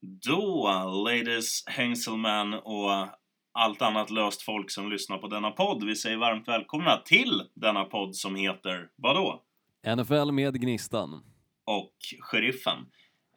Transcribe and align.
Då, 0.00 0.70
ladies, 1.06 1.62
hängselmän 1.66 2.54
och 2.54 3.08
allt 3.52 3.82
annat 3.82 4.10
löst 4.10 4.42
folk 4.42 4.70
som 4.70 4.90
lyssnar 4.90 5.18
på 5.18 5.28
denna 5.28 5.50
podd. 5.50 5.84
Vi 5.84 5.96
säger 5.96 6.16
varmt 6.16 6.48
välkomna 6.48 6.96
till 6.96 7.42
denna 7.54 7.84
podd 7.84 8.16
som 8.16 8.36
heter 8.36 8.90
vadå? 8.96 9.42
NFL 9.96 10.32
med 10.32 10.60
Gnistan. 10.60 11.10
Och 11.64 11.94
Sheriffen. 12.20 12.78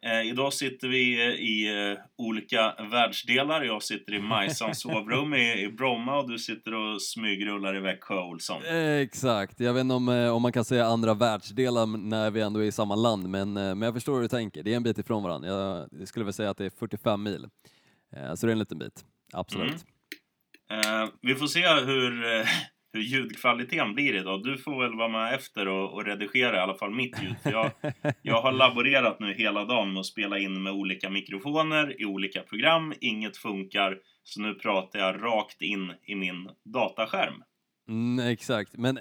Eh, 0.06 0.28
idag 0.30 0.52
sitter 0.52 0.88
vi 0.88 1.22
i 1.32 1.90
eh, 1.90 1.98
olika 2.18 2.74
världsdelar. 2.90 3.62
Jag 3.62 3.82
sitter 3.82 4.14
i 4.14 4.18
Majsans 4.22 4.80
sovrum 4.80 5.34
i, 5.34 5.62
i 5.62 5.68
Bromma 5.68 6.18
och 6.18 6.30
du 6.30 6.38
sitter 6.38 6.74
och 6.74 7.02
smygrullar 7.02 7.76
i 7.76 7.80
Växjö, 7.80 8.22
Olsson. 8.22 8.62
Exakt. 9.00 9.60
Jag 9.60 9.74
vet 9.74 9.80
inte 9.80 9.94
om, 9.94 10.08
eh, 10.08 10.34
om 10.34 10.42
man 10.42 10.52
kan 10.52 10.64
säga 10.64 10.86
andra 10.86 11.14
världsdelar 11.14 11.86
när 11.86 12.30
vi 12.30 12.40
ändå 12.40 12.60
är 12.60 12.64
i 12.64 12.72
samma 12.72 12.94
land, 12.94 13.28
men, 13.28 13.56
eh, 13.56 13.62
men 13.62 13.82
jag 13.82 13.94
förstår 13.94 14.14
hur 14.14 14.22
du 14.22 14.28
tänker. 14.28 14.62
Det 14.62 14.72
är 14.72 14.76
en 14.76 14.82
bit 14.82 14.98
ifrån 14.98 15.22
varandra. 15.22 15.48
Jag 15.90 16.08
skulle 16.08 16.24
väl 16.24 16.34
säga 16.34 16.50
att 16.50 16.58
det 16.58 16.66
är 16.66 16.72
45 16.78 17.22
mil. 17.22 17.46
Eh, 18.16 18.34
så 18.34 18.46
det 18.46 18.50
är 18.50 18.52
en 18.52 18.58
liten 18.58 18.78
bit. 18.78 19.04
Absolut. 19.32 19.84
Eh, 20.70 21.08
vi 21.22 21.34
får 21.34 21.46
se 21.46 21.68
hur, 21.68 22.24
eh, 22.24 22.46
hur 22.92 23.00
ljudkvaliteten 23.00 23.94
blir 23.94 24.14
idag. 24.14 24.42
Du 24.44 24.58
får 24.58 24.82
väl 24.82 24.96
vara 24.96 25.08
med 25.08 25.34
efter 25.34 25.68
och, 25.68 25.92
och 25.94 26.04
redigera 26.04 26.56
i 26.56 26.60
alla 26.60 26.74
fall 26.74 26.90
mitt 26.90 27.22
ljud. 27.22 27.34
Jag, 27.44 27.70
jag 28.22 28.42
har 28.42 28.52
laborerat 28.52 29.20
nu 29.20 29.34
hela 29.34 29.64
dagen 29.64 29.92
med 29.92 30.00
att 30.00 30.06
spela 30.06 30.38
in 30.38 30.62
med 30.62 30.72
olika 30.72 31.10
mikrofoner 31.10 32.00
i 32.02 32.04
olika 32.04 32.42
program. 32.42 32.94
Inget 33.00 33.36
funkar, 33.36 33.98
så 34.24 34.40
nu 34.40 34.54
pratar 34.54 34.98
jag 34.98 35.22
rakt 35.22 35.62
in 35.62 35.92
i 36.06 36.14
min 36.14 36.48
dataskärm. 36.64 37.42
Mm, 37.88 38.26
exakt, 38.26 38.76
men 38.76 38.98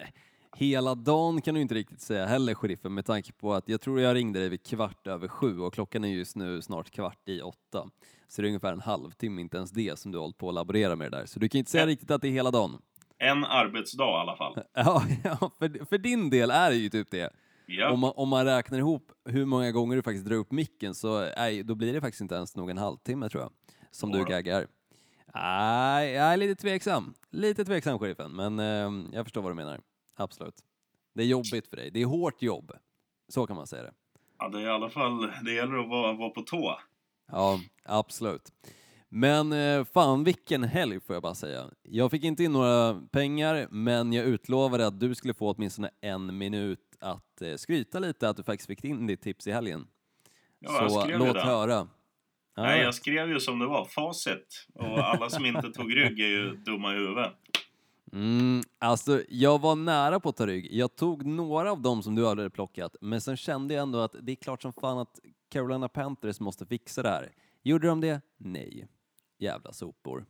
hela 0.58 0.96
dagen 0.96 1.42
kan 1.42 1.56
du 1.56 1.62
inte 1.62 1.76
riktigt 1.76 2.02
säga 2.02 2.26
heller, 2.26 2.54
sheriffen, 2.54 2.94
med 2.94 3.06
tanke 3.06 3.32
på 3.34 3.54
att 3.54 3.70
jag 3.70 3.82
tror 3.82 4.02
jag 4.02 4.16
ringde 4.16 4.40
dig 4.40 4.50
vid 4.50 4.64
kvart 4.66 5.08
över 5.08 5.28
sju 5.28 5.60
och 5.60 5.74
klockan 5.74 6.04
är 6.04 6.08
just 6.08 6.36
nu 6.36 6.62
snart 6.62 6.90
kvart 6.92 7.30
i 7.30 7.42
åtta. 7.42 7.90
Så 8.28 8.42
det 8.42 8.46
är 8.46 8.50
ungefär 8.50 8.74
en 8.74 8.80
halvtimme, 8.82 9.42
inte 9.42 9.58
ens 9.58 9.72
det, 9.72 10.00
som 10.00 10.12
du 10.12 10.18
har 10.18 10.24
hållit 10.24 10.38
på 10.38 10.50
att 10.50 10.56
laborera 10.56 10.96
med 10.96 11.12
det 11.12 11.18
där. 11.18 11.26
Så 11.26 11.40
du 11.40 11.50
kan 11.50 11.60
inte 11.60 11.72
säga 11.72 11.84
Ja. 11.84 11.88
riktigt 11.88 12.12
att 12.12 12.22
det 12.22 12.28
är 12.28 12.32
hela 12.32 12.52
dagen. 12.52 12.82
En 13.24 13.46
arbetsdag 13.46 14.04
i 14.18 14.22
alla 14.22 14.36
fall. 14.36 14.56
Ja, 14.74 15.04
ja 15.24 15.52
för, 15.60 15.86
för 15.86 15.98
din 15.98 16.30
del 16.30 16.52
är 16.52 16.70
det 16.70 16.76
ju 16.76 16.90
typ 16.90 17.12
det. 17.12 17.34
Ja. 17.66 17.92
Om, 17.92 18.00
man, 18.00 18.14
om 18.16 18.30
man 18.30 18.46
räknar 18.46 18.78
ihop 18.78 19.12
hur 19.26 19.46
många 19.46 19.72
gånger 19.72 19.96
du 19.96 20.02
faktiskt 20.02 20.26
drar 20.26 20.36
upp 20.36 20.52
micken 20.52 20.96
så 20.96 21.18
är, 21.18 21.64
då 21.64 21.76
blir 21.76 21.94
det 21.94 22.02
faktiskt 22.02 22.22
inte 22.22 22.36
ens 22.36 22.56
någon 22.56 22.78
halvtimme 22.78 23.30
tror 23.30 23.44
jag, 23.44 23.52
som 23.92 24.12
du 24.12 24.18
Jodå. 24.18 24.30
gaggar. 24.30 24.68
Nej, 25.34 26.12
jag 26.12 26.34
är 26.34 26.38
lite 26.38 26.62
tveksam. 26.62 27.14
Lite 27.30 27.66
tveksam, 27.66 28.00
sheriffen, 28.00 28.32
men 28.32 28.60
eh, 28.60 29.16
jag 29.16 29.26
förstår 29.26 29.42
vad 29.42 29.52
du 29.52 29.56
menar. 29.56 29.80
Absolut. 30.16 30.56
Det 31.14 31.22
är 31.24 31.28
jobbigt 31.28 31.68
för 31.68 31.78
dig. 31.78 31.92
Det 31.92 32.02
är 32.02 32.06
hårt 32.06 32.42
jobb. 32.42 32.72
Så 33.28 33.48
kan 33.48 33.56
man 33.56 33.68
säga 33.68 33.84
det. 33.84 33.92
ja, 34.40 34.50
det 34.50 34.58
är 34.58 34.64
i 34.66 34.70
alla 34.70 34.90
fall, 34.90 35.32
det 35.46 35.54
gäller 35.54 35.78
att 35.78 35.90
vara, 35.90 36.14
vara 36.14 36.30
på 36.30 36.42
tå. 36.42 36.80
Ja, 37.32 37.60
absolut. 37.86 38.52
Men 39.14 39.54
eh, 39.54 39.84
fan 39.84 40.24
vilken 40.24 40.64
helg 40.64 41.00
får 41.00 41.16
jag 41.16 41.24
bara 41.24 41.36
säga. 41.36 41.70
Jag 41.84 42.12
fick 42.12 42.24
inte 42.24 42.44
in 42.44 42.52
några 42.52 43.02
pengar, 43.12 43.68
men 43.72 44.14
jag 44.14 44.26
utlovade 44.26 44.88
att 44.88 45.00
du 45.00 45.16
skulle 45.16 45.34
få 45.34 45.54
åtminstone 45.54 45.90
en 46.02 46.38
minut 46.38 46.80
att 47.00 47.42
eh, 47.42 47.56
skryta 47.56 48.00
lite 48.00 48.30
att 48.30 48.38
du 48.38 48.44
faktiskt 48.44 48.68
fick 48.68 48.84
in 48.84 49.08
ditt 49.08 49.22
tips 49.22 49.48
i 49.48 49.52
helgen. 49.52 49.88
Ja, 50.60 50.90
Så 50.90 51.08
låt 51.18 51.38
höra. 51.38 51.88
Ja, 52.56 52.64
Nej, 52.64 52.82
jag 52.82 52.96
skrev 52.96 53.30
ju 53.30 53.40
som 53.40 53.60
det 53.60 53.66
var, 53.66 53.86
facit. 53.86 54.68
Och 54.74 55.00
alla 55.00 55.30
som 55.30 55.46
inte 55.46 55.72
tog 55.72 55.96
rygg 55.96 56.20
är 56.20 56.28
ju 56.28 56.56
dumma 56.56 56.94
i 56.94 56.96
huvudet. 56.96 57.32
Mm, 58.14 58.62
alltså, 58.80 59.22
jag 59.30 59.62
var 59.62 59.76
nära 59.76 60.20
på 60.20 60.30
att 60.30 60.38
ta 60.38 60.48
rygg. 60.48 60.68
Jag 60.72 60.96
tog 60.96 61.26
några 61.26 61.72
av 61.72 61.82
dem 61.82 62.04
som 62.04 62.16
du 62.16 62.28
hade 62.28 62.50
plockat, 62.50 62.96
men 63.02 63.22
sen 63.22 63.38
kände 63.38 63.74
jag 63.74 63.82
ändå 63.82 64.00
att 64.00 64.16
det 64.22 64.32
är 64.32 64.36
klart 64.36 64.62
som 64.62 64.74
fan 64.74 64.98
att 64.98 65.20
Carolina 65.50 65.90
Panthers 65.90 66.40
måste 66.40 66.66
fixa 66.66 67.04
det 67.04 67.10
här. 67.10 67.30
Gjorde 67.64 67.88
de 67.88 68.02
det? 68.02 68.22
Nej. 68.38 68.88
Jävla 69.42 69.74
sopor. 69.74 70.26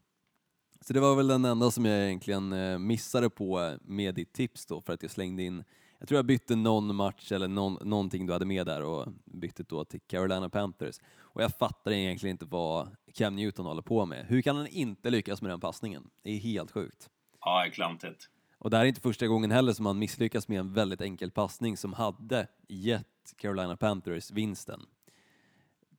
Så 0.81 0.93
det 0.93 0.99
var 0.99 1.15
väl 1.15 1.27
den 1.27 1.45
enda 1.45 1.71
som 1.71 1.85
jag 1.85 2.05
egentligen 2.05 2.53
eh, 2.53 2.79
missade 2.79 3.29
på 3.29 3.61
eh, 3.61 3.73
med 3.81 4.15
ditt 4.15 4.33
tips 4.33 4.65
då, 4.65 4.81
för 4.81 4.93
att 4.93 5.01
jag 5.01 5.11
slängde 5.11 5.43
in 5.43 5.63
jag 6.01 6.07
tror 6.07 6.17
jag 6.17 6.25
bytte 6.25 6.55
någon 6.55 6.95
match 6.95 7.31
eller 7.31 7.47
någon, 7.47 7.89
någonting 7.89 8.25
du 8.25 8.33
hade 8.33 8.45
med 8.45 8.65
där 8.65 8.81
och 8.83 9.07
bytte 9.25 9.63
då 9.63 9.85
till 9.85 10.01
Carolina 10.07 10.49
Panthers. 10.49 10.95
Och 11.19 11.43
jag 11.43 11.57
fattar 11.57 11.91
egentligen 11.91 12.33
inte 12.33 12.45
vad 12.45 12.95
Cam 13.13 13.35
Newton 13.35 13.65
håller 13.65 13.81
på 13.81 14.05
med. 14.05 14.25
Hur 14.25 14.41
kan 14.41 14.55
han 14.55 14.67
inte 14.67 15.09
lyckas 15.09 15.41
med 15.41 15.51
den 15.51 15.59
passningen? 15.59 16.09
Det 16.21 16.31
är 16.31 16.37
helt 16.37 16.71
sjukt. 16.71 17.09
Ja, 17.41 17.61
det 17.61 17.67
är 17.67 17.71
klantigt. 17.71 18.29
Och 18.57 18.69
det 18.69 18.77
här 18.77 18.83
är 18.83 18.87
inte 18.87 19.01
första 19.01 19.27
gången 19.27 19.51
heller 19.51 19.73
som 19.73 19.85
han 19.85 19.99
misslyckas 19.99 20.47
med 20.47 20.59
en 20.59 20.73
väldigt 20.73 21.01
enkel 21.01 21.31
passning 21.31 21.77
som 21.77 21.93
hade 21.93 22.47
gett 22.67 23.33
Carolina 23.37 23.77
Panthers 23.77 24.31
vinsten. 24.31 24.81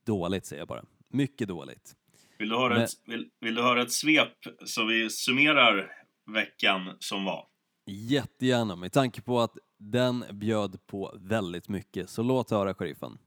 Dåligt 0.03 0.45
säger 0.45 0.61
jag 0.61 0.67
bara. 0.67 0.85
Mycket 1.07 1.47
dåligt. 1.47 1.95
Vill 2.39 2.49
du 2.49 2.55
höra, 2.55 2.73
Men- 2.73 2.83
ett, 2.83 2.91
vill, 3.05 3.29
vill 3.39 3.55
du 3.55 3.61
höra 3.61 3.81
ett 3.81 3.91
svep 3.91 4.37
så 4.65 4.85
vi 4.85 5.09
summerar 5.09 5.91
veckan 6.33 6.95
som 6.99 7.25
var? 7.25 7.47
Jättegärna 7.85 8.75
med 8.75 8.91
tanke 8.91 9.21
på 9.21 9.39
att 9.39 9.53
den 9.79 10.25
bjöd 10.31 10.87
på 10.87 11.19
väldigt 11.21 11.69
mycket. 11.69 12.09
Så 12.09 12.23
låt 12.23 12.51
höra 12.51 12.73
sheriffen. 12.73 13.17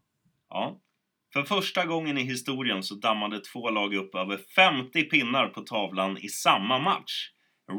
Ja. 0.49 0.81
För 1.33 1.43
första 1.43 1.84
gången 1.87 2.19
i 2.19 2.22
historien 2.22 2.83
så 2.83 2.95
dammade 2.95 3.41
två 3.41 3.71
lag 3.71 3.95
upp 3.95 4.15
över 4.15 4.39
50 4.56 5.03
pinnar 5.03 5.49
på 5.49 5.61
tavlan 5.61 6.19
i 6.19 6.28
samma 6.28 6.78
match. 6.78 7.31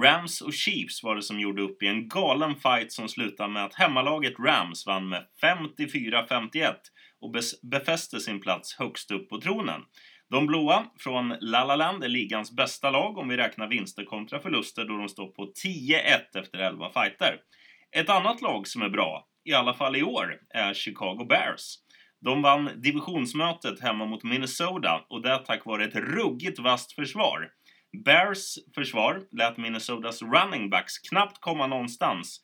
Rams 0.03 0.41
och 0.41 0.53
Chiefs 0.53 1.03
var 1.03 1.15
det 1.15 1.21
som 1.21 1.39
gjorde 1.39 1.61
upp 1.61 1.83
i 1.83 1.87
en 1.87 2.07
galen 2.07 2.55
fight 2.55 2.91
som 2.91 3.07
slutade 3.07 3.53
med 3.53 3.65
att 3.65 3.73
hemmalaget 3.73 4.33
Rams 4.39 4.85
vann 4.87 5.09
med 5.09 5.25
54-51 5.41 6.73
och 7.21 7.35
befäste 7.71 8.19
sin 8.19 8.39
plats 8.39 8.75
högst 8.79 9.11
upp 9.11 9.29
på 9.29 9.41
tronen. 9.41 9.81
De 10.29 10.47
blåa 10.47 10.85
från 10.99 11.35
La 11.41 11.63
La 11.63 11.75
Land 11.75 12.03
är 12.03 12.07
ligans 12.07 12.51
bästa 12.51 12.91
lag 12.91 13.17
om 13.17 13.27
vi 13.27 13.37
räknar 13.37 13.67
vinster 13.67 14.05
kontra 14.05 14.39
förluster 14.39 14.85
då 14.85 14.97
de 14.97 15.09
står 15.09 15.27
på 15.27 15.53
10-1 15.65 16.39
efter 16.39 16.59
11 16.59 16.89
fighter. 16.89 17.39
Ett 17.95 18.09
annat 18.09 18.41
lag 18.41 18.67
som 18.67 18.81
är 18.81 18.89
bra, 18.89 19.27
i 19.45 19.53
alla 19.53 19.73
fall 19.73 19.95
i 19.95 20.03
år, 20.03 20.39
är 20.49 20.73
Chicago 20.73 21.25
Bears. 21.29 21.75
De 22.21 22.41
vann 22.41 22.69
divisionsmötet 22.75 23.81
hemma 23.81 24.05
mot 24.05 24.23
Minnesota 24.23 25.05
och 25.09 25.21
det 25.21 25.37
tack 25.37 25.65
vare 25.65 25.83
ett 25.83 25.95
ruggigt 25.95 26.59
vasst 26.59 26.95
försvar. 26.95 27.49
Bears 28.05 28.55
försvar 28.75 29.21
lät 29.31 29.57
Minnesotas 29.57 30.21
running 30.21 30.69
backs 30.69 30.97
knappt 30.97 31.41
komma 31.41 31.67
någonstans. 31.67 32.41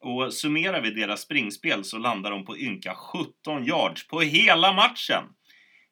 Och 0.00 0.34
summerar 0.34 0.80
vi 0.80 0.90
deras 0.90 1.20
springspel 1.20 1.84
så 1.84 1.98
landar 1.98 2.30
de 2.30 2.44
på 2.44 2.58
ynka 2.58 2.94
17 2.94 3.64
yards 3.64 4.06
på 4.06 4.20
hela 4.20 4.72
matchen. 4.72 5.24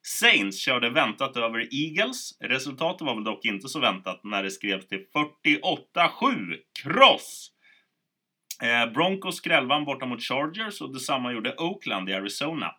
Saints 0.05 0.59
körde 0.59 0.89
väntat 0.89 1.37
över 1.37 1.67
Eagles. 1.71 2.37
Resultatet 2.39 3.07
var 3.07 3.15
väl 3.15 3.23
dock 3.23 3.45
inte 3.45 3.67
så 3.67 3.79
väntat 3.79 4.21
när 4.23 4.43
det 4.43 4.51
skrevs 4.51 4.87
till 4.87 5.05
48-7. 5.13 6.55
Kross! 6.83 7.49
Eh, 8.61 8.93
Broncos 8.93 9.35
skrällvann 9.35 9.85
borta 9.85 10.05
mot 10.05 10.21
Chargers 10.21 10.81
och 10.81 10.93
detsamma 10.93 11.33
gjorde 11.33 11.55
Oakland 11.55 12.09
i 12.09 12.13
Arizona. 12.13 12.71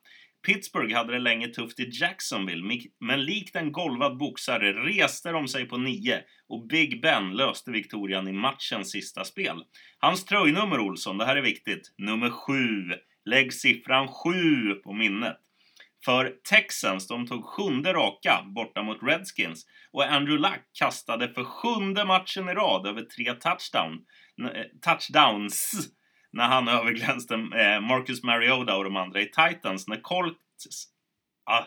Pittsburgh 0.46 0.96
hade 0.96 1.12
det 1.12 1.18
länge 1.18 1.48
tufft 1.48 1.80
i 1.80 1.90
Jacksonville, 1.92 2.80
men 3.00 3.24
likt 3.24 3.56
en 3.56 3.72
golvad 3.72 4.16
boxare 4.16 4.72
reste 4.72 5.30
de 5.30 5.48
sig 5.48 5.64
på 5.64 5.76
nio 5.76 6.22
och 6.48 6.66
Big 6.66 7.02
Ben 7.02 7.36
löste 7.36 7.70
Victorian 7.70 8.28
i 8.28 8.32
matchens 8.32 8.90
sista 8.90 9.24
spel. 9.24 9.64
Hans 9.98 10.24
tröjnummer, 10.24 10.80
Olsson, 10.80 11.18
det 11.18 11.24
här 11.24 11.36
är 11.36 11.42
viktigt. 11.42 11.94
Nummer 11.98 12.30
sju. 12.30 12.94
Lägg 13.24 13.52
siffran 13.52 14.08
sju 14.08 14.74
på 14.74 14.92
minnet. 14.92 15.36
För 16.04 16.32
Texans, 16.50 17.08
de 17.08 17.26
tog 17.26 17.44
sjunde 17.44 17.92
raka 17.92 18.42
borta 18.54 18.82
mot 18.82 19.02
Redskins 19.02 19.66
och 19.92 20.04
Andrew 20.04 20.48
Luck 20.48 20.60
kastade 20.78 21.28
för 21.28 21.44
sjunde 21.44 22.04
matchen 22.04 22.48
i 22.48 22.54
rad 22.54 22.86
över 22.86 23.02
tre 23.02 23.32
touchdown, 23.32 23.98
eh, 24.54 24.64
touchdowns 24.82 25.88
när 26.32 26.44
han 26.44 26.68
överglänste 26.68 27.34
eh, 27.34 27.80
Marcus 27.80 28.22
Mariota 28.22 28.76
och 28.76 28.84
de 28.84 28.96
andra 28.96 29.20
i 29.20 29.24
Titans 29.26 29.88
när 29.88 30.00
Colts... 30.02 30.38
Ah, 31.50 31.64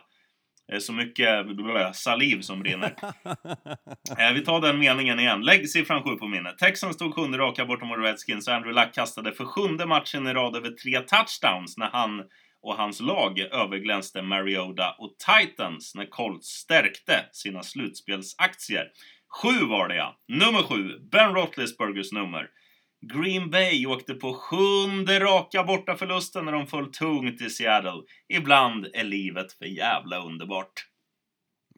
det 0.68 0.76
är 0.76 0.80
så 0.80 0.94
mycket 0.94 1.46
saliv 1.96 2.42
som 2.42 2.60
brinner. 2.60 2.96
Eh, 4.20 4.34
vi 4.34 4.46
tar 4.46 4.62
den 4.62 4.80
meningen 4.80 5.20
igen. 5.20 5.42
Lägg 5.42 5.70
siffran 5.70 6.04
7 6.04 6.16
på 6.16 6.28
minnet. 6.28 6.58
Texans 6.58 6.98
tog 6.98 7.16
sjunde 7.16 7.38
raka 7.38 7.66
borta 7.66 7.86
mot 7.86 7.98
Redskins 7.98 8.48
och 8.48 8.54
Andrew 8.54 8.82
Luck 8.82 8.94
kastade 8.94 9.32
för 9.32 9.46
sjunde 9.46 9.86
matchen 9.86 10.28
i 10.28 10.34
rad 10.34 10.56
över 10.56 10.70
tre 10.70 11.00
touchdowns 11.00 11.78
när 11.78 11.90
han 11.90 12.24
och 12.68 12.76
hans 12.76 13.02
lag 13.02 13.40
överglänste 13.40 14.22
Mariota 14.22 14.96
och 15.00 15.16
Titans 15.18 15.96
när 15.96 16.06
Colts 16.06 16.48
stärkte 16.48 17.26
sina 17.32 17.64
slutspelsaktier. 17.64 18.92
Sju 19.42 19.66
var 19.66 19.88
det 19.88 19.96
ja. 19.96 20.20
Nummer 20.28 20.64
sju, 20.64 21.00
Ben 21.12 21.34
Roethlisbergers 21.36 22.12
nummer. 22.12 22.48
Green 23.14 23.50
Bay 23.50 23.86
åkte 23.86 24.14
på 24.14 24.34
sjunde 24.34 25.20
raka 25.20 25.64
bortaförlusten 25.64 26.46
när 26.46 26.52
de 26.52 26.68
föll 26.68 26.92
tungt 26.92 27.42
i 27.42 27.50
Seattle. 27.50 28.02
Ibland 28.34 28.88
är 28.94 29.04
livet 29.04 29.54
för 29.54 29.66
jävla 29.66 30.26
underbart. 30.26 30.88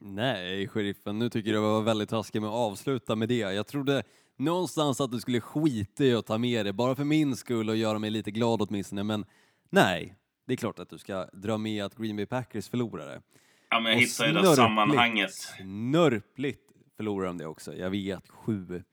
Nej, 0.01 0.68
sheriffen, 0.68 1.19
nu 1.19 1.30
tycker 1.30 1.50
jag 1.53 1.63
det 1.63 1.68
var 1.68 1.81
väldigt 1.81 2.09
taskigt 2.09 2.42
med 2.42 2.50
att 2.50 2.56
avsluta 2.56 3.15
med 3.15 3.30
det. 3.30 3.35
Jag 3.35 3.68
trodde 3.68 4.03
någonstans 4.38 5.01
att 5.01 5.12
du 5.12 5.19
skulle 5.19 5.42
skita 5.42 6.03
i 6.03 6.15
att 6.15 6.25
ta 6.25 6.38
med 6.38 6.65
det, 6.65 6.74
bara 6.74 6.95
för 6.95 7.03
min 7.03 7.35
skull 7.35 7.69
och 7.69 7.75
göra 7.75 8.00
mig 8.00 8.09
lite 8.09 8.31
glad 8.31 8.62
åtminstone, 8.62 9.03
men 9.03 9.25
nej, 9.69 10.19
det 10.49 10.53
är 10.53 10.57
klart 10.57 10.79
att 10.79 10.89
du 10.89 10.97
ska 10.97 11.25
dra 11.33 11.57
med 11.57 11.85
att 11.85 11.95
Green 11.95 12.15
Bay 12.15 12.25
Packers 12.25 12.69
förlorade. 12.69 13.21
Ja, 13.69 13.79
men 13.79 13.91
jag 13.91 13.97
Och 13.97 14.01
hittar 14.01 14.27
ju 14.27 14.33
det 14.33 14.55
sammanhanget. 14.55 15.33
Snörpligt 15.33 16.61
förlorar 16.97 17.27
de 17.27 17.37
det 17.37 17.45
också. 17.45 17.75
Jag 17.75 17.89
vet, 17.89 18.29
sju. 18.29 18.83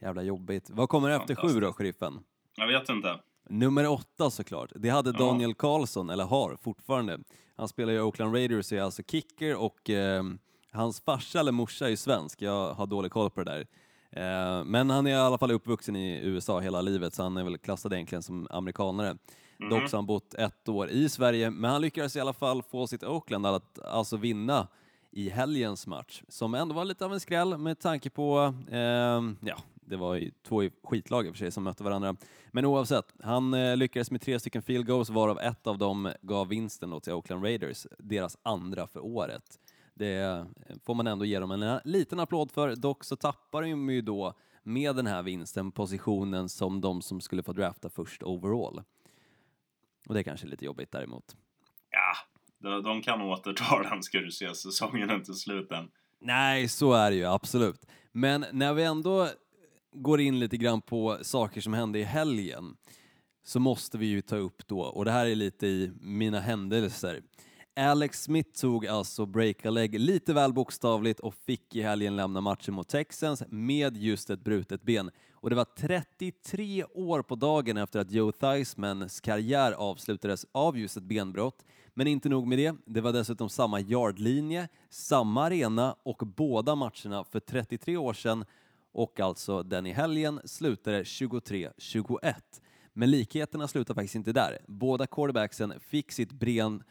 Jävla 0.00 0.22
jobbigt. 0.22 0.70
Vad 0.70 0.88
kommer 0.88 1.10
efter 1.10 1.34
sju 1.34 1.60
då, 1.60 1.72
sheriffen? 1.72 2.20
Jag 2.56 2.66
vet 2.66 2.88
inte. 2.88 3.20
Nummer 3.48 3.86
åtta 3.86 4.30
såklart. 4.30 4.72
Det 4.74 4.88
hade 4.88 5.10
Ja. 5.10 5.18
Daniel 5.18 5.54
Karlsson, 5.54 6.10
eller 6.10 6.24
har 6.24 6.56
fortfarande. 6.56 7.18
Han 7.56 7.68
spelar 7.68 7.92
ju 7.92 7.98
i 7.98 8.02
Oakland 8.02 8.34
Raiders 8.34 8.72
och 8.72 8.78
är 8.78 8.82
alltså 8.82 9.02
kicker 9.02 9.56
och 9.56 9.90
eh, 9.90 10.24
hans 10.72 11.00
farsa 11.00 11.40
eller 11.40 11.52
morsa 11.52 11.84
är 11.86 11.90
ju 11.90 11.96
svensk. 11.96 12.42
Jag 12.42 12.74
har 12.74 12.86
dålig 12.86 13.12
koll 13.12 13.30
på 13.30 13.44
det 13.44 13.50
där. 13.52 13.66
Eh, 14.10 14.64
men 14.64 14.90
han 14.90 15.06
är 15.06 15.10
i 15.10 15.14
alla 15.14 15.38
fall 15.38 15.50
uppvuxen 15.50 15.96
i 15.96 16.20
USA 16.22 16.60
hela 16.60 16.80
livet 16.80 17.14
så 17.14 17.22
han 17.22 17.36
är 17.36 17.44
väl 17.44 17.58
klassad 17.58 17.92
egentligen 17.92 18.22
som 18.22 18.46
amerikanare. 18.50 19.16
Mhm. 19.58 19.70
Dock 19.70 19.90
så 19.90 19.96
har 19.96 19.98
han 19.98 20.06
bott 20.06 20.34
ett 20.34 20.68
år 20.68 20.88
i 20.88 21.08
Sverige, 21.08 21.50
men 21.50 21.70
han 21.70 21.80
lyckades 21.80 22.16
i 22.16 22.20
alla 22.20 22.32
fall 22.32 22.62
få 22.62 22.86
sitt 22.86 23.04
Oakland 23.04 23.46
att 23.46 23.78
alltså 23.78 24.16
vinna 24.16 24.68
i 25.10 25.28
helgens 25.28 25.86
match, 25.86 26.22
som 26.28 26.54
ändå 26.54 26.74
var 26.74 26.84
lite 26.84 27.04
av 27.04 27.12
en 27.12 27.20
skräll 27.20 27.58
med 27.58 27.78
tanke 27.78 28.10
på, 28.10 28.54
eh, 28.70 29.22
ja, 29.40 29.56
det 29.74 29.96
var 29.96 30.14
ju 30.14 30.30
två 30.48 30.62
skitlag 30.84 31.26
i 31.26 31.30
och 31.30 31.34
för 31.34 31.38
sig 31.38 31.50
som 31.50 31.64
mötte 31.64 31.84
varandra. 31.84 32.16
Men 32.50 32.64
oavsett, 32.64 33.14
han 33.22 33.54
eh, 33.54 33.76
lyckades 33.76 34.10
med 34.10 34.20
tre 34.20 34.40
stycken 34.40 34.62
field 34.62 34.86
goals 34.86 35.10
varav 35.10 35.38
ett 35.38 35.66
av 35.66 35.78
dem 35.78 36.12
gav 36.22 36.48
vinsten 36.48 36.90
då 36.90 37.00
till 37.00 37.12
Oakland 37.12 37.44
Raiders, 37.44 37.86
deras 37.98 38.38
andra 38.42 38.86
för 38.86 39.04
året. 39.04 39.58
Det 39.94 40.16
eh, 40.16 40.44
får 40.84 40.94
man 40.94 41.06
ändå 41.06 41.24
ge 41.24 41.38
dem 41.38 41.50
en 41.50 41.80
liten 41.84 42.20
applåd 42.20 42.50
för. 42.50 42.76
Dock 42.76 43.04
så 43.04 43.16
tappar 43.16 43.62
de 43.62 43.90
ju 43.90 44.02
då 44.02 44.34
med 44.62 44.96
den 44.96 45.06
här 45.06 45.22
vinsten 45.22 45.72
positionen 45.72 46.48
som 46.48 46.80
de 46.80 47.02
som 47.02 47.20
skulle 47.20 47.42
få 47.42 47.52
drafta 47.52 47.90
först 47.90 48.22
overall. 48.22 48.82
Och 50.06 50.14
det 50.14 50.20
är 50.20 50.24
kanske 50.24 50.46
är 50.46 50.50
lite 50.50 50.64
jobbigt 50.64 50.92
däremot. 50.92 51.36
Ja, 51.90 52.16
de, 52.82 53.02
kan 53.02 53.20
återta 53.20 53.82
den 53.90 54.02
ska 54.02 54.18
du 54.18 54.30
se. 54.30 54.54
Säsongen 54.54 55.10
är 55.10 55.14
inte 55.14 55.34
slut 55.34 55.72
än. 55.72 55.90
Nej, 56.20 56.68
så 56.68 56.92
är 56.92 57.10
det 57.10 57.16
ju 57.16 57.24
absolut. 57.24 57.86
Men 58.12 58.44
när 58.52 58.74
vi 58.74 58.84
ändå 58.84 59.28
går 59.92 60.20
in 60.20 60.38
lite 60.38 60.56
grann 60.56 60.82
på 60.82 61.18
saker 61.22 61.60
som 61.60 61.74
hände 61.74 61.98
i 61.98 62.02
helgen 62.02 62.76
så 63.44 63.60
måste 63.60 63.98
vi 63.98 64.06
ju 64.06 64.20
ta 64.20 64.36
upp 64.36 64.66
då, 64.66 64.80
och 64.80 65.04
det 65.04 65.10
här 65.10 65.26
är 65.26 65.34
lite 65.34 65.66
i 65.66 65.92
mina 66.00 66.40
händelser. 66.40 67.22
Alex 67.76 68.22
Smith 68.22 68.60
tog 68.60 68.86
alltså 68.86 69.26
break-a-leg 69.26 70.00
lite 70.00 70.34
väl 70.34 70.52
bokstavligt 70.52 71.20
och 71.20 71.34
fick 71.34 71.74
i 71.74 71.82
helgen 71.82 72.16
lämna 72.16 72.40
matchen 72.40 72.74
mot 72.74 72.88
Texans 72.88 73.42
med 73.48 73.96
just 73.96 74.30
ett 74.30 74.40
brutet 74.40 74.82
ben. 74.82 75.10
Och 75.40 75.50
det 75.50 75.56
var 75.56 75.64
33 75.64 76.84
år 76.84 77.22
på 77.22 77.34
dagen 77.34 77.76
efter 77.76 78.00
att 78.00 78.10
Joe 78.10 78.32
Theismans 78.32 79.20
karriär 79.20 79.72
avslutades 79.72 80.46
av 80.52 80.78
just 80.78 80.96
ett 80.96 81.02
benbrott. 81.02 81.64
Men 81.94 82.06
inte 82.06 82.28
nog 82.28 82.46
med 82.46 82.58
det, 82.58 82.76
det 82.84 83.00
var 83.00 83.12
dessutom 83.12 83.48
samma 83.48 83.80
yardlinje, 83.80 84.68
samma 84.90 85.44
arena 85.44 85.96
och 86.02 86.22
båda 86.36 86.74
matcherna 86.74 87.24
för 87.24 87.40
33 87.40 87.96
år 87.96 88.12
sedan 88.12 88.44
och 88.92 89.20
alltså 89.20 89.62
den 89.62 89.86
i 89.86 89.92
helgen 89.92 90.40
slutade 90.44 91.02
23-21. 91.02 92.34
Men 92.92 93.10
likheterna 93.10 93.68
slutar 93.68 93.94
faktiskt 93.94 94.14
inte 94.14 94.32
där. 94.32 94.58
Båda 94.66 95.06
quarterbacksen 95.06 95.80
fick 95.80 96.12
sitt 96.12 96.32
ben 96.32 96.82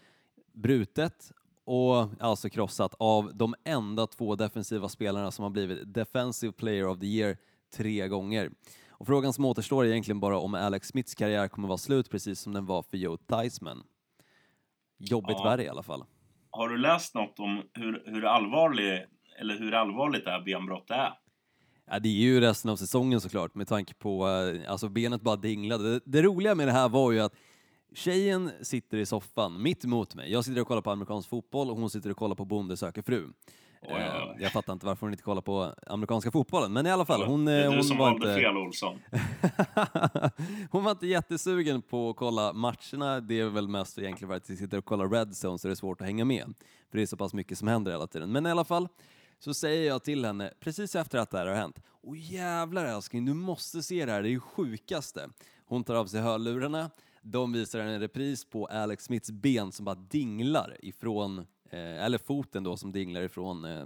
brutet 0.54 1.32
och 1.64 2.08
alltså 2.20 2.50
krossat 2.50 2.96
av 2.98 3.36
de 3.36 3.56
enda 3.64 4.08
två 4.08 4.36
defensiva 4.36 4.90
spelarna 4.90 5.32
som 5.32 5.44
har 5.44 5.50
blivit 5.50 5.94
Defensive 5.94 6.54
Player 6.54 6.88
of 6.88 7.00
the 7.00 7.06
Year 7.06 7.38
tre 7.77 8.07
gånger. 8.07 8.50
Och 8.89 9.07
frågan 9.07 9.33
som 9.33 9.45
återstår 9.45 9.86
är 9.86 9.89
egentligen 9.89 10.19
bara 10.19 10.38
om 10.39 10.54
Alex 10.56 10.88
Smiths 10.88 11.16
karriär 11.16 11.48
kommer 11.48 11.68
vara 11.68 11.77
slut 11.77 12.10
precis 12.10 12.39
som 12.39 12.54
den 12.54 12.66
var 12.66 12.81
för 12.83 12.98
Joe 12.98 13.18
Theismann. 13.18 13.83
Jobbigt 14.98 15.36
Ja. 15.39 15.44
värre 15.44 15.63
i 15.63 15.68
alla 15.69 15.83
fall. 15.83 16.04
Har 16.51 16.69
du 16.69 16.77
läst 16.77 17.16
något 17.16 17.39
om 17.39 17.62
hur, 17.74 18.04
hur, 18.06 18.25
allvarlig, 18.25 19.06
eller 19.39 19.60
hur 19.60 19.74
allvarligt 19.74 20.25
det 20.25 20.31
här 20.31 20.42
benbrottet 20.45 20.92
är? 20.98 21.13
Ja, 21.92 22.00
det 22.00 22.10
är 22.10 22.13
ju 22.13 22.39
resten 22.39 22.72
av 22.72 22.75
säsongen 22.75 23.22
såklart 23.22 23.56
med 23.56 23.68
tanke 23.68 23.94
på, 23.94 24.27
eh, 24.30 24.72
alltså 24.72 24.89
benet 24.89 25.22
bara 25.22 25.36
dinglade. 25.36 25.94
Det, 25.94 26.01
det 26.06 26.22
roliga 26.22 26.56
med 26.56 26.68
det 26.68 26.72
här 26.72 26.89
var 26.89 27.12
ju 27.12 27.19
att 27.19 27.33
tjejen 27.95 28.51
sitter 28.62 28.98
i 28.98 29.06
soffan 29.06 29.62
mitt 29.62 29.86
emot 29.86 30.16
mig. 30.16 30.31
Jag 30.31 30.45
sitter 30.45 30.62
och 30.62 30.68
kollar 30.68 30.81
på 30.81 30.92
amerikansk 30.92 31.30
fotboll 31.30 31.69
och 31.69 31.77
hon 31.77 31.89
sitter 31.89 32.10
och 32.10 32.18
kollar 32.18 32.36
på 32.36 32.45
Bonde 32.45 32.77
söker 32.77 33.01
fru. 33.01 33.27
Oj, 33.81 33.92
Eh, 33.92 34.30
oj. 34.30 34.38
Jag 34.39 34.51
fattar 34.51 34.74
inte 34.74 34.86
varför 34.86 35.06
hon 35.06 35.13
inte 35.13 35.24
kollar 35.24 35.42
på 35.42 35.74
amerikanska 35.88 36.31
fotbollen, 36.31 36.74
men 36.74 36.86
i 36.86 36.92
alla 36.92 37.06
fall, 37.06 37.24
hon, 37.24 37.45
det 37.45 37.51
eh, 37.51 37.66
är 37.66 37.69
du 37.69 37.75
hon 37.75 37.83
som 37.83 37.98
var 37.98 38.12
valde 38.12 38.30
inte... 38.30 38.42
fel, 38.42 38.57
Olsson. 38.57 39.00
hon 40.72 40.83
var 40.83 40.92
inte 40.92 41.07
jättesugen 41.07 41.81
på 41.81 42.10
att 42.10 42.16
kolla 42.16 42.54
matcherna. 42.54 43.19
Det 43.19 43.39
är 43.39 43.50
väl 43.50 43.68
mest 43.68 44.00
egentligen 44.00 44.30
för 44.30 44.38
att 44.38 44.50
vi 44.50 44.57
sitter 44.57 44.77
och 44.77 44.86
kollar 44.86 45.10
Red 45.10 45.27
Zone 45.27 45.57
så 45.57 45.68
det 45.68 45.74
är 45.74 45.75
svårt 45.75 46.01
att 46.01 46.07
hänga 46.07 46.25
med. 46.25 46.54
För 46.92 46.98
det 46.98 47.01
är 47.01 47.06
så 47.06 47.18
pass 47.18 47.33
mycket 47.33 47.57
som 47.57 47.68
händer 47.68 47.92
hela 47.92 48.07
tiden. 48.07 48.31
Men 48.31 48.45
i 48.45 48.51
alla 48.51 48.66
fall 48.66 48.88
så 49.39 49.54
säger 49.54 49.88
jag 49.88 50.04
till 50.04 50.25
henne 50.25 50.54
precis 50.60 50.95
efter 50.95 51.19
att 51.19 51.31
det 51.31 51.38
här 51.38 51.45
har 51.45 51.56
hänt. 51.56 51.81
Åh 52.01 52.16
jävlar 52.18 52.86
älskling, 52.86 53.25
du 53.25 53.33
måste 53.33 53.83
se 53.83 54.06
det 54.06 54.12
här, 54.12 54.22
det 54.22 54.27
är 54.27 54.31
ju 54.31 54.39
sjukaste. 54.39 55.30
Hon 55.66 55.83
tar 55.83 55.95
av 55.95 56.06
sig 56.06 56.22
hörlurarna, 56.22 56.89
de 57.22 57.54
visar 57.54 57.80
en 57.80 58.00
repris 58.00 58.45
på 58.45 58.66
Alex 58.66 59.04
Smiths 59.04 59.31
ben 59.31 59.72
som 59.72 59.86
bara 59.86 59.95
dinglar 59.95 60.77
ifrån, 60.80 61.48
eh, 61.75 62.06
eller 62.06 62.18
foten 62.18 62.63
då 62.63 62.77
som 62.77 62.92
dinglar 62.92 63.22
ifrån 63.22 63.66
eh, 63.66 63.86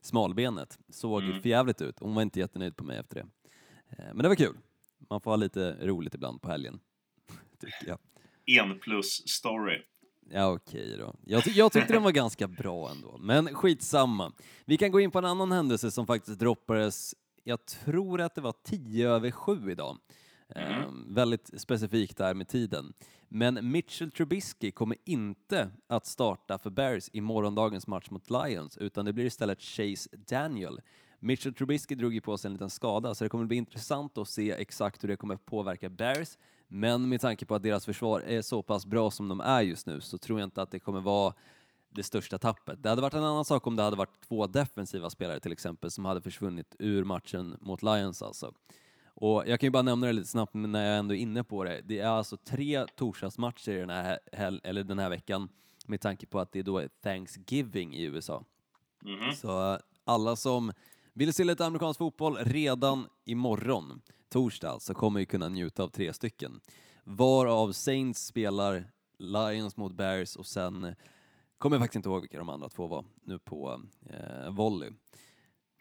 smalbenet. 0.00 0.78
Såg 0.88 1.22
Mm. 1.22 1.40
förjävligt 1.42 1.80
ut. 1.82 1.96
Hon 2.00 2.14
var 2.14 2.22
inte 2.22 2.40
jättenöjd 2.40 2.76
på 2.76 2.84
mig 2.84 2.98
efter 2.98 3.14
det. 3.16 3.26
Eh, 3.88 4.04
men 4.14 4.18
det 4.18 4.28
var 4.28 4.34
kul. 4.36 4.56
Man 5.10 5.20
får 5.20 5.30
ha 5.30 5.36
lite 5.36 5.76
roligt 5.86 6.14
ibland 6.14 6.42
på 6.42 6.50
helgen. 6.50 6.80
Tycker 7.60 7.88
jag. 7.88 7.98
En 8.60 8.78
plus 8.78 9.28
story. 9.28 9.82
Ja 10.30 10.52
okej 10.52 10.96
då. 10.98 11.14
Jag, 11.26 11.44
ty- 11.44 11.50
jag 11.50 11.72
tyckte 11.72 11.92
den 11.92 12.02
var 12.02 12.10
ganska 12.12 12.48
bra 12.48 12.90
ändå, 12.90 13.18
men 13.18 13.54
skitsamma. 13.54 14.32
Vi 14.64 14.76
kan 14.76 14.90
gå 14.92 15.00
in 15.00 15.10
på 15.10 15.18
en 15.18 15.24
annan 15.24 15.52
händelse 15.52 15.90
som 15.90 16.06
faktiskt 16.06 16.38
droppades, 16.38 17.14
jag 17.44 17.66
tror 17.66 18.20
att 18.20 18.34
det 18.34 18.40
var 18.40 18.54
10 18.64 19.08
över 19.08 19.30
7 19.30 19.70
idag. 19.70 19.98
Eh, 20.56 20.88
väldigt 21.06 21.50
specifikt 21.60 22.16
där 22.16 22.34
med 22.34 22.48
tiden. 22.48 22.92
Men 23.28 23.70
Mitchell 23.70 24.10
Trubisky 24.10 24.70
kommer 24.70 24.96
inte 25.04 25.70
att 25.86 26.06
starta 26.06 26.58
för 26.58 26.70
Bears 26.70 27.10
i 27.12 27.20
morgondagens 27.20 27.86
match 27.86 28.10
mot 28.10 28.30
Lions, 28.30 28.78
utan 28.78 29.04
det 29.04 29.12
blir 29.12 29.24
istället 29.24 29.62
Chase 29.62 30.10
Daniel. 30.12 30.80
Mitchell 31.18 31.54
Trubisky 31.54 31.94
drog 31.94 32.14
ju 32.14 32.20
på 32.20 32.38
sig 32.38 32.48
en 32.48 32.52
liten 32.52 32.70
skada, 32.70 33.14
så 33.14 33.24
det 33.24 33.30
kommer 33.30 33.44
bli 33.44 33.56
intressant 33.56 34.18
att 34.18 34.28
se 34.28 34.50
exakt 34.50 35.04
hur 35.04 35.08
det 35.08 35.16
kommer 35.16 35.36
påverka 35.36 35.88
Bears. 35.88 36.38
Men 36.68 37.08
med 37.08 37.20
tanke 37.20 37.46
på 37.46 37.54
att 37.54 37.62
deras 37.62 37.84
försvar 37.84 38.20
är 38.20 38.42
så 38.42 38.62
pass 38.62 38.86
bra 38.86 39.10
som 39.10 39.28
de 39.28 39.40
är 39.40 39.62
just 39.62 39.86
nu 39.86 40.00
så 40.00 40.18
tror 40.18 40.40
jag 40.40 40.46
inte 40.46 40.62
att 40.62 40.70
det 40.70 40.78
kommer 40.78 41.00
vara 41.00 41.34
det 41.90 42.02
största 42.02 42.38
tappet. 42.38 42.82
Det 42.82 42.88
hade 42.88 43.02
varit 43.02 43.14
en 43.14 43.24
annan 43.24 43.44
sak 43.44 43.66
om 43.66 43.76
det 43.76 43.82
hade 43.82 43.96
varit 43.96 44.20
två 44.28 44.46
defensiva 44.46 45.10
spelare 45.10 45.40
till 45.40 45.52
exempel 45.52 45.90
som 45.90 46.04
hade 46.04 46.20
försvunnit 46.20 46.76
ur 46.78 47.04
matchen 47.04 47.56
mot 47.60 47.82
Lions 47.82 48.22
alltså. 48.22 48.52
Och 49.22 49.44
jag 49.46 49.60
kan 49.60 49.66
ju 49.66 49.70
bara 49.70 49.82
nämna 49.82 50.06
det 50.06 50.12
lite 50.12 50.28
snabbt 50.28 50.54
när 50.54 50.88
jag 50.88 50.98
ändå 50.98 51.14
är 51.14 51.18
inne 51.18 51.44
på 51.44 51.64
det. 51.64 51.80
Det 51.84 51.98
är 51.98 52.08
alltså 52.08 52.36
tre 52.36 52.86
torsdagsmatcher 52.96 53.72
den 53.72 53.90
här, 53.90 54.18
hel- 54.32 54.60
eller 54.64 54.84
den 54.84 54.98
här 54.98 55.08
veckan 55.08 55.48
med 55.86 56.00
tanke 56.00 56.26
på 56.26 56.40
att 56.40 56.52
det 56.52 56.62
då 56.62 56.78
är 56.78 56.88
Thanksgiving 56.88 57.94
i 57.94 58.02
USA. 58.02 58.44
Mhm. 59.02 59.34
Så 59.34 59.78
alla 60.04 60.36
som 60.36 60.72
vill 61.12 61.32
se 61.32 61.44
lite 61.44 61.66
amerikansk 61.66 61.98
fotboll 61.98 62.36
redan 62.36 63.06
imorgon, 63.24 64.02
torsdag 64.28 64.70
alltså, 64.70 64.94
kommer 64.94 65.20
ju 65.20 65.26
kunna 65.26 65.48
njuta 65.48 65.82
av 65.82 65.88
tre 65.88 66.12
stycken. 66.12 66.60
Varav 67.04 67.72
Saints 67.72 68.26
spelar 68.26 68.84
Lions 69.18 69.76
mot 69.76 69.92
Bears 69.92 70.36
och 70.36 70.46
sen 70.46 70.94
kommer 71.58 71.76
jag 71.76 71.82
faktiskt 71.82 71.96
inte 71.96 72.08
ihåg 72.08 72.20
vilka 72.20 72.38
de 72.38 72.48
andra 72.48 72.68
två 72.68 72.86
var 72.86 73.04
nu 73.24 73.38
på 73.38 73.82
eh, 74.10 74.50
volley. 74.50 74.90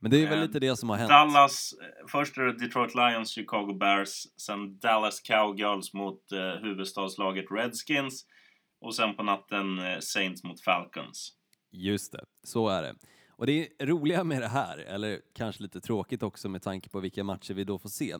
Men 0.01 0.11
det 0.11 0.23
är 0.23 0.29
väl 0.29 0.39
lite 0.39 0.59
det 0.59 0.75
som 0.75 0.89
har 0.89 0.97
hänt. 0.97 1.09
Dallas, 1.09 1.73
eh, 1.81 2.07
först 2.07 2.37
är 2.37 2.41
det 2.41 2.57
Detroit 2.65 2.95
Lions, 2.95 3.29
Chicago 3.29 3.73
Bears, 3.73 4.23
sen 4.37 4.79
Dallas 4.79 5.19
Cowgirls 5.19 5.93
mot 5.93 6.31
eh, 6.31 6.39
huvudstadslaget 6.39 7.45
Redskins 7.51 8.25
och 8.81 8.95
sen 8.95 9.15
på 9.15 9.23
natten 9.23 9.79
eh, 9.79 9.99
Saints 9.99 10.43
mot 10.43 10.61
Falcons. 10.61 11.33
Just 11.71 12.11
det, 12.11 12.23
så 12.43 12.69
är 12.69 12.81
det. 12.81 12.95
Och 13.29 13.45
det 13.45 13.69
roliga 13.81 14.23
med 14.23 14.41
det 14.41 14.47
här, 14.47 14.77
eller 14.77 15.21
kanske 15.35 15.63
lite 15.63 15.81
tråkigt 15.81 16.23
också 16.23 16.49
med 16.49 16.61
tanke 16.61 16.89
på 16.89 16.99
vilka 16.99 17.23
matcher 17.23 17.53
vi 17.53 17.63
då 17.63 17.79
får 17.79 17.89
se, 17.89 18.15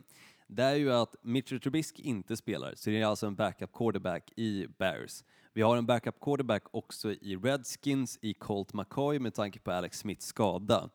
det 0.47 0.63
är 0.63 0.75
ju 0.75 0.93
att 0.93 1.15
Mitchell 1.21 1.59
Trubisky 1.59 2.03
inte 2.03 2.37
spelar, 2.37 2.73
så 2.75 2.89
det 2.89 3.01
är 3.01 3.05
alltså 3.05 3.27
en 3.27 3.35
backup 3.35 3.73
quarterback 3.73 4.31
i 4.37 4.67
Bears. 4.79 5.23
Vi 5.53 5.61
har 5.61 5.77
en 5.77 5.85
backup 5.85 6.19
quarterback 6.21 6.63
också 6.71 7.11
i 7.11 7.35
Redskins 7.35 8.19
i 8.21 8.33
Colt 8.33 8.73
McCoy 8.73 9.19
med 9.19 9.33
tanke 9.33 9.59
på 9.59 9.71
Alex 9.71 9.97
Smiths 9.97 10.25
skada. 10.25 10.89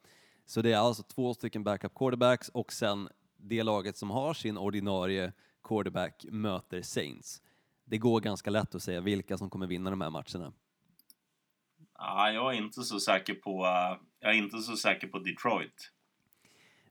Så 0.47 0.63
det 0.63 0.73
är 0.73 0.79
alltså 0.79 1.03
två 1.03 1.35
stycken 1.35 1.65
backup 1.65 1.95
quarterbacks 1.95 2.49
och 2.49 2.73
sen 2.73 3.09
det 3.37 3.63
laget 3.63 3.97
som 3.97 4.11
har 4.11 4.35
sin 4.35 4.59
ordinarie 4.59 5.33
quarterback 5.65 6.27
möter 6.31 6.83
Saints. 6.83 7.43
Det 7.85 7.99
går 7.99 8.21
ganska 8.21 8.51
lätt 8.51 8.75
att 8.75 8.83
säga 8.83 9.01
vilka 9.01 9.39
som 9.39 9.51
kommer 9.51 9.67
vinna 9.67 9.91
de 9.91 10.01
här 10.01 10.11
matcherna. 10.11 10.53
Ah, 11.93 12.31
jag 12.31 12.55
är 12.55 12.59
inte 12.59 12.83
så 12.83 13.01
säker 13.01 13.35
på, 13.35 13.65
eh, 13.65 13.99
jag 14.21 14.35
är 14.35 14.39
inte 14.39 14.59
så 14.59 14.77
säker 14.77 15.07
på 15.07 15.19
Detroit. 15.19 15.93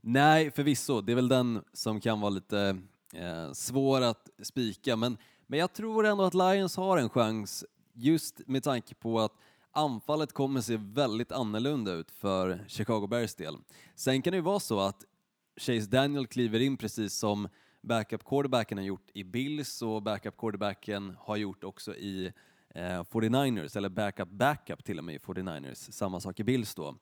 Nej, 0.02 0.52
förvisso. 0.52 1.02
Det 1.02 1.12
är 1.12 1.16
väl 1.16 1.28
den 1.28 1.64
som 1.74 2.02
kan 2.02 2.22
vara 2.22 2.30
lite 2.30 2.78
eh, 3.14 3.52
svår 3.52 4.02
att 4.02 4.30
spika, 4.44 4.96
men, 4.96 5.18
men 5.48 5.60
jag 5.60 5.74
tror 5.74 6.06
ändå 6.06 6.24
att 6.24 6.34
Lions 6.34 6.78
har 6.78 6.98
en 6.98 7.10
chans 7.10 7.66
just 7.94 8.42
med 8.48 8.64
tanke 8.64 8.96
på 8.96 9.20
att 9.20 9.34
anfallet 9.76 10.34
kommer 10.34 10.62
se 10.62 10.78
väldigt 10.78 11.32
annorlunda 11.32 11.92
ut 11.92 12.12
för 12.12 12.66
Chicago 12.68 13.08
Bears 13.08 13.36
del. 13.36 13.58
Sen 13.96 14.22
kan 14.22 14.32
det 14.32 14.38
ju 14.38 14.42
vara 14.42 14.60
så 14.60 14.80
att 14.80 15.06
Chase 15.58 15.90
Daniel 15.90 16.28
kliver 16.28 16.60
in 16.60 16.78
precis 16.78 17.14
som 17.14 17.50
backup 17.82 18.24
quarterbacken 18.24 18.78
har 18.78 18.86
gjort 18.86 19.10
i 19.14 19.24
Bills 19.24 19.82
och 19.82 20.02
backup 20.02 20.38
quarterbacken 20.38 21.16
har 21.20 21.36
gjort 21.36 21.64
också 21.64 21.96
i 21.96 22.32
eh, 22.70 22.82
49ers, 22.82 23.78
eller 23.78 23.90
backup 23.90 24.30
backup 24.30 24.84
till 24.84 24.98
och 24.98 25.04
med 25.04 25.16
i 25.16 25.18
49ers, 25.18 25.92
samma 25.92 26.20
sak 26.20 26.40
i 26.40 26.44
Bills 26.44 26.76
då. 26.76 26.96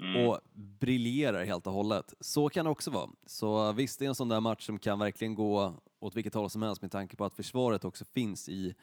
Mm. 0.00 0.26
och 0.26 0.40
briljerar 0.54 1.44
helt 1.44 1.66
och 1.66 1.72
hållet. 1.72 2.14
Så 2.20 2.48
kan 2.48 2.64
det 2.64 2.70
också 2.70 2.90
vara. 2.90 3.10
Så 3.26 3.72
visst, 3.72 3.98
det 3.98 4.04
är 4.04 4.08
en 4.08 4.14
sån 4.14 4.28
där 4.28 4.40
match 4.40 4.66
som 4.66 4.78
kan 4.78 4.98
verkligen 4.98 5.34
gå 5.34 5.74
åt 6.00 6.16
vilket 6.16 6.34
håll 6.34 6.50
som 6.50 6.62
helst 6.62 6.82
med 6.82 6.92
tanke 6.92 7.16
på 7.16 7.24
att 7.24 7.34
försvaret 7.34 7.84
också 7.84 8.04
finns 8.04 8.48
i 8.48 8.74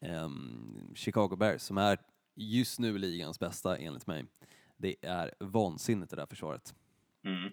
um, 0.00 0.92
Chicago 0.94 1.36
Bears 1.36 1.62
som 1.62 1.78
är 1.78 1.98
just 2.40 2.78
nu 2.78 2.98
ligans 2.98 3.38
bästa 3.38 3.76
enligt 3.76 4.06
mig. 4.06 4.24
Det 4.76 4.96
är 5.02 5.34
vansinnigt 5.38 6.10
det 6.10 6.16
där 6.16 6.26
försvaret. 6.26 6.74
Mm. 7.24 7.50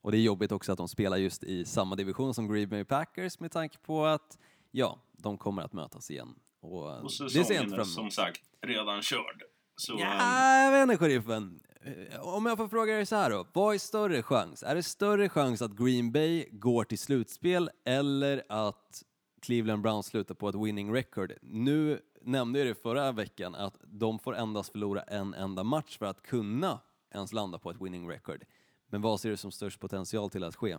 Och 0.00 0.12
det 0.12 0.18
är 0.18 0.22
jobbigt 0.22 0.52
också 0.52 0.72
att 0.72 0.78
de 0.78 0.88
spelar 0.88 1.16
just 1.16 1.44
i 1.44 1.64
samma 1.64 1.96
division 1.96 2.34
som 2.34 2.52
Green 2.52 2.68
Bay 2.68 2.84
Packers 2.84 3.40
med 3.40 3.52
tanke 3.52 3.78
på 3.78 4.06
att 4.06 4.38
ja, 4.70 4.98
de 5.12 5.38
kommer 5.38 5.62
att 5.62 5.72
mötas 5.72 6.10
igen. 6.10 6.34
Och, 6.60 7.02
och 7.02 7.12
säsongen 7.12 7.72
är 7.72 7.84
som 7.84 8.10
sagt 8.10 8.40
redan 8.60 9.02
körd. 9.02 9.42
Så, 9.76 9.96
ja, 9.98 10.62
jag 10.62 10.72
vet 10.72 10.82
inte 10.82 10.96
sheriffen. 10.96 11.60
Eh, 11.80 12.20
om 12.20 12.46
jag 12.46 12.58
får 12.58 12.68
fråga 12.68 12.94
dig 12.94 13.06
så 13.06 13.16
här 13.16 13.30
då, 13.30 13.46
vad 13.52 13.74
är 13.74 13.78
större 13.78 14.22
chans? 14.22 14.62
Är 14.62 14.74
det 14.74 14.82
större 14.82 15.28
chans 15.28 15.62
att 15.62 15.76
Green 15.76 16.12
Bay 16.12 16.48
går 16.52 16.84
till 16.84 16.98
slutspel 16.98 17.70
eller 17.84 18.42
att 18.48 19.02
Cleveland 19.42 19.82
Browns 19.82 20.06
slutar 20.06 20.34
på 20.34 20.48
ett 20.48 20.54
winning 20.54 20.94
record? 20.94 21.32
Nu 21.42 22.00
nämnde 22.28 22.58
jag 22.58 22.68
det 22.68 22.82
förra 22.82 23.12
veckan 23.12 23.54
att 23.54 23.74
de 23.86 24.18
får 24.18 24.36
endast 24.36 24.72
förlora 24.72 25.02
en 25.02 25.34
enda 25.34 25.64
match 25.64 25.98
för 25.98 26.06
att 26.06 26.22
kunna 26.22 26.80
ens 27.14 27.32
landa 27.32 27.58
på 27.58 27.70
ett 27.70 27.76
winning 27.80 28.10
record. 28.10 28.44
Men 28.90 29.02
vad 29.02 29.20
ser 29.20 29.30
du 29.30 29.36
som 29.36 29.52
störst 29.52 29.80
potential 29.80 30.30
till 30.30 30.44
att 30.44 30.56
ske? 30.56 30.76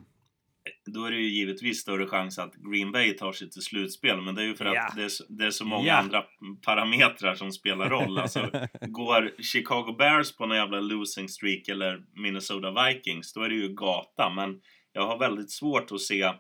Då 0.86 1.06
är 1.06 1.12
det 1.12 1.18
ju 1.18 1.29
givetvis 1.29 1.79
större 1.79 2.08
chans 2.08 2.39
att 2.39 2.56
Green 2.56 2.91
Bay 2.91 3.13
tar 3.13 3.32
sig 3.32 3.50
till 3.50 3.62
slutspel, 3.62 4.22
men 4.22 4.36
det 4.36 4.41
är 4.41 4.46
ju 4.46 4.56
för 4.56 4.65
att 4.65 4.75
ja. 4.75 4.91
det, 4.96 5.03
är, 5.03 5.12
det, 5.29 5.46
är, 5.46 5.51
så 5.51 5.65
många 5.65 5.88
ja. 5.88 5.96
andra 5.96 6.24
parametrar 6.65 7.36
som 7.36 7.51
spelar 7.51 7.89
roll. 7.89 8.20
Alltså, 8.20 8.50
går 8.82 9.41
Chicago 9.41 9.96
Bears 9.98 10.36
på 10.36 10.46
någon 10.46 10.58
jävla 10.58 10.79
losing 10.79 11.29
streak 11.29 11.68
eller 11.68 12.03
Minnesota 12.15 12.86
Vikings, 12.86 13.34
då 13.34 13.41
är 13.41 13.50
det 13.50 13.56
ju 13.56 13.75
gata. 13.75 14.29
Men 14.29 14.62
jag 14.94 15.08
har 15.08 15.20
väldigt 15.20 15.51
svårt 15.51 15.91
att 15.91 16.01
se 16.01 16.34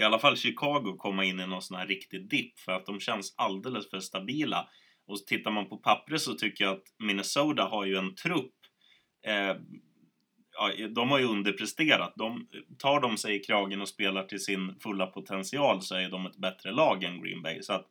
i 0.00 0.04
alla 0.04 0.18
fall 0.18 0.36
Chicago 0.36 0.96
komma 0.98 1.24
in 1.24 1.40
i 1.40 1.46
någon 1.46 1.62
sån 1.62 1.76
här 1.76 1.86
riktig 1.86 2.28
dipp 2.28 2.58
för 2.58 2.72
att 2.72 2.86
de 2.86 3.00
känns 3.00 3.34
alldeles 3.36 3.90
för 3.90 4.00
stabila. 4.00 4.68
Och 5.06 5.16
tittar 5.26 5.50
man 5.50 5.68
på 5.68 5.76
pappret 5.76 6.20
så 6.20 6.34
tycker 6.34 6.64
jag 6.64 6.74
att 6.74 6.84
Minnesota 6.98 7.62
har 7.62 7.84
ju 7.84 7.96
en 7.96 8.14
trupp 8.14 8.54
eh, 9.26 9.56
ja, 10.52 10.88
de 10.88 11.10
har 11.10 11.18
ju 11.18 11.24
underpresterat. 11.24 12.12
De, 12.16 12.48
tar 12.78 13.00
de 13.00 13.16
sig 13.16 13.36
i 13.36 13.44
kragen 13.44 13.80
och 13.80 13.88
spelar 13.88 14.24
till 14.24 14.44
sin 14.44 14.74
fulla 14.80 15.06
potential 15.06 15.82
så 15.82 15.94
är 15.94 16.10
de 16.10 16.26
ett 16.26 16.36
bättre 16.36 16.72
lag 16.72 17.04
än 17.04 17.22
Green 17.22 17.42
Bay. 17.42 17.62
Så 17.62 17.72
att 17.72 17.86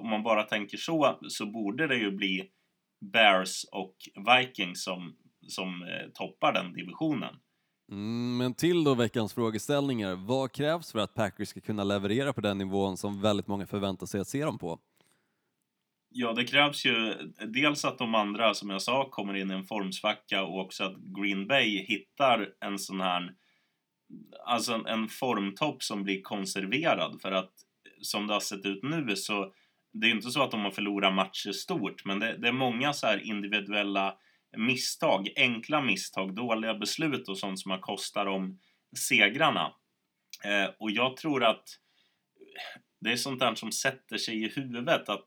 om 0.00 0.10
man 0.10 0.22
bara 0.22 0.42
tänker 0.42 0.76
så, 0.76 1.18
så 1.28 1.46
borde 1.46 1.86
det 1.86 1.96
ju 1.96 2.10
bli 2.10 2.50
Bears 3.12 3.64
och 3.72 3.96
Vikings 4.36 4.84
som, 4.84 5.16
som 5.48 5.82
eh, 5.82 6.08
toppar 6.14 6.52
den 6.52 6.72
divisionen. 6.72 7.34
Mm, 7.92 8.36
men 8.36 8.54
till 8.54 8.84
då 8.84 8.94
veckans 8.94 9.34
frågeställningar. 9.34 10.14
Vad 10.14 10.52
krävs 10.52 10.92
för 10.92 10.98
att 10.98 11.14
Packers 11.14 11.48
ska 11.48 11.60
kunna 11.60 11.84
leverera 11.84 12.32
på 12.32 12.40
den 12.40 12.58
nivån 12.58 12.96
som 12.96 13.20
väldigt 13.20 13.46
många 13.46 13.66
förväntar 13.66 14.06
sig 14.06 14.20
att 14.20 14.28
se 14.28 14.44
dem 14.44 14.58
på? 14.58 14.78
Ja, 16.08 16.32
det 16.32 16.44
krävs 16.44 16.84
ju 16.84 17.14
dels 17.46 17.84
att 17.84 17.98
de 17.98 18.14
andra, 18.14 18.54
som 18.54 18.70
jag 18.70 18.82
sa, 18.82 19.08
kommer 19.10 19.34
in 19.34 19.50
i 19.50 19.54
en 19.54 19.64
formsvacka 19.64 20.44
och 20.44 20.60
också 20.60 20.84
att 20.84 20.96
Green 20.96 21.46
Bay 21.46 21.84
hittar 21.86 22.48
en 22.60 22.78
sån 22.78 23.00
här, 23.00 23.34
alltså 24.46 24.72
en, 24.72 24.86
en 24.86 25.08
formtopp 25.08 25.82
som 25.82 26.02
blir 26.02 26.22
konserverad. 26.22 27.18
För 27.22 27.32
att 27.32 27.52
som 28.00 28.26
det 28.26 28.32
har 28.32 28.40
sett 28.40 28.66
ut 28.66 28.82
nu 28.82 29.16
så, 29.16 29.52
det 29.92 30.06
är 30.06 30.10
inte 30.10 30.30
så 30.30 30.42
att 30.42 30.50
de 30.50 30.60
har 30.60 30.70
förlorat 30.70 31.14
matcher 31.14 31.52
stort, 31.52 32.04
men 32.04 32.18
det, 32.18 32.36
det 32.36 32.48
är 32.48 32.52
många 32.52 32.92
så 32.92 33.06
här 33.06 33.26
individuella 33.26 34.16
misstag, 34.56 35.28
enkla 35.36 35.82
misstag, 35.82 36.34
dåliga 36.34 36.74
beslut 36.74 37.28
och 37.28 37.38
sånt 37.38 37.60
som 37.60 37.70
har 37.70 37.78
kostat 37.78 38.26
dem 38.26 38.58
segrarna. 38.98 39.74
Eh, 40.44 40.70
och 40.78 40.90
jag 40.90 41.16
tror 41.16 41.44
att 41.44 41.64
det 43.00 43.12
är 43.12 43.16
sånt 43.16 43.40
där 43.40 43.54
som 43.54 43.72
sätter 43.72 44.16
sig 44.16 44.44
i 44.44 44.48
huvudet 44.48 45.08
att 45.08 45.26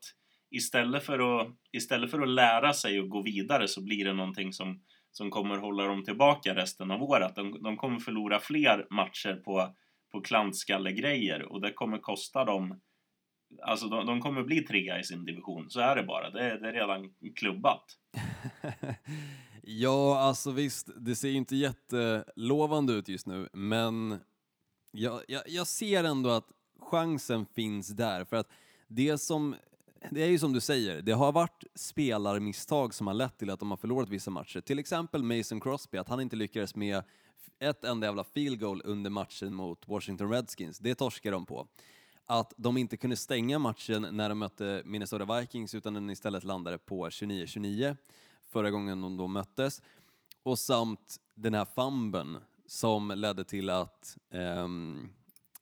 istället 0.50 1.04
för 1.04 1.40
att, 1.40 1.48
istället 1.72 2.10
för 2.10 2.20
att 2.20 2.28
lära 2.28 2.72
sig 2.72 3.00
och 3.00 3.08
gå 3.08 3.22
vidare 3.22 3.68
så 3.68 3.82
blir 3.82 4.04
det 4.04 4.12
någonting 4.12 4.52
som, 4.52 4.82
som 5.10 5.30
kommer 5.30 5.56
hålla 5.56 5.84
dem 5.84 6.04
tillbaka 6.04 6.54
resten 6.54 6.90
av 6.90 7.02
året. 7.02 7.34
De, 7.34 7.62
de 7.62 7.76
kommer 7.76 7.98
förlora 7.98 8.40
fler 8.40 8.86
matcher 8.90 9.34
på, 9.34 9.74
på 10.12 10.20
klantskallegrejer 10.20 11.42
och 11.42 11.60
det 11.60 11.72
kommer 11.72 11.98
kosta 11.98 12.44
dem 12.44 12.80
Alltså 13.62 13.88
de, 13.88 14.06
de 14.06 14.20
kommer 14.20 14.42
bli 14.42 14.62
trea 14.62 15.00
i 15.00 15.04
sin 15.04 15.24
division, 15.24 15.70
så 15.70 15.80
är 15.80 15.96
det 15.96 16.02
bara. 16.02 16.30
Det, 16.30 16.58
det 16.58 16.68
är 16.68 16.72
redan 16.72 17.14
klubbat. 17.36 17.84
ja, 19.62 20.18
alltså 20.18 20.50
visst, 20.50 20.90
det 20.96 21.16
ser 21.16 21.28
ju 21.28 21.36
inte 21.36 21.56
jättelovande 21.56 22.92
ut 22.92 23.08
just 23.08 23.26
nu, 23.26 23.48
men 23.52 24.18
jag, 24.92 25.22
jag, 25.28 25.42
jag 25.46 25.66
ser 25.66 26.04
ändå 26.04 26.30
att 26.30 26.48
chansen 26.80 27.46
finns 27.46 27.88
där. 27.88 28.24
För 28.24 28.36
att 28.36 28.48
det 28.88 29.18
som 29.18 29.56
det 30.10 30.22
är 30.22 30.26
ju 30.26 30.38
som 30.38 30.52
du 30.52 30.60
säger, 30.60 31.02
det 31.02 31.12
har 31.12 31.32
varit 31.32 31.64
spelarmisstag 31.74 32.94
som 32.94 33.06
har 33.06 33.14
lett 33.14 33.38
till 33.38 33.50
att 33.50 33.60
de 33.60 33.70
har 33.70 33.76
förlorat 33.76 34.08
vissa 34.08 34.30
matcher. 34.30 34.60
Till 34.60 34.78
exempel 34.78 35.22
Mason 35.22 35.60
Crosby, 35.60 35.98
att 35.98 36.08
han 36.08 36.20
inte 36.20 36.36
lyckades 36.36 36.74
med 36.74 37.02
ett 37.58 37.84
enda 37.84 38.06
jävla 38.06 38.24
field 38.24 38.60
goal 38.60 38.82
under 38.84 39.10
matchen 39.10 39.54
mot 39.54 39.88
Washington 39.88 40.30
Redskins. 40.30 40.78
Det 40.78 40.94
torskar 40.94 41.32
de 41.32 41.46
på. 41.46 41.68
Att 42.26 42.52
de 42.56 42.76
inte 42.76 42.96
kunde 42.96 43.16
stänga 43.16 43.58
matchen 43.58 44.06
när 44.12 44.28
de 44.28 44.38
mötte 44.38 44.82
Minnesota 44.84 45.40
Vikings 45.40 45.74
utan 45.74 45.94
den 45.94 46.10
istället 46.10 46.44
landade 46.44 46.78
på 46.78 47.08
29-29 47.08 47.96
förra 48.48 48.70
gången 48.70 49.00
de 49.00 49.16
då 49.16 49.26
möttes. 49.26 49.82
Och 50.42 50.58
samt 50.58 51.20
den 51.34 51.54
här 51.54 51.64
fumben 51.64 52.38
som 52.66 53.12
ledde 53.16 53.44
till 53.44 53.70
att 53.70 54.16
um, 54.30 55.08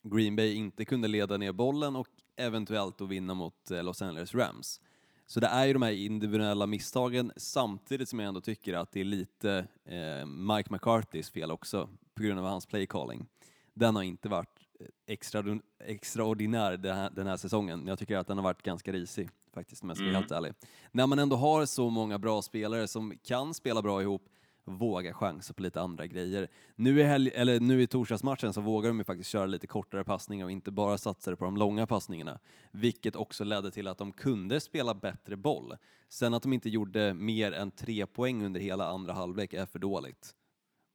Green 0.02 0.36
Bay 0.36 0.54
inte 0.54 0.84
kunde 0.84 1.08
leda 1.08 1.36
ner 1.36 1.52
bollen 1.52 1.96
och 1.96 2.08
eventuellt 2.36 2.98
då 2.98 3.04
vinna 3.04 3.34
mot 3.34 3.70
eh, 3.70 3.82
Los 3.82 4.02
Angeles 4.02 4.34
Rams. 4.34 4.80
Så 5.26 5.40
det 5.40 5.46
är 5.46 5.66
ju 5.66 5.72
de 5.72 5.82
här 5.82 5.92
individuella 5.92 6.66
misstagen 6.66 7.32
samtidigt 7.36 8.08
som 8.08 8.18
jag 8.18 8.28
ändå 8.28 8.40
tycker 8.40 8.74
att 8.74 8.92
det 8.92 9.00
är 9.00 9.04
lite 9.04 9.66
eh, 9.84 10.26
Mike 10.26 10.72
McCarthys 10.72 11.30
fel 11.30 11.50
också 11.50 11.88
på 12.14 12.22
grund 12.22 12.38
av 12.38 12.46
hans 12.46 12.66
play 12.66 12.86
calling. 12.86 13.26
Den 13.74 13.96
har 13.96 14.02
inte 14.02 14.28
varit 14.28 14.63
extra, 15.06 15.58
extraordinär 15.84 16.76
den 16.76 16.96
här, 16.96 17.10
den 17.10 17.26
här 17.26 17.36
säsongen. 17.36 17.86
Jag 17.86 17.98
tycker 17.98 18.16
att 18.16 18.26
den 18.26 18.38
har 18.38 18.44
varit 18.44 18.62
ganska 18.62 18.92
risig 18.92 19.28
faktiskt 19.54 19.82
om 19.82 19.88
jag 19.88 19.96
ska 19.96 20.04
vara 20.04 20.10
mm. 20.10 20.22
helt 20.22 20.32
ärlig. 20.32 20.54
När 20.92 21.06
man 21.06 21.18
ändå 21.18 21.36
har 21.36 21.66
så 21.66 21.90
många 21.90 22.18
bra 22.18 22.42
spelare 22.42 22.88
som 22.88 23.18
kan 23.22 23.54
spela 23.54 23.82
bra 23.82 24.02
ihop 24.02 24.28
våga 24.64 25.14
chansa 25.14 25.54
på 25.54 25.62
lite 25.62 25.80
andra 25.80 26.06
grejer. 26.06 26.48
Nu 26.76 27.00
i, 27.00 27.02
helg, 27.02 27.30
eller 27.34 27.60
nu 27.60 27.82
i 27.82 27.86
torsdagsmatchen 27.86 28.52
så 28.52 28.60
vågar 28.60 28.88
de 28.88 28.98
ju 28.98 29.04
faktiskt 29.04 29.30
köra 29.30 29.46
lite 29.46 29.66
kortare 29.66 30.04
passningar 30.04 30.44
och 30.44 30.50
inte 30.50 30.70
bara 30.70 30.98
satsa 30.98 31.36
på 31.36 31.44
de 31.44 31.56
långa 31.56 31.86
passningarna, 31.86 32.38
vilket 32.72 33.16
också 33.16 33.44
ledde 33.44 33.70
till 33.70 33.88
att 33.88 33.98
de 33.98 34.12
kunde 34.12 34.60
spela 34.60 34.94
bättre 34.94 35.36
boll. 35.36 35.76
Sen 36.08 36.34
att 36.34 36.42
de 36.42 36.52
inte 36.52 36.68
gjorde 36.68 37.14
mer 37.14 37.52
än 37.52 37.70
tre 37.70 38.06
poäng 38.06 38.44
under 38.44 38.60
hela 38.60 38.88
andra 38.88 39.12
halvlek 39.12 39.52
är 39.52 39.66
för 39.66 39.78
dåligt. 39.78 40.34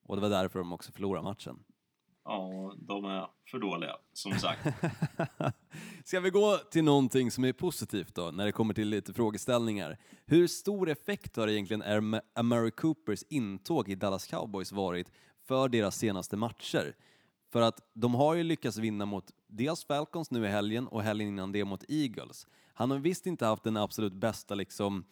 Och 0.04 0.16
det 0.16 0.22
var 0.22 0.30
därför 0.30 0.60
de 0.60 0.74
också 0.74 0.92
förlorade 0.92 1.24
matchen. 1.24 1.60
Ja, 2.30 2.74
de 2.78 3.06
är 3.06 3.28
för 3.46 3.60
dåliga, 3.60 3.96
som 4.14 4.32
sagt. 4.32 4.68
Ska 6.06 6.20
vi 6.20 6.30
gå 6.30 6.58
till 6.58 6.84
någonting 6.84 7.32
som 7.32 7.46
är 7.46 7.54
positivt 7.54 8.16
då, 8.16 8.32
när 8.32 8.46
det 8.46 8.52
kommer 8.52 8.74
till 8.74 8.90
lite 8.90 9.14
frågeställningar. 9.14 9.98
Hur 10.26 10.48
stor 10.48 10.90
effekt 10.90 11.36
har 11.36 11.48
egentligen 11.48 12.22
Amari 12.36 12.72
Coopers 12.72 13.24
intåg 13.30 13.90
i 13.90 13.96
Dallas 13.96 14.28
Cowboys 14.28 14.72
varit 14.72 15.12
för 15.48 15.70
deras 15.70 15.98
senaste 15.98 16.38
matcher? 16.38 16.96
För 17.52 17.62
att 17.62 17.82
de 17.94 18.16
har 18.16 18.36
ju 18.36 18.44
lyckats 18.44 18.78
vinna 18.78 19.06
mot 19.06 19.32
dels 19.48 19.86
Falcons 19.86 20.32
nu 20.32 20.46
i 20.46 20.48
helgen 20.48 20.88
och 20.88 21.04
helgen 21.04 21.28
innan 21.28 21.52
det 21.52 21.66
mot 21.66 21.84
Eagles. 21.90 22.48
Han 22.74 22.92
har 22.92 22.98
visst 22.98 23.26
inte 23.26 23.46
haft 23.46 23.64
den 23.64 23.78
absolut 23.78 24.14
bästa 24.14 24.56
liksom 24.56 25.04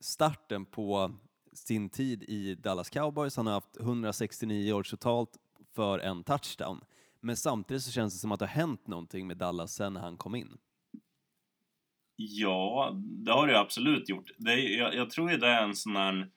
starten 0.00 0.64
på 0.64 1.12
sin 1.52 1.88
tid 1.88 2.22
i 2.22 2.54
Dallas 2.54 2.90
Cowboys. 2.90 3.36
Han 3.36 3.46
har 3.46 3.54
haft 3.54 3.76
169 3.80 4.72
år 4.72 4.82
totalt 4.82 5.38
för 5.74 5.98
en 5.98 6.24
touchdown. 6.24 6.80
Men 7.20 7.36
samtidigt 7.36 7.82
så 7.82 7.90
känns 7.92 8.14
det 8.14 8.18
som 8.18 8.32
att 8.32 8.38
det 8.38 8.46
har 8.46 8.54
hänt 8.54 8.86
någonting 8.86 9.26
med 9.26 9.36
Dallas 9.36 9.74
sen 9.74 9.96
han 9.96 10.16
kom 10.16 10.34
in. 10.34 10.58
Ja, 12.16 12.90
det 12.94 13.32
har 13.32 13.46
det 13.46 13.60
absolut 13.60 14.08
gjort. 14.08 14.30
Det 14.38 14.54
jag, 14.54 14.94
jag, 14.94 15.10
tror 15.10 15.30
ju 15.30 15.36
det 15.36 15.48
är 15.48 15.62
en 15.62 15.74
sån 15.74 15.96
här, 15.96 16.30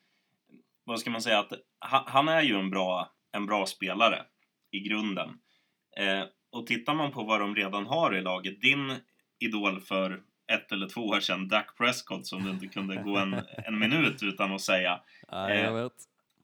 vad 0.83 0.99
ska 0.99 1.09
man 1.09 1.21
säga, 1.21 1.39
att 1.39 1.53
han, 1.79 2.27
är 2.27 2.41
ju 2.41 2.59
en 2.59 2.69
bra, 2.69 3.11
en 3.31 3.45
bra 3.45 3.65
spelare 3.65 4.25
i 4.71 4.79
grunden. 4.79 5.29
Eh, 5.97 6.23
och 6.51 6.67
tittar 6.67 6.93
man 6.93 7.11
på 7.11 7.23
vad 7.23 7.39
de 7.39 7.55
redan 7.55 7.85
har 7.85 8.15
i 8.15 8.21
laget, 8.21 8.61
din 8.61 8.95
idol 9.39 9.81
för 9.81 10.23
ett 10.51 10.71
eller 10.71 10.89
två 10.89 11.01
år 11.01 11.19
sedan, 11.19 11.47
Dak 11.47 11.77
Prescott, 11.77 12.27
som 12.27 12.43
du 12.43 12.49
inte 12.49 12.67
kunde 12.67 12.95
gå 12.95 13.17
en, 13.17 13.33
en 13.65 13.79
minut 13.79 14.23
utan 14.23 14.53
att 14.53 14.61
säga. 14.61 15.01
Nej, 15.31 15.59
jag 15.59 15.77
Eh, 15.77 15.83
vet. 15.83 15.93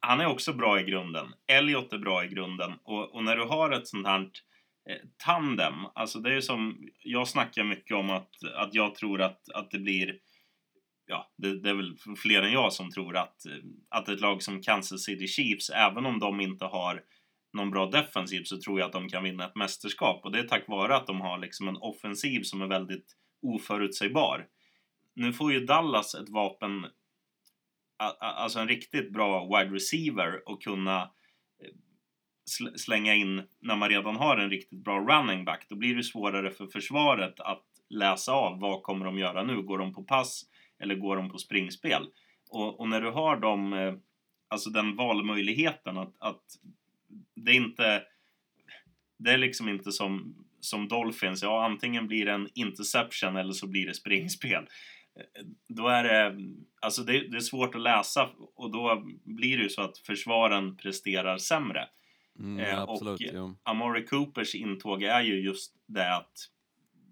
Han 0.04 0.20
är 0.20 0.26
också 0.26 0.52
bra 0.52 0.80
i 0.80 0.84
grunden. 0.84 1.26
Elliot 1.46 1.92
är 1.92 1.98
bra 1.98 2.24
i 2.24 2.28
grunden. 2.28 2.72
Och, 2.84 3.14
och 3.14 3.24
när 3.24 3.36
du 3.36 3.42
har 3.42 3.70
ett 3.70 3.88
sånt 3.88 4.06
här 4.06 4.20
eh, 4.90 4.96
tandem, 5.16 5.74
alltså 5.94 6.18
det 6.18 6.30
är 6.30 6.34
ju 6.34 6.42
som, 6.42 6.88
jag 6.98 7.28
snackar 7.28 7.64
mycket 7.64 7.96
om 7.96 8.10
att, 8.10 8.30
att 8.54 8.74
jag 8.74 8.94
tror 8.94 9.22
att, 9.22 9.50
att 9.54 9.70
det 9.70 9.78
blir 9.78 10.18
ja, 11.06 11.32
det, 11.36 11.60
det 11.60 11.70
är 11.70 11.74
väl 11.74 11.96
fler 12.16 12.42
än 12.42 12.52
jag 12.52 12.72
som 12.72 12.90
tror 12.90 13.16
att, 13.16 13.46
eh, 13.46 13.52
att 13.88 14.08
ett 14.08 14.20
lag 14.20 14.42
som 14.42 14.62
Kansas 14.62 15.02
City 15.02 15.26
Chiefs, 15.26 15.70
även 15.70 16.06
om 16.06 16.18
de 16.18 16.40
inte 16.40 16.64
har 16.64 17.02
någon 17.52 17.70
bra 17.70 17.86
defensiv, 17.86 18.42
så 18.44 18.60
tror 18.60 18.80
jag 18.80 18.86
att 18.86 18.92
de 18.92 19.08
kan 19.08 19.24
vinna 19.24 19.44
ett 19.44 19.56
mästerskap. 19.56 20.24
Och 20.24 20.32
det 20.32 20.38
är 20.38 20.48
tack 20.48 20.68
vare 20.68 20.96
att 20.96 21.06
de 21.06 21.20
har 21.20 21.38
liksom 21.38 21.68
en 21.68 21.76
offensiv 21.76 22.42
som 22.42 22.62
är 22.62 22.66
väldigt 22.66 23.16
oförutsägbar. 23.42 24.46
Nu 25.14 25.32
får 25.32 25.52
ju 25.52 25.60
Dallas 25.60 26.14
ett 26.14 26.28
vapen, 26.28 26.86
alltså 28.18 28.58
en 28.58 28.68
riktigt 28.68 29.12
bra 29.12 29.44
wide 29.44 29.74
receiver 29.74 30.48
och 30.48 30.62
kunna 30.62 31.02
eh, 31.02 31.70
slänga 32.76 33.14
in 33.14 33.42
när 33.60 33.76
man 33.76 33.88
redan 33.88 34.16
har 34.16 34.36
en 34.36 34.50
riktigt 34.50 34.84
bra 34.84 35.00
running 35.00 35.44
back. 35.44 35.66
Då 35.68 35.76
blir 35.76 35.94
det 35.94 36.04
svårare 36.04 36.50
för 36.50 36.66
försvaret 36.66 37.40
att 37.40 37.64
läsa 37.88 38.32
av 38.32 38.60
vad 38.60 38.82
kommer 38.82 39.04
de 39.06 39.18
göra 39.18 39.42
nu. 39.42 39.62
Går 39.62 39.78
de 39.78 39.94
på 39.94 40.02
pass 40.02 40.42
eller 40.82 40.94
går 40.94 41.16
de 41.16 41.30
på 41.30 41.38
springspel? 41.38 42.06
Och, 42.50 42.80
och 42.80 42.88
när 42.88 43.00
du 43.00 43.10
har 43.10 43.36
dem, 43.36 43.72
eh, 43.72 43.94
alltså 44.48 44.70
den 44.70 44.96
valmöjligheten 44.96 45.98
att, 45.98 46.14
att 46.18 46.42
det 47.34 47.50
är 47.50 47.56
inte 47.56 48.02
det 49.18 49.30
är 49.30 49.38
liksom 49.38 49.68
inte 49.68 49.92
som, 49.92 50.34
som 50.60 50.88
Dolphins, 50.88 51.42
ja 51.42 51.64
antingen 51.64 52.06
blir 52.06 52.26
det 52.26 52.32
en 52.32 52.48
interception 52.54 53.36
eller 53.36 53.52
så 53.52 53.66
blir 53.66 53.86
det 53.86 53.94
springspel. 53.94 54.66
Då 55.68 55.88
är 55.88 56.04
det, 56.04 56.36
alltså 56.80 57.02
det, 57.02 57.12
det 57.30 57.36
är 57.36 57.40
svårt 57.40 57.74
att 57.74 57.80
läsa 57.80 58.30
och 58.56 58.72
då 58.72 59.02
blir 59.24 59.56
det 59.56 59.62
ju 59.62 59.68
så 59.68 59.82
att 59.82 59.98
försvaren 59.98 60.76
presterar 60.76 61.38
sämre. 61.38 61.88
Mm, 62.38 62.64
eh, 62.64 62.82
och- 62.82 62.90
absolut, 62.92 63.20
jo. 63.34 63.56
Amari 63.62 64.06
Coopers 64.06 64.54
intåg 64.54 65.02
är 65.02 65.20
ju 65.22 65.40
just 65.40 65.74
det 65.86 66.16
att 66.16 66.32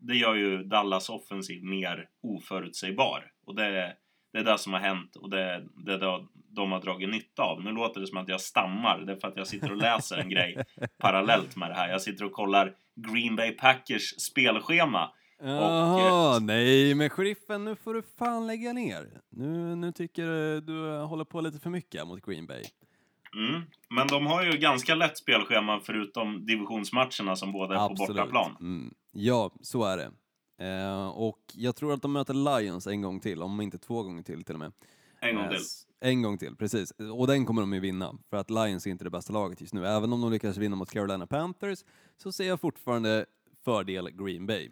det 0.01 0.15
gör 0.17 0.35
ju 0.35 0.65
Dallas 0.65 1.09
offensiv 1.09 1.65
mer 1.65 2.09
oförutsägbar. 2.23 3.31
Och 3.47 3.55
det, 3.55 3.97
det 4.33 4.39
är 4.39 4.45
det 4.45 4.59
som 4.59 4.73
har 4.73 4.81
hänt 4.81 5.17
och 5.17 5.31
det, 5.31 5.65
det 5.87 5.93
är 5.93 5.99
det 5.99 6.27
de 6.55 6.73
har 6.73 6.81
dragit 6.81 7.09
nytta 7.11 7.43
av. 7.43 7.65
Nu 7.65 7.73
låter 7.73 8.01
det 8.01 8.07
som 8.07 8.19
att 8.19 8.29
jag 8.29 8.41
stammar, 8.41 8.99
det 9.07 9.13
är 9.13 9.17
för 9.17 9.29
att 9.29 9.37
jag 9.37 9.47
sitter 9.47 9.71
och 9.71 9.77
läser 9.77 10.17
en 10.17 10.29
grej 10.29 10.57
parallellt 10.99 11.57
med 11.57 11.71
det 11.71 11.75
här. 11.75 11.89
Jag 11.89 12.03
sitter 12.03 12.25
och 12.25 12.33
kollar 12.33 12.75
Green 12.97 13.37
Bay 13.37 13.51
Packers 13.53 14.21
spelschema. 14.21 15.11
Jaha, 15.45 16.39
nej 16.39 16.95
men 16.95 17.11
sheriffen 17.11 17.65
nu 17.65 17.77
får 17.77 17.95
du 17.95 18.03
fan 18.03 18.47
lägga 18.47 18.73
ner. 18.73 19.21
Nu, 19.31 19.77
nu 19.77 19.93
tycker 19.93 20.27
du 20.27 20.61
du 20.61 20.99
håller 20.99 21.25
på 21.25 21.41
lite 21.41 21.59
för 21.59 21.71
mycket 21.71 22.07
mot 22.07 22.27
Green 22.27 22.47
Bay. 22.47 22.63
Mm. 23.37 23.63
Men 23.91 24.07
de 24.07 24.27
har 24.27 24.43
ju 24.45 24.59
ganska 24.59 24.95
lätt 24.95 25.19
spelschema 25.19 25.81
förutom 25.81 26.47
divisionsmatcherna 26.47 27.37
som 27.37 27.53
båda 27.53 27.75
är 27.75 27.89
på 27.89 27.95
bortaplan. 27.95 28.57
Mm. 28.61 28.95
Ja, 29.13 29.51
så 29.61 29.85
är 29.85 29.97
det. 29.97 30.11
Eh, 30.67 31.09
och 31.09 31.39
jag 31.55 31.77
tror 31.77 31.93
att 31.93 32.03
de 32.03 32.13
möter 32.13 32.61
Lions 32.61 32.87
en 32.87 33.03
gång 33.03 33.21
till, 33.21 33.43
om 33.43 33.61
inte 33.61 33.79
två 33.79 34.03
gånger 34.03 34.23
till 34.23 34.45
till 34.45 34.55
och 34.55 34.61
med. 34.61 34.73
En 35.21 35.37
gång 35.37 35.45
Eh, 35.45 35.51
till. 35.51 35.59
En 36.01 36.23
gång 36.23 36.39
till, 36.39 36.57
precis. 36.57 36.91
Och 36.91 37.27
den 37.27 37.47
kommer 37.47 37.63
de 37.63 37.73
ju 37.73 37.81
vinna, 37.81 38.15
för 38.31 38.37
att 38.37 38.51
Lions 38.51 38.87
är 38.87 38.91
inte 38.91 39.05
det 39.05 39.11
bästa 39.11 39.33
laget 39.33 39.61
just 39.61 39.75
nu. 39.75 39.87
Även 39.87 40.13
om 40.13 40.21
de 40.21 40.31
lyckas 40.33 40.57
vinna 40.57 40.77
mot 40.77 40.91
Carolina 40.91 41.27
Panthers 41.27 41.79
så 42.17 42.33
ser 42.33 42.49
jag 42.49 42.61
fortfarande 42.61 43.27
fördel 43.65 44.11
Green 44.11 44.47
Bay. 44.47 44.71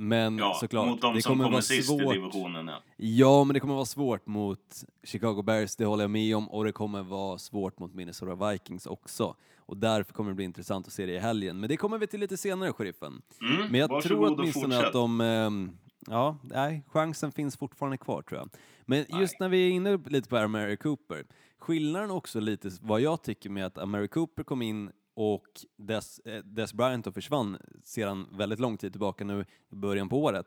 Men 0.00 0.38
Ja, 0.38 0.56
såklart, 0.60 0.88
mot 0.88 1.00
de 1.00 1.14
det 1.14 1.22
som 1.22 1.30
kommer 1.30 1.44
kommer 1.44 1.52
vara 1.52 1.62
sist 1.62 1.88
svårt. 1.88 2.02
i 2.14 2.18
divisionen. 2.18 2.68
Ja. 2.68 2.82
Ja, 2.96 3.44
men 3.44 3.54
det 3.54 3.60
kommer 3.60 3.74
vara 3.74 3.84
svårt 3.84 4.26
mot 4.26 4.84
Chicago 5.04 5.42
Bears, 5.42 5.76
det 5.76 5.84
håller 5.84 6.04
jag 6.04 6.10
med 6.10 6.36
om, 6.36 6.48
och 6.50 6.64
det 6.64 6.72
kommer 6.72 7.02
vara 7.02 7.38
svårt 7.38 7.78
mot 7.78 7.94
Minnesota 7.94 8.50
Vikings 8.50 8.86
också. 8.86 9.34
Och 9.58 9.76
därför 9.76 10.12
kommer 10.12 10.30
det 10.30 10.34
bli 10.34 10.44
intressant 10.44 10.86
att 10.86 10.92
se 10.92 11.06
det 11.06 11.12
i 11.12 11.18
helgen. 11.18 11.60
Men 11.60 11.68
det 11.68 11.76
kommer 11.76 11.98
vi 11.98 12.06
till 12.06 12.20
lite 12.20 12.36
senare, 12.36 12.72
sheriffen. 12.72 13.22
Mm. 13.42 13.66
Men 13.70 13.80
jag 13.80 14.02
tror 14.02 14.34
åtminstone 14.38 14.78
att 14.86 14.92
de... 14.92 15.20
ehm, 15.20 15.70
Ja, 16.10 16.36
nej, 16.42 16.84
chansen 16.88 17.32
finns 17.32 17.56
fortfarande 17.56 17.96
kvar 17.98 18.22
tror 18.22 18.38
jag. 18.40 18.48
Men 18.86 19.04
Nej. 19.08 19.20
just 19.20 19.40
när 19.40 19.48
vi 19.48 19.66
är 19.68 19.70
inne 19.72 19.98
lite 20.06 20.28
på 20.28 20.36
Amari 20.36 20.76
Cooper, 20.76 21.24
skillnaden 21.58 22.10
också 22.10 22.40
lite 22.40 22.70
vad 22.82 23.00
jag 23.00 23.22
tycker 23.22 23.50
med 23.50 23.66
att 23.66 23.78
Amari 23.78 24.08
Cooper 24.08 24.42
kom 24.44 24.62
in 24.62 24.90
och 25.18 25.46
Des, 25.76 26.18
eh, 26.18 26.44
Des 26.44 26.74
Bryant 26.74 27.04
då 27.04 27.12
försvann 27.12 27.58
sedan 27.84 28.28
väldigt 28.32 28.58
lång 28.58 28.76
tid 28.76 28.92
tillbaka 28.92 29.24
nu 29.24 29.44
i 29.70 29.74
början 29.74 30.08
på 30.08 30.22
året, 30.22 30.46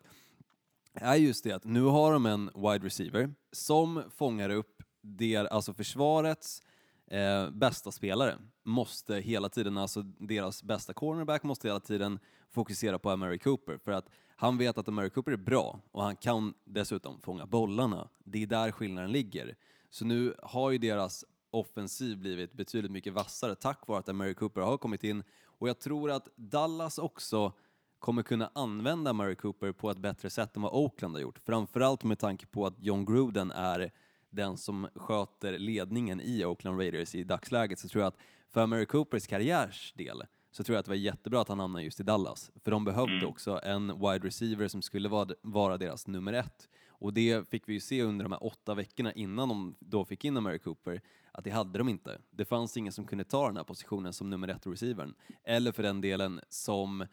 är 0.94 1.16
just 1.16 1.44
det 1.44 1.52
att 1.52 1.64
nu 1.64 1.82
har 1.84 2.14
de 2.14 2.26
en 2.26 2.50
wide 2.56 2.86
receiver 2.86 3.34
som 3.52 4.04
fångar 4.10 4.50
upp 4.50 4.84
der, 5.02 5.46
alltså 5.46 5.74
försvarets 5.74 6.62
eh, 7.08 7.50
bästa 7.50 7.92
spelare 7.92 8.38
måste 8.64 9.16
hela 9.16 9.50
tiden, 9.50 9.78
alltså 9.78 10.02
deras 10.02 10.64
bästa 10.64 10.94
cornerback 10.94 11.44
måste 11.44 11.68
hela 11.68 11.80
tiden 11.80 12.20
fokusera 12.50 13.00
på 13.00 13.10
Amari 13.10 13.40
Cooper 13.40 13.78
för 13.78 13.92
att 13.92 14.10
han 14.36 14.58
vet 14.58 14.78
att 14.78 14.88
Amari 14.88 15.10
Cooper 15.10 15.32
är 15.32 15.38
bra 15.38 15.80
och 15.92 16.04
han 16.04 16.16
kan 16.16 16.54
dessutom 16.66 17.22
fånga 17.22 17.46
bollarna. 17.46 18.10
Det 18.24 18.44
är 18.44 18.48
där 18.48 18.72
skillnaden 18.72 19.12
ligger. 19.12 19.56
Så 19.90 20.06
nu 20.06 20.36
har 20.44 20.72
ju 20.72 20.78
deras 20.78 21.26
offensiv 21.52 22.18
blivit 22.18 22.54
betydligt 22.54 22.92
mycket 22.92 23.14
vassare 23.14 23.56
tack 23.56 23.88
vare 23.88 24.00
att 24.00 24.10
Amari 24.10 24.34
Cooper 24.34 24.62
har 24.62 24.78
kommit 24.78 25.04
in 25.04 25.24
och 25.46 25.70
jag 25.70 25.80
tror 25.80 26.12
att 26.12 26.28
Dallas 26.36 26.98
också 26.98 27.54
kommer 28.00 28.24
kunna 28.24 28.52
använda 28.56 29.14
Murray 29.14 29.36
Cooper 29.36 29.72
på 29.72 29.90
ett 29.92 29.98
bättre 29.98 30.30
sätt 30.30 30.56
än 30.56 30.62
vad 30.62 30.74
Oakland 30.74 31.16
har 31.16 31.22
gjort. 31.22 31.40
Framförallt 31.46 32.04
med 32.04 32.20
tanke 32.20 32.46
på 32.46 32.66
att 32.66 32.76
John 32.80 33.06
Gruden 33.06 33.52
är 33.52 33.92
den 34.30 34.58
som 34.58 34.88
sköter 34.96 35.58
ledningen 35.60 36.22
i 36.22 36.46
Oakland 36.46 36.80
Raiders 36.80 37.16
i 37.16 37.24
dagsläget 37.24 37.80
så 37.80 37.88
tror 37.88 38.02
jag 38.02 38.08
att 38.08 38.18
för 38.50 38.68
Murray 38.68 38.86
Coopers 38.86 39.28
karriärs 39.28 39.94
del 39.98 40.24
så 40.52 40.64
tror 40.64 40.74
jag 40.76 40.80
att 40.80 40.86
det 40.86 40.92
var 40.92 40.96
jättebra 40.96 41.42
att 41.42 41.48
han 41.48 41.60
hamnade 41.60 41.86
just 41.86 42.00
i 42.00 42.04
Dallas. 42.04 42.52
För 42.64 42.72
de 42.72 42.86
behövde 42.86 43.14
Mm. 43.14 43.30
också 43.30 43.60
en 43.64 43.88
wide 43.88 44.28
receiver 44.28 44.68
som 44.68 44.82
skulle 44.82 45.10
vara, 45.10 45.30
vara 45.42 45.78
deras 45.78 46.08
nummer 46.08 46.34
ett. 46.34 46.70
Och 46.90 47.14
det 47.14 47.50
fick 47.50 47.70
vi 47.70 47.74
ju 47.74 47.80
se 47.80 48.04
under 48.04 48.26
de 48.26 48.32
här 48.32 48.44
åtta 48.44 48.74
veckorna 48.74 49.14
innan 49.14 49.50
de 49.50 49.76
då 49.80 50.06
fick 50.06 50.26
in 50.26 50.34
Murray 50.34 50.60
Cooper, 50.60 51.02
att 51.32 51.44
det 51.44 51.50
hade 51.50 51.78
de 51.78 51.90
inte. 51.90 52.18
Det 52.32 52.46
fanns 52.46 52.78
ingen 52.78 52.94
som 52.94 53.06
kunde 53.08 53.24
ta 53.24 53.48
den 53.48 53.58
här 53.58 53.64
positionen 53.64 54.14
som 54.14 54.30
nummer 54.30 54.48
ett 54.48 54.68
receivern. 54.68 55.14
Eller 55.44 55.72
för 55.72 55.84
den 55.84 56.02
delen 56.02 56.40
som 56.50 57.06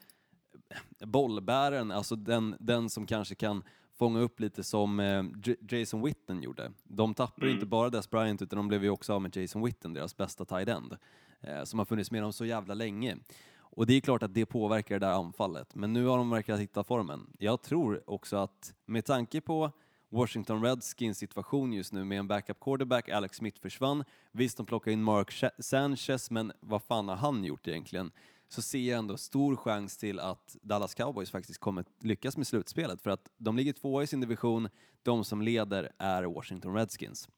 bollbäraren, 1.06 1.90
alltså 1.90 2.16
den, 2.16 2.56
den 2.60 2.90
som 2.90 3.06
kanske 3.06 3.34
kan 3.34 3.62
fånga 3.98 4.20
upp 4.20 4.40
lite 4.40 4.64
som 4.64 5.00
eh, 5.00 5.24
Jason 5.70 6.02
Witten 6.02 6.42
gjorde. 6.42 6.72
De 6.84 7.14
tappade 7.14 7.46
Mm. 7.46 7.54
inte 7.56 7.66
bara 7.66 7.90
Des 7.90 8.10
Bryant 8.10 8.42
utan 8.42 8.56
de 8.56 8.68
blev 8.68 8.84
ju 8.84 8.90
också 8.90 9.12
av 9.14 9.22
med 9.22 9.36
Jason 9.36 9.64
Witten, 9.64 9.92
deras 9.92 10.16
bästa 10.16 10.44
tight 10.44 10.68
end, 10.68 10.96
eh, 11.40 11.64
som 11.64 11.78
har 11.78 11.86
funnits 11.86 12.10
med 12.10 12.22
dem 12.22 12.32
så 12.32 12.44
jävla 12.44 12.74
länge. 12.74 13.16
Och 13.58 13.86
det 13.86 13.94
är 13.94 14.00
klart 14.00 14.22
att 14.22 14.34
det 14.34 14.46
påverkar 14.46 14.98
det 14.98 15.06
där 15.06 15.12
anfallet, 15.12 15.74
men 15.74 15.92
nu 15.92 16.06
har 16.06 16.18
de 16.18 16.30
verkat 16.30 16.60
hitta 16.60 16.84
formen. 16.84 17.26
Jag 17.38 17.62
tror 17.62 18.10
också 18.10 18.36
att 18.36 18.74
med 18.86 19.04
tanke 19.04 19.40
på 19.40 19.72
Washington 20.10 20.62
Redskins 20.62 21.18
situation 21.18 21.72
just 21.72 21.92
nu 21.92 22.04
med 22.04 22.18
en 22.18 22.28
backup 22.28 22.60
quarterback, 22.60 23.08
Alex 23.08 23.36
Smith 23.36 23.60
försvann. 23.60 24.04
Visst, 24.32 24.56
de 24.56 24.66
plockar 24.66 24.90
in 24.90 25.02
Mark 25.02 25.32
Sanchez, 25.58 26.30
men 26.30 26.52
vad 26.60 26.82
fan 26.82 27.08
har 27.08 27.16
han 27.16 27.44
gjort 27.44 27.68
egentligen? 27.68 28.10
Så 28.48 28.62
ser 28.62 28.78
jag 28.78 28.98
ändå 28.98 29.16
stor 29.16 29.56
chans 29.56 29.96
till 29.96 30.20
att 30.20 30.56
Dallas 30.62 30.94
Cowboys 30.94 31.30
faktiskt 31.30 31.60
kommer 31.60 31.84
lyckas 32.02 32.36
med 32.36 32.46
slutspelet, 32.46 33.02
för 33.02 33.10
att 33.10 33.30
de 33.36 33.56
ligger 33.56 33.72
tvåa 33.72 34.02
i 34.02 34.06
sin 34.06 34.20
division, 34.20 34.68
de 35.02 35.24
som 35.24 35.42
leder 35.42 35.92
är 35.98 36.22
Washington 36.22 36.74
Redskins. 36.74 37.28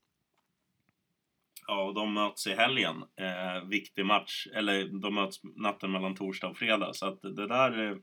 Ja, 1.67 1.83
och 1.83 1.95
de 1.95 2.15
möts 2.15 2.47
i 2.47 2.55
helgen. 2.55 2.97
Eh, 2.97 3.69
viktig 3.69 4.07
match. 4.07 4.47
Eller 4.55 5.01
de 5.01 5.15
möts 5.15 5.41
natten 5.57 5.93
mellan 5.93 6.15
torsdag 6.15 6.49
och 6.49 6.57
fredag. 6.57 6.93
Så 6.95 7.07
att 7.07 7.23
det 7.23 7.47
där... 7.47 7.91
Eh, 7.91 7.97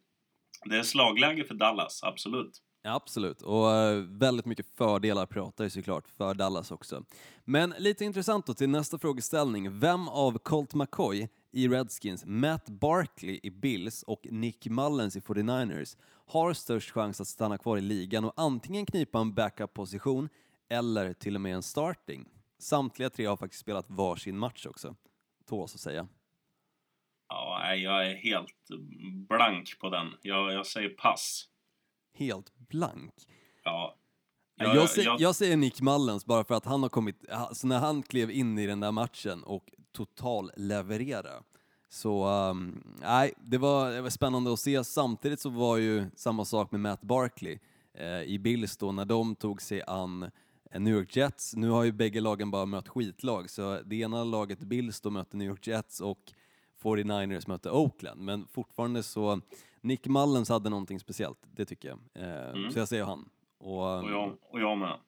det 0.65 0.77
är 0.77 0.83
slagläge 0.83 1.43
för 1.43 1.55
Dallas, 1.55 2.03
absolut. 2.03 2.61
Absolut, 2.87 3.41
och 3.41 3.71
eh, 3.71 3.97
väldigt 3.97 4.45
mycket 4.45 4.65
fördelar 4.75 5.25
pratar 5.25 5.63
ju 5.63 5.69
såklart 5.69 6.07
för 6.07 6.33
Dallas 6.33 6.71
också. 6.71 7.03
Men 7.45 7.73
lite 7.77 8.05
intressant 8.05 8.45
då 8.45 8.53
till 8.53 8.69
nästa 8.69 8.97
frågeställning. 8.97 9.79
Vem 9.79 10.07
av 10.07 10.37
Colt 10.37 10.73
McCoy 10.73 11.27
i 11.51 11.67
Redskins, 11.67 12.25
Matt 12.25 12.69
Barkley 12.69 13.39
i 13.43 13.51
Bills 13.51 14.03
och 14.03 14.27
Nick 14.31 14.65
Mullens 14.65 15.15
i 15.15 15.19
49ers 15.19 15.97
har 16.27 16.53
störst 16.53 16.91
chans 16.91 17.21
att 17.21 17.27
stanna 17.27 17.57
kvar 17.57 17.77
i 17.77 17.81
ligan 17.81 18.25
och 18.25 18.33
antingen 18.35 18.85
knipa 18.85 19.19
en 19.19 19.33
backup-position 19.33 20.29
eller 20.69 21.13
till 21.13 21.35
och 21.35 21.41
med 21.41 21.55
en 21.55 21.63
starting? 21.63 22.25
Samtliga 22.59 23.09
tre 23.09 23.25
har 23.25 23.37
faktiskt 23.37 23.61
spelat 23.61 23.85
varsin 23.89 24.37
match 24.37 24.65
också, 24.65 24.95
tåls 25.45 25.75
att 25.75 25.81
säga. 25.81 26.07
Ja, 27.29 27.75
jag 27.75 28.07
är 28.07 28.15
helt 28.15 28.67
blank 29.29 29.79
på 29.79 29.89
den. 29.89 30.07
Jag, 30.21 30.53
jag 30.53 30.65
säger 30.65 30.89
pass. 30.89 31.49
Helt 32.17 32.51
blank. 32.69 33.13
Ja. 33.63 33.95
Ja, 34.59 34.75
jag, 34.75 34.89
säger, 34.89 35.15
jag 35.19 35.35
säger 35.35 35.57
Nick 35.57 35.81
Mullens 35.81 36.25
bara 36.25 36.43
för 36.43 36.55
att 36.55 36.65
han 36.65 36.81
har 36.81 36.89
kommit, 36.89 37.29
alltså 37.29 37.67
när 37.67 37.79
han 37.79 38.03
klev 38.03 38.31
in 38.31 38.57
i 38.59 38.67
den 38.67 38.79
där 38.79 38.91
matchen 38.91 39.43
och 39.43 39.71
total 39.91 40.51
leverera. 40.55 41.43
Så 41.89 42.27
um, 42.27 42.83
nej, 43.01 43.33
det, 43.37 43.57
var, 43.57 43.91
det 43.91 44.01
var 44.01 44.09
spännande 44.09 44.53
att 44.53 44.59
se. 44.59 44.83
Samtidigt 44.83 45.39
så 45.39 45.49
var 45.49 45.77
ju 45.77 46.05
samma 46.15 46.45
sak 46.45 46.71
med 46.71 46.81
Matt 46.81 47.01
Barkley. 47.01 47.59
eh, 47.93 48.21
i 48.21 48.39
Bills 48.39 48.77
då 48.77 48.91
när 48.91 49.05
de 49.05 49.35
tog 49.35 49.61
sig 49.61 49.81
an 49.87 50.23
eh, 50.71 50.79
New 50.79 50.93
York 50.93 51.15
Jets. 51.15 51.55
Nu 51.55 51.69
har 51.69 51.83
ju 51.83 51.91
bägge 51.91 52.21
lagen 52.21 52.51
bara 52.51 52.65
mött 52.65 52.87
skitlag, 52.87 53.49
så 53.49 53.79
det 53.85 53.95
ena 53.95 54.23
laget, 54.23 54.59
Bills, 54.59 55.01
då 55.01 55.09
mötte 55.09 55.37
New 55.37 55.47
York 55.47 55.67
Jets 55.67 56.01
och 56.01 56.19
49ers 56.83 57.47
mötte 57.47 57.71
Oakland, 57.71 58.21
men 58.21 58.47
fortfarande 58.47 59.03
så 59.03 59.41
Nick 59.81 60.07
Mullens 60.07 60.49
hade 60.49 60.69
någonting 60.69 60.99
speciellt, 60.99 61.39
det 61.51 61.65
tycker 61.65 61.87
jag. 61.89 61.99
Eh, 62.13 62.49
Mm. 62.49 62.71
Så 62.71 62.79
jag 62.79 62.87
säger 62.87 63.03
han. 63.03 63.29
Och, 63.57 63.97
Och 64.03 64.11
jag, 64.11 64.37
och 64.41 64.59
jag 64.59 64.77
med. 64.77 64.99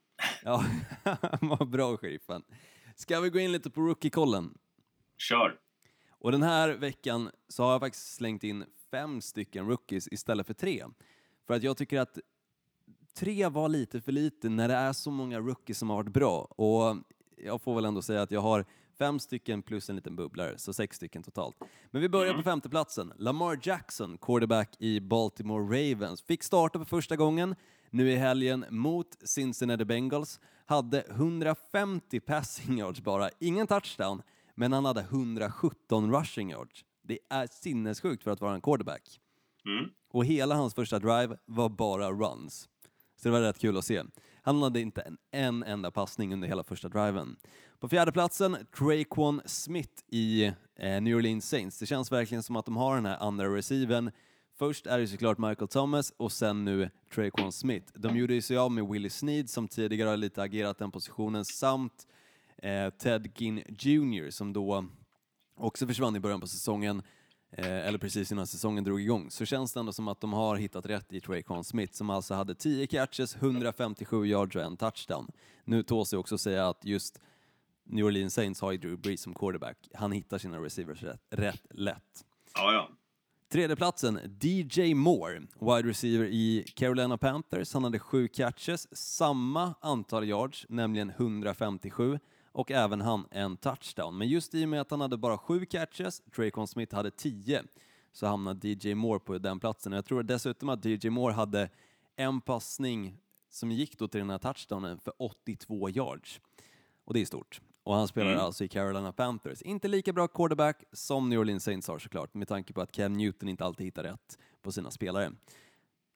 Ja, 0.43 0.65
vad 1.41 1.69
bra 1.69 1.97
sheriffen. 1.97 2.43
Ska 2.95 3.19
vi 3.19 3.29
gå 3.29 3.39
in 3.39 3.51
lite 3.51 3.69
på 3.69 3.81
rookie-kollen? 3.81 4.57
Kör! 5.17 5.59
Och 6.09 6.31
den 6.31 6.43
här 6.43 6.69
veckan 6.69 7.29
så 7.47 7.63
har 7.63 7.71
jag 7.71 7.81
faktiskt 7.81 8.15
slängt 8.15 8.43
in 8.43 8.65
fem 8.91 9.21
stycken 9.21 9.67
rookies 9.67 10.07
istället 10.07 10.47
för 10.47 10.53
tre. 10.53 10.83
För 11.47 11.53
att 11.53 11.63
jag 11.63 11.77
tycker 11.77 11.99
att 11.99 12.17
tre 13.13 13.47
var 13.47 13.69
lite 13.69 14.01
för 14.01 14.11
lite 14.11 14.49
när 14.49 14.67
det 14.67 14.73
är 14.73 14.93
så 14.93 15.11
många 15.11 15.39
rookies 15.39 15.77
som 15.79 15.89
har 15.89 15.97
varit 15.97 16.13
bra. 16.13 16.39
Och 16.41 16.97
jag 17.37 17.61
får 17.61 17.75
väl 17.75 17.85
ändå 17.85 18.01
säga 18.01 18.21
att 18.21 18.31
jag 18.31 18.41
har 18.41 18.65
fem 18.99 19.19
stycken 19.19 19.61
plus 19.61 19.89
en 19.89 19.95
liten 19.95 20.15
bubblare, 20.15 20.57
så 20.57 20.73
sex 20.73 20.95
stycken 20.97 21.23
totalt. 21.23 21.55
Men 21.91 22.01
vi 22.01 22.09
börjar 22.09 22.33
på 22.33 22.43
femteplatsen. 22.43 23.13
Lamar 23.17 23.59
Jackson, 23.63 24.17
quarterback 24.17 24.75
i 24.79 24.99
Baltimore 24.99 25.63
Ravens, 25.63 26.21
fick 26.21 26.43
starta 26.43 26.79
för 26.79 26.85
första 26.85 27.15
gången 27.15 27.55
nu 27.89 28.11
i 28.11 28.15
helgen 28.15 28.65
mot 28.69 29.07
Cincinnati 29.23 29.85
Bengals. 29.85 30.39
Hade 30.65 31.01
150 31.01 32.19
passing 32.19 32.77
yards 32.77 33.01
bara, 33.01 33.29
ingen 33.39 33.67
touchdown, 33.67 34.21
men 34.55 34.73
han 34.73 34.85
hade 34.85 35.01
117 35.01 36.15
rushing 36.15 36.49
yards. 36.49 36.85
Det 37.03 37.19
är 37.29 37.47
sinnessjukt 37.47 38.23
för 38.23 38.31
att 38.31 38.41
vara 38.41 38.53
en 38.53 38.61
quarterback. 38.61 39.19
Mm. 39.65 39.89
Och 40.11 40.25
hela 40.25 40.55
hans 40.55 40.75
första 40.75 40.99
drive 40.99 41.37
var 41.45 41.69
bara 41.69 42.11
runs. 42.11 42.69
Så 43.15 43.27
det 43.27 43.31
var 43.31 43.41
rätt 43.41 43.59
kul 43.59 43.77
att 43.77 43.85
se. 43.85 44.03
Han 44.41 44.61
hade 44.61 44.79
inte 44.79 45.01
en, 45.01 45.17
en 45.31 45.63
enda 45.63 45.91
passning 45.91 46.33
under 46.33 46.47
hela 46.47 46.63
första 46.63 46.89
driven. 46.89 47.35
På 47.79 47.89
fjärde 47.89 48.11
platsen, 48.11 48.57
Traquan 48.77 49.41
Smith 49.45 50.03
i 50.07 50.45
eh, 50.75 51.01
New 51.01 51.17
Orleans 51.17 51.49
Saints. 51.49 51.79
Det 51.79 51.85
känns 51.85 52.11
verkligen 52.11 52.43
som 52.43 52.55
att 52.55 52.65
de 52.65 52.77
har 52.77 52.95
den 52.95 53.05
här 53.05 53.17
andra 53.17 53.55
receiven. 53.55 54.11
Först 54.57 54.87
är 54.87 54.99
det 54.99 55.07
såklart 55.07 55.37
Michael 55.37 55.67
Thomas 55.67 56.13
och 56.17 56.31
sen 56.31 56.65
nu 56.65 56.89
Traquan 57.15 57.51
Smith. 57.51 57.91
De 57.93 58.17
gjorde 58.17 58.33
ju 58.33 58.41
sig 58.41 58.57
av 58.57 58.71
med 58.71 58.87
Willie 58.87 59.09
Snead 59.09 59.49
som 59.49 59.67
tidigare 59.67 60.09
har 60.09 60.17
lite 60.17 60.41
agerat 60.41 60.77
den 60.77 60.91
positionen 60.91 61.45
samt 61.45 62.07
eh, 62.57 62.89
Ted 62.89 63.31
Ginn 63.37 63.63
Jr 63.67 64.29
som 64.29 64.53
då 64.53 64.85
också 65.57 65.87
försvann 65.87 66.15
i 66.15 66.19
början 66.19 66.41
på 66.41 66.47
säsongen, 66.47 67.01
eh, 67.51 67.87
eller 67.87 67.97
precis 67.97 68.31
innan 68.31 68.47
säsongen 68.47 68.83
drog 68.83 69.01
igång, 69.01 69.31
så 69.31 69.45
känns 69.45 69.73
det 69.73 69.79
ändå 69.79 69.91
som 69.91 70.07
att 70.07 70.21
de 70.21 70.33
har 70.33 70.55
hittat 70.55 70.85
rätt 70.85 71.13
i 71.13 71.21
Traquan 71.21 71.63
Smith 71.63 71.93
som 71.93 72.09
alltså 72.09 72.33
hade 72.33 72.55
10 72.55 72.87
catches, 72.87 73.35
157 73.35 74.25
yards 74.25 74.55
och 74.55 74.61
en 74.61 74.77
touchdown. 74.77 75.27
Nu 75.63 75.83
tåls 75.83 76.09
det 76.09 76.17
också 76.17 76.37
säga 76.37 76.69
att 76.69 76.85
just 76.85 77.19
New 77.89 78.05
Orleans 78.05 78.33
Saints 78.33 78.61
har 78.61 78.71
ju 78.71 78.77
Drew 78.77 78.97
Brees 78.97 79.21
som 79.21 79.33
quarterback. 79.33 79.77
Han 79.93 80.11
hittar 80.11 80.37
sina 80.37 80.59
receivers 80.59 81.03
rätt, 81.03 81.21
rätt 81.29 81.61
lätt. 81.69 82.25
Ja, 82.55 82.73
ja. 82.73 82.89
Tredje 83.51 83.75
platsen, 83.75 84.19
DJ 84.41 84.93
Moore, 84.93 85.41
wide 85.59 85.89
receiver 85.89 86.25
i 86.25 86.65
Carolina 86.75 87.17
Panthers. 87.17 87.73
Han 87.73 87.83
hade 87.83 87.99
sju 87.99 88.27
catches, 88.27 88.97
samma 88.97 89.73
antal 89.81 90.23
yards, 90.23 90.65
nämligen 90.69 91.09
157, 91.09 92.19
och 92.51 92.71
även 92.71 93.01
han 93.01 93.27
en 93.31 93.57
touchdown. 93.57 94.17
Men 94.17 94.27
just 94.27 94.55
i 94.55 94.65
och 94.65 94.69
med 94.69 94.81
att 94.81 94.91
han 94.91 95.01
hade 95.01 95.17
bara 95.17 95.37
sju 95.37 95.65
catches, 95.65 96.21
Traycon 96.35 96.67
Smith 96.67 96.95
hade 96.95 97.11
10, 97.11 97.63
så 98.11 98.27
hamnade 98.27 98.67
DJ 98.67 98.95
Moore 98.95 99.19
på 99.19 99.37
den 99.37 99.59
platsen. 99.59 99.91
Jag 99.91 100.05
tror 100.05 100.23
dessutom 100.23 100.69
att 100.69 100.85
DJ 100.85 101.09
Moore 101.09 101.33
hade 101.33 101.69
en 102.15 102.41
passning 102.41 103.17
som 103.49 103.71
gick 103.71 103.99
då 103.99 104.07
till 104.07 104.19
den 104.19 104.29
här 104.29 104.37
touchdownen 104.37 104.99
för 104.99 105.13
82 105.17 105.89
yards. 105.89 106.41
Och 107.05 107.13
det 107.13 107.21
är 107.21 107.25
stort. 107.25 107.61
Och 107.89 107.95
han 107.95 108.07
spelar 108.07 108.31
Mm. 108.31 108.43
alltså 108.45 108.63
i 108.63 108.67
Carolina 108.67 109.11
Panthers. 109.11 109.61
Inte 109.61 109.87
lika 109.87 110.13
bra 110.13 110.27
quarterback 110.27 110.83
som 110.91 111.29
New 111.29 111.39
Orleans 111.39 111.63
Saints 111.63 111.87
har 111.87 111.99
såklart, 111.99 112.33
med 112.33 112.47
tanke 112.47 112.73
på 112.73 112.81
att 112.81 112.91
Cam 112.91 113.13
Newton 113.13 113.49
inte 113.49 113.65
alltid 113.65 113.85
hittar 113.85 114.03
rätt 114.03 114.37
på 114.61 114.71
sina 114.71 114.91
spelare. 114.91 115.31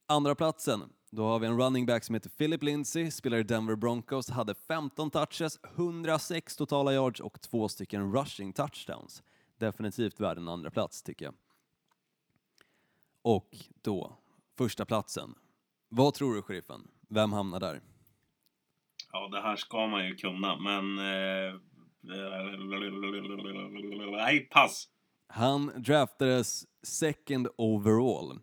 Andra 0.05 0.35
platsen, 0.35 0.83
då 1.11 1.23
har 1.25 1.39
vi 1.39 1.47
en 1.47 1.57
running 1.57 1.85
back 1.85 2.03
som 2.03 2.15
heter 2.15 2.29
Philip 2.29 2.63
Lindsay, 2.63 3.11
spelar 3.11 3.37
i 3.37 3.43
Denver 3.43 3.75
Broncos, 3.75 4.29
hade 4.29 4.55
15 4.55 5.11
touches, 5.11 5.59
106 5.75 6.55
totala 6.55 6.93
yards 6.93 7.19
och 7.19 7.41
två 7.41 7.69
stycken 7.69 8.13
rushing 8.13 8.53
touchdowns. 8.53 9.23
Definitivt 9.57 10.19
värd 10.19 10.37
en 10.37 10.47
andra 10.47 10.71
plats 10.71 11.03
tycker 11.03 11.25
jag. 11.25 11.33
Och 13.21 13.57
då, 13.81 14.17
första 14.57 14.85
platsen. 14.85 15.35
Vad 15.89 16.13
tror 16.13 16.35
du, 16.35 16.41
sheriffen? 16.41 16.87
Vem 17.09 17.33
hamnar 17.33 17.59
där? 17.59 17.81
Ja, 19.13 19.27
det 19.27 19.41
här 19.41 19.55
ska 19.55 19.87
man 19.87 20.05
ju 20.07 20.15
kunna, 20.15 20.55
men... 20.55 20.97
Eh, 20.99 21.55
nej, 24.11 24.39
pass. 24.51 24.87
Han 25.27 25.71
draftades 25.77 26.63
second 26.83 27.47
overall. 27.57 28.39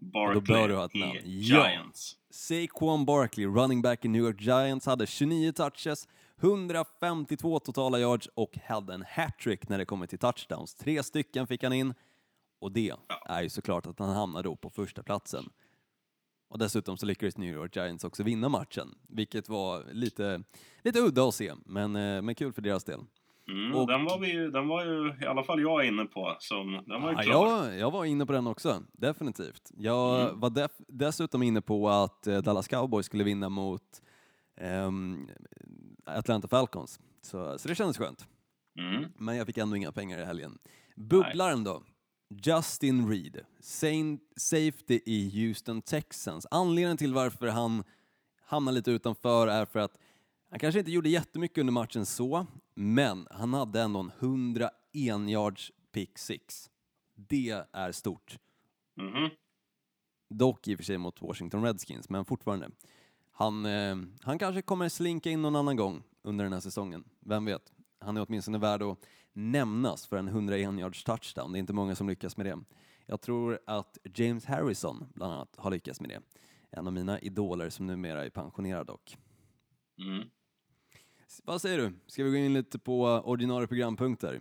Barkley 0.00 0.34
Då 0.34 0.40
bör 0.40 0.68
du 0.68 0.76
ha 0.76 0.84
ett 0.84 0.94
namn. 0.94 1.16
i 1.16 1.40
Ja. 1.40 1.70
Giants. 1.70 2.16
Saquon 2.30 3.04
Barkley, 3.04 3.46
running 3.46 3.82
back 3.82 4.04
i 4.04 4.08
New 4.08 4.22
York 4.22 4.40
Giants, 4.40 4.86
hade 4.86 5.06
29 5.06 5.52
touches, 5.52 6.08
152 6.42 7.58
totala 7.58 7.98
yards 7.98 8.28
och 8.34 8.58
hade 8.68 8.94
en 8.94 9.04
hattrick 9.08 9.68
när 9.68 9.78
det 9.78 9.84
kommer 9.84 10.06
till 10.06 10.18
touchdowns. 10.18 10.74
Tre 10.74 11.02
stycken 11.02 11.46
fick 11.46 11.62
han 11.62 11.72
in 11.72 11.94
och 12.60 12.72
det 12.72 12.92
är 13.26 13.42
ju 13.42 13.48
såklart 13.48 13.86
att 13.86 13.98
han 13.98 14.10
hamnar 14.16 14.42
då 14.42 14.56
på 14.56 14.70
första 14.70 15.02
platsen. 15.02 15.50
Och 16.50 16.58
dessutom 16.58 16.96
så 16.96 17.06
lyckades 17.06 17.36
New 17.38 17.54
York 17.54 17.76
Giants 17.76 18.04
också 18.04 18.22
vinna 18.22 18.48
matchen, 18.48 18.94
vilket 19.08 19.48
var 19.48 19.84
lite, 19.92 20.42
lite 20.84 20.98
udda 21.00 21.28
att 21.28 21.34
se, 21.34 21.52
men, 21.66 21.96
eh, 21.96 22.22
men 22.22 22.34
kul 22.34 22.52
för 22.52 22.62
deras 22.62 22.84
del. 22.84 23.00
Mm, 23.48 23.74
Och- 23.74 23.86
den, 23.86 24.04
var 24.04 24.18
vi, 24.18 24.50
den 24.50 24.68
var 24.68 24.84
ju 24.84 25.14
i 25.22 25.26
alla 25.26 25.42
fall 25.42 25.60
jag 25.60 25.86
inne 25.86 26.04
på. 26.04 26.36
Som, 26.38 26.82
den 26.86 27.02
var 27.02 27.12
Ja, 27.12 27.24
jag, 27.24 27.44
var- 27.44 27.70
jag 27.70 27.90
var 27.90 28.04
inne 28.04 28.26
på 28.26 28.32
den 28.32 28.46
också, 28.46 28.82
definitivt. 28.92 29.70
Jag 29.76 30.20
Mm. 30.28 30.40
var 30.40 30.50
def- 30.50 30.84
dessutom 30.88 31.42
inne 31.42 31.60
på 31.62 31.88
att 31.88 32.26
eh, 32.26 32.38
Dallas 32.38 32.68
Cowboys 32.68 33.06
skulle 33.06 33.24
vinna 33.24 33.48
mot 33.48 33.82
ehm, 34.56 35.28
Atlanta 36.04 36.48
Falcons. 36.48 37.00
Så, 37.22 37.58
så 37.58 37.68
det 37.68 37.74
kändes 37.74 37.98
skönt. 37.98 38.26
Mm. 38.78 39.04
Men 39.18 39.36
jag 39.36 39.46
fick 39.46 39.58
ändå 39.58 39.76
inga 39.76 39.92
pengar 39.92 40.18
i 40.18 40.24
helgen. 40.24 40.58
Bubblaren 40.96 41.64
då? 41.64 41.82
Justin 42.30 43.08
Reed, 43.08 43.44
safety 44.36 45.00
i 45.06 45.30
Houston 45.30 45.82
Texans. 45.82 46.46
Anledningen 46.50 46.96
till 46.96 47.14
varför 47.14 47.46
han 47.46 47.84
hamnade 48.44 48.74
lite 48.74 48.90
utanför 48.90 49.46
är 49.48 49.64
för 49.64 49.80
att 49.80 49.98
han 50.50 50.58
kanske 50.58 50.78
inte 50.78 50.90
gjorde 50.90 51.08
jättemycket 51.08 51.58
under 51.58 51.72
matchen 51.72 52.06
så, 52.06 52.46
men 52.74 53.26
han 53.30 53.54
hade 53.54 53.80
ändå 53.80 54.00
en 54.00 54.10
101 54.18 54.70
yards 55.28 55.72
pick 55.92 56.18
six. 56.18 56.70
Det 57.14 57.64
är 57.72 57.92
stort. 57.92 58.38
Mhm. 58.96 59.30
Dock 60.28 60.68
i 60.68 60.74
och 60.74 60.78
för 60.78 60.84
sig 60.84 60.98
mot 60.98 61.22
Washington 61.22 61.64
Redskins, 61.64 62.08
men 62.08 62.24
fortfarande. 62.24 62.70
Han, 63.32 63.66
eh, 63.66 63.96
han 64.22 64.38
kanske 64.38 64.62
kommer 64.62 64.88
slinka 64.88 65.30
in 65.30 65.42
någon 65.42 65.56
annan 65.56 65.76
gång 65.76 66.02
under 66.22 66.44
den 66.44 66.52
här 66.52 66.60
säsongen. 66.60 67.04
Vem 67.20 67.44
vet? 67.44 67.72
Han 67.98 68.16
är 68.16 68.26
åtminstone 68.28 68.58
värd 68.58 68.82
att 68.82 68.98
nämnas 69.32 70.06
för 70.06 70.16
en 70.16 70.28
101 70.28 70.78
yards 70.78 71.04
touchdown. 71.04 71.52
Det 71.52 71.58
är 71.58 71.60
inte 71.60 71.72
många 71.72 71.94
som 71.94 72.08
lyckas 72.08 72.36
med 72.36 72.46
det. 72.46 72.58
Jag 73.06 73.20
tror 73.20 73.58
att 73.66 73.98
James 74.14 74.44
Harrison 74.44 75.08
bland 75.14 75.32
annat 75.32 75.54
har 75.56 75.70
lyckats 75.70 76.00
med 76.00 76.10
det. 76.10 76.20
En 76.70 76.86
av 76.86 76.92
mina 76.92 77.20
idoler 77.20 77.70
som 77.70 77.86
numera 77.86 78.24
är 78.24 78.30
pensionerad 78.30 78.86
dock. 78.86 79.16
Mm. 79.98 80.28
Vad 81.44 81.60
säger 81.62 81.78
du? 81.78 81.92
Ska 82.06 82.24
vi 82.24 82.30
gå 82.30 82.36
in 82.36 82.54
lite 82.54 82.78
på 82.78 83.02
ordinarie 83.02 83.66
programpunkter? 83.66 84.40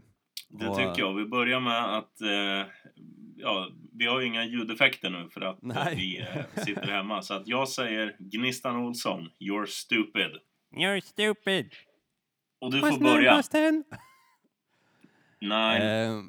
Det 0.50 0.68
Och, 0.68 0.78
tycker 0.78 1.00
jag. 1.00 1.14
Vi 1.14 1.26
börjar 1.26 1.60
med 1.60 1.98
att... 1.98 2.22
Eh, 2.22 2.72
ja, 3.36 3.72
vi 3.94 4.06
har 4.06 4.20
ju 4.20 4.28
inga 4.28 4.46
ljudeffekter 4.46 5.10
nu 5.10 5.30
för 5.30 5.42
att 5.42 5.62
Nej. 5.62 5.96
vi 5.96 6.20
eh, 6.20 6.64
sitter 6.66 6.88
hemma. 6.88 7.22
Så 7.22 7.34
att 7.34 7.48
jag 7.48 7.70
säger 7.70 8.16
Gnistan 8.20 8.76
Olsson, 8.76 9.30
you're 9.40 9.66
stupid. 9.66 10.32
You're 10.76 11.00
stupid. 11.00 11.70
Och 12.60 12.72
du 12.72 12.80
får 12.80 13.00
börja. 13.00 13.44
Nej. 15.42 16.06
Eh, 16.06 16.22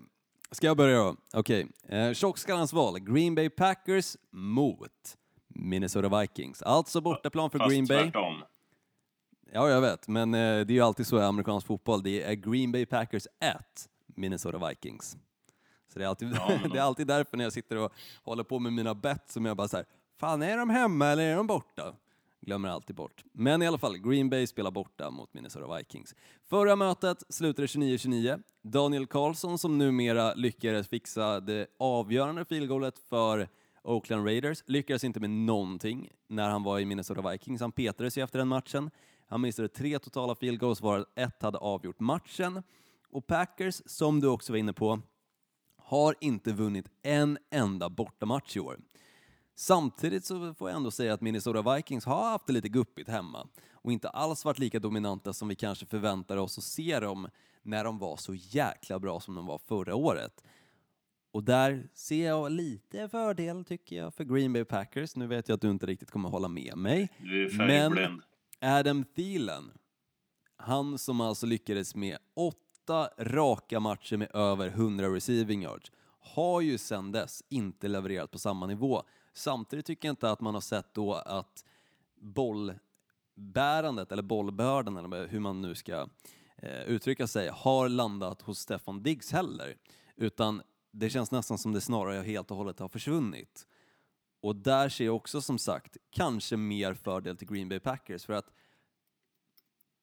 ska 0.51 0.67
jag 0.67 0.77
börja 0.77 0.99
då? 0.99 1.17
Okej. 1.33 1.67
Eh, 1.89 2.13
Tjockskallans 2.13 2.73
val. 2.73 2.99
Green 2.99 3.35
Bay 3.35 3.51
Packers 3.51 4.17
mot 4.31 5.17
Minnesota 5.49 6.21
Vikings. 6.21 6.63
Alltså 6.63 7.01
bortaplan 7.01 7.51
för 7.51 7.59
fast 7.59 7.71
Green 7.71 7.87
Bay. 7.87 8.03
tvärtom. 8.03 8.43
Ja, 9.53 9.71
jag 9.71 9.81
vet, 9.81 10.09
men 10.09 10.35
eh, 10.35 10.39
det 10.41 10.73
är 10.73 10.75
ju 10.75 10.81
alltid 10.81 11.07
så 11.07 11.19
i 11.19 11.23
amerikansk 11.23 11.67
fotboll. 11.67 12.03
Det 12.03 12.23
är 12.23 12.35
Green 12.35 12.73
Bay 12.73 12.87
Packers 12.87 13.27
at 13.41 13.89
Minnesota 14.07 14.69
Vikings. 14.69 15.17
Så 15.93 15.99
det 15.99 16.05
är 16.05 16.09
alltid, 16.09 16.33
Ja, 16.35 16.59
det 16.73 16.79
är 16.79 16.83
alltid 16.83 17.07
därför 17.07 17.37
när 17.37 17.45
jag 17.45 17.53
sitter 17.53 17.77
och 17.77 17.93
håller 18.23 18.45
på 18.45 18.59
med 18.59 18.73
mina 18.73 18.95
bett 18.95 19.31
som 19.31 19.45
jag 19.45 19.57
bara 19.57 19.69
så 19.69 19.77
här, 19.77 19.87
fan 20.21 20.43
är 20.43 20.57
de 20.57 20.71
hemma 20.71 21.07
eller 21.07 21.23
är 21.23 21.37
de 21.37 21.47
borta? 21.47 21.95
Glömmer 22.41 22.69
alltid 22.69 22.97
bort. 22.97 23.25
Men 23.33 23.63
i 23.63 23.67
alla 23.67 23.79
fall, 23.79 23.99
Green 23.99 24.31
Bay 24.31 24.47
spelar 24.47 24.71
borta 24.71 25.11
mot 25.11 25.35
Minnesota 25.35 25.77
Vikings. 25.77 26.15
Förra 26.49 26.77
mötet 26.77 27.23
slutade 27.29 27.67
29-29. 27.67 28.43
Daniel 28.63 29.07
Karlsson 29.07 29.59
som 29.59 29.79
numera 29.79 30.35
lyckades 30.35 30.89
fixa 30.89 31.41
det 31.41 31.67
avgörande 31.79 32.45
filgolet 32.45 32.99
för 32.99 33.49
Oakland 33.83 34.27
Raiders 34.27 34.63
lyckades 34.67 35.05
inte 35.05 35.21
med 35.21 35.31
någonting 35.31 36.11
när 36.29 36.49
han 36.49 36.63
var 36.63 36.79
i 36.79 36.85
Minnesota 36.85 37.31
Vikings. 37.31 37.61
Han 37.61 37.73
petades 37.73 38.19
ju 38.19 38.23
efter 38.23 38.39
den 38.39 38.49
matchen. 38.49 38.91
Han 39.27 39.41
missade 39.41 39.69
tre 39.69 39.99
totala 39.99 40.35
field 40.35 40.59
goals, 40.61 40.81
varav 40.81 41.07
ett 41.15 41.43
hade 41.43 41.59
avgjort 41.59 42.01
matchen. 42.01 42.63
Och 43.11 43.27
Packers, 43.27 43.83
som 43.87 44.21
du 44.21 44.29
också 44.29 44.53
var 44.53 44.59
inne 44.59 44.73
på, 44.73 45.01
har 45.77 46.15
inte 46.21 46.53
vunnit 46.53 46.87
en 47.03 47.39
enda 47.51 47.91
bortamatch 47.91 48.57
i 48.57 48.61
år. 48.61 48.79
Samtidigt 49.55 50.25
så 50.25 50.55
får 50.55 50.71
jag 50.71 50.77
ändå 50.77 50.91
säga 50.91 51.15
att 51.15 51.21
Minnesota 51.21 51.75
Vikings 51.75 52.05
har 52.05 52.31
haft 52.31 52.47
det 52.47 52.53
lite 52.53 52.69
guppigt 52.69 53.09
hemma 53.09 53.49
och 53.73 53.93
inte 53.93 54.09
alls 54.09 54.45
varit 54.45 54.59
lika 54.59 54.79
dominanta 54.79 55.33
som 55.33 55.49
vi 55.49 55.55
kanske 55.55 55.87
förväntar 55.87 56.37
oss 56.37 56.59
att 56.59 56.65
se 56.65 57.01
dem 57.01 57.29
när 57.63 57.85
de 57.85 57.99
var 57.99 58.17
så 58.17 58.35
jäkla 58.35 58.99
bra 58.99 59.21
som 59.21 59.35
de 59.35 59.47
var 59.47 59.59
förra 59.59 59.95
året. 59.95 60.45
Och 61.33 61.45
där 61.45 61.89
ser 61.95 62.27
jag 62.27 62.53
lite 62.53 63.09
fördel, 63.09 63.65
tycker 63.65 63.97
jag, 63.97 64.15
för 64.15 64.25
Green 64.25 64.53
Bay 64.53 64.65
Packers. 64.65 65.17
Nu 65.17 65.27
vet 65.27 65.49
jag 65.49 65.57
att 65.57 65.61
du 65.61 65.71
inte 65.71 65.87
riktigt 65.87 66.11
kommer 66.11 66.29
hålla 66.29 66.49
med 66.49 66.77
mig. 66.77 67.09
Du 67.19 67.47
är 67.47 67.67
Men. 67.67 68.23
Adam 68.61 69.05
Thielen, 69.05 69.71
han 70.57 70.99
som 70.99 71.21
alltså 71.21 71.47
lyckades 71.47 71.95
med 71.95 72.19
åtta 72.35 73.11
raka 73.19 73.81
matcher 73.81 74.17
med 74.17 74.35
över 74.35 74.69
100 74.69 75.15
receiving 75.15 75.63
yards, 75.63 75.93
har 76.21 76.61
ju 76.61 76.79
sedan 76.79 77.13
dess 77.13 77.43
inte 77.49 77.89
levererat 77.89 78.31
på 78.31 78.39
samma 78.39 78.67
nivå. 78.67 79.03
Samtidigt 79.33 79.87
tycker 79.87 80.09
jag 80.09 80.13
inte 80.13 80.31
att 80.31 80.41
man 80.41 80.55
har 80.55 80.61
sett 80.61 80.95
då 80.95 81.15
att 81.15 81.65
bollbärandet, 82.15 84.13
eller 84.13 84.23
bollbördan, 84.23 84.97
eller 84.97 85.29
hur 85.29 85.41
man 85.41 85.63
nu 85.63 85.75
ska 85.75 86.09
eh, 86.57 86.83
uttrycka 86.83 87.27
sig, 87.27 87.49
har 87.49 87.89
landat 87.89 88.43
hos 88.43 88.59
Stefan 88.59 89.03
Diggs 89.03 89.33
heller. 89.33 89.77
Utan 90.17 90.63
det 90.91 91.11
känns 91.11 91.31
nästan 91.31 91.59
som 91.59 91.73
det 91.73 91.81
snarare 91.81 92.23
helt 92.23 92.51
och 92.51 92.57
hållet 92.57 92.79
har 92.79 92.89
försvunnit. 92.89 93.67
Och 94.41 94.57
där 94.57 94.89
ser 94.89 95.05
jag 95.05 95.17
också 95.17 95.41
som 95.41 95.59
sagt 95.59 95.97
kanske 96.11 96.57
mer 96.57 96.95
fördel 96.95 97.37
till 97.37 97.49
Green 97.49 97.69
Bay 97.69 97.81
Packers 97.81 98.25
för 98.25 98.33
att 98.33 98.53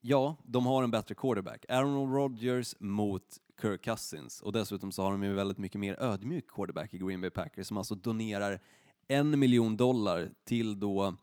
ja, 0.02 0.36
de 0.44 0.66
har 0.66 0.84
en 0.84 0.92
bättre 0.92 1.16
quarterback. 1.16 1.66
Aaron 1.70 2.14
Rodgers 2.14 2.76
mot 2.80 3.24
Kirk 3.62 3.84
Cousins 3.84 4.42
och 4.42 4.52
dessutom 4.52 4.92
så 4.92 5.04
har 5.04 5.12
de 5.12 5.24
ju 5.24 5.34
väldigt 5.34 5.58
mycket 5.58 5.80
mer 5.80 6.00
ödmjuk 6.00 6.48
quarterback 6.48 6.94
i 6.94 6.98
Green 6.98 7.22
Bay 7.22 7.30
Packers 7.30 7.68
som 7.68 7.78
alltså 7.78 7.96
donerar 7.96 8.62
en 9.08 9.40
miljon 9.40 9.78
dollar 9.78 10.30
till 10.44 10.80
då 10.80 11.16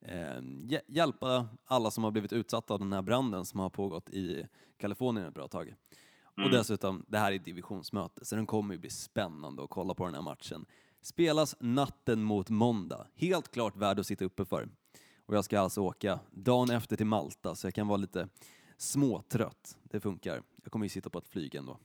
eh, 0.00 0.40
hjä- 0.42 0.80
hjälpa 0.86 1.48
alla 1.64 1.90
som 1.90 2.04
har 2.04 2.10
blivit 2.10 2.32
utsatta 2.32 2.74
av 2.74 2.80
den 2.80 2.92
här 2.92 3.02
branden 3.02 3.44
som 3.44 3.60
har 3.60 3.70
pågått 3.70 4.10
i 4.10 4.46
Kalifornien 4.76 5.26
ett 5.26 5.34
bra 5.34 5.48
tag. 5.48 5.74
Och 6.22 6.38
Mm. 6.38 6.50
dessutom, 6.52 7.04
det 7.08 7.18
här 7.18 7.32
är 7.32 7.36
ett 7.36 7.44
divisionsmöte, 7.44 8.24
så 8.24 8.36
den 8.36 8.46
kommer 8.46 8.74
ju 8.74 8.80
bli 8.80 8.90
spännande 8.90 9.62
att 9.64 9.70
kolla 9.70 9.94
på 9.94 10.04
den 10.04 10.14
här 10.14 10.22
matchen. 10.22 10.66
Spelas 11.02 11.56
natten 11.60 12.22
mot 12.22 12.50
måndag. 12.50 13.06
Helt 13.14 13.50
klart 13.50 13.76
värd 13.76 13.98
att 14.00 14.06
sitta 14.06 14.24
uppe 14.24 14.44
för. 14.44 14.68
Och 15.26 15.36
jag 15.36 15.44
ska 15.44 15.60
alltså 15.60 15.80
åka 15.80 16.20
dagen 16.30 16.70
efter 16.70 16.96
till 16.96 17.06
Malta, 17.06 17.54
så 17.54 17.66
jag 17.66 17.74
kan 17.74 17.88
vara 17.88 17.96
lite 17.96 18.28
småtrött. 18.76 19.78
Det 19.82 20.00
funkar. 20.00 20.42
Jag 20.62 20.72
kommer 20.72 20.84
ju 20.84 20.90
sitta 20.90 21.10
på 21.10 21.18
ett 21.18 21.28
flyg 21.28 21.54
ändå. 21.54 21.78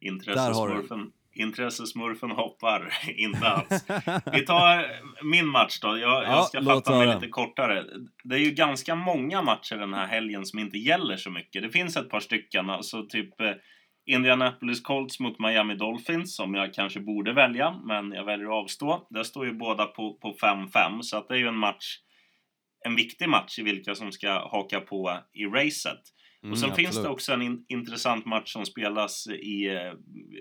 Intressesmurfen, 0.00 1.12
intressesmurfen 1.40 2.30
hoppar 2.30 2.92
inte 3.16 3.48
alls. 3.48 3.84
Vi 4.32 4.46
tar 4.46 4.86
min 5.24 5.46
match 5.46 5.80
då. 5.80 5.98
Jag, 5.98 6.10
Ja, 6.10 6.24
jag 6.24 6.44
ska 6.44 6.62
fatta 6.62 6.98
mig 6.98 7.14
lite 7.14 7.28
kortare. 7.28 7.84
Det 8.24 8.34
är 8.34 8.38
ju 8.38 8.50
ganska 8.50 8.94
många 8.94 9.42
matcher 9.42 9.76
den 9.76 9.94
här 9.94 10.06
helgen 10.06 10.46
som 10.46 10.58
inte 10.58 10.78
gäller 10.78 11.16
så 11.16 11.30
mycket. 11.30 11.62
Det 11.62 11.70
finns 11.70 11.96
ett 11.96 12.10
par 12.10 12.20
stycken, 12.20 12.70
alltså 12.70 13.06
typ 13.06 13.40
eh, 13.40 13.52
Indianapolis 14.06 14.80
Colts 14.80 15.20
mot 15.20 15.38
Miami 15.38 15.74
Dolphins 15.74 16.36
som 16.36 16.54
jag 16.54 16.74
kanske 16.74 17.00
borde 17.00 17.32
välja, 17.32 17.80
men 17.84 18.12
jag 18.12 18.24
väljer 18.24 18.46
att 18.46 18.64
avstå. 18.64 19.06
Där 19.10 19.22
står 19.22 19.46
ju 19.46 19.52
båda 19.52 19.86
på 19.86 20.14
på 20.14 20.36
5-5, 20.42 21.02
så 21.02 21.16
att 21.16 21.28
det 21.28 21.34
är 21.34 21.38
ju 21.38 21.48
en 21.48 21.58
match, 21.58 21.96
en 22.84 22.96
viktig 22.96 23.28
match 23.28 23.58
i 23.58 23.62
vilka 23.62 23.94
som 23.94 24.12
ska 24.12 24.30
haka 24.30 24.80
på 24.80 25.18
i 25.32 25.44
racet. 25.44 26.00
Mm, 26.42 26.52
Och 26.52 26.58
sen 26.58 26.74
finns 26.74 26.88
det 26.88 27.00
absolut. 27.00 27.10
också 27.12 27.32
en 27.32 27.42
in 27.42 27.64
intressant 27.68 28.26
match 28.26 28.52
som 28.52 28.66
spelas 28.66 29.26
i, 29.26 29.64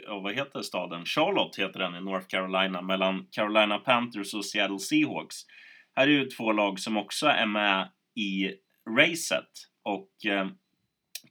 ja, 0.06 0.20
vad 0.20 0.34
heter 0.36 0.62
staden? 0.62 1.06
Charlotte 1.06 1.60
heter 1.60 1.80
den 1.80 1.96
i 1.96 2.02
North 2.02 2.28
Carolina, 2.28 2.82
mellan 2.82 3.28
Carolina 3.32 3.78
Panthers 3.78 4.34
och 4.34 4.46
Seattle 4.46 4.80
Seahawks. 4.80 5.36
Här 5.96 6.08
är 6.08 6.12
ju 6.12 6.26
två 6.26 6.52
lag 6.52 6.80
som 6.80 6.98
också 6.98 7.28
är 7.28 7.46
med 7.46 7.92
i 8.16 8.52
racet. 8.98 9.50
Och 9.84 10.26
eh, 10.32 10.48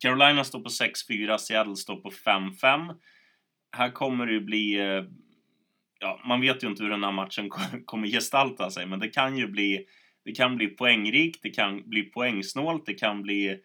Carolina 0.01 0.45
står 0.45 0.61
på 0.61 0.69
6-4, 0.69 1.39
Seattle 1.39 1.77
står 1.77 1.97
på 1.97 2.11
5-5. 2.11 2.95
Här 3.77 3.91
kommer 3.91 4.27
det 4.27 4.33
ju 4.33 4.41
bli... 4.41 4.79
Eh, 4.79 5.05
ja, 6.01 6.21
man 6.29 6.41
vet 6.41 6.65
ju 6.65 6.69
inte 6.69 6.83
hur 6.83 6.91
den 6.91 7.05
här 7.05 7.13
matchen 7.13 7.49
ko- 7.51 7.81
kommer 7.85 8.09
gestalta 8.09 8.71
sig, 8.71 8.87
men 8.87 8.99
det 8.99 9.09
kan 9.09 9.37
ju 9.39 9.47
bli... 9.47 9.85
Det 10.25 10.33
kan 10.33 10.57
bli 10.57 10.67
poängrikt, 10.67 11.43
det 11.43 11.51
kan 11.51 11.89
bli 11.89 12.03
poängsnålt, 12.03 12.87
det 12.87 12.95
kan 12.95 13.23
bli... 13.23 13.59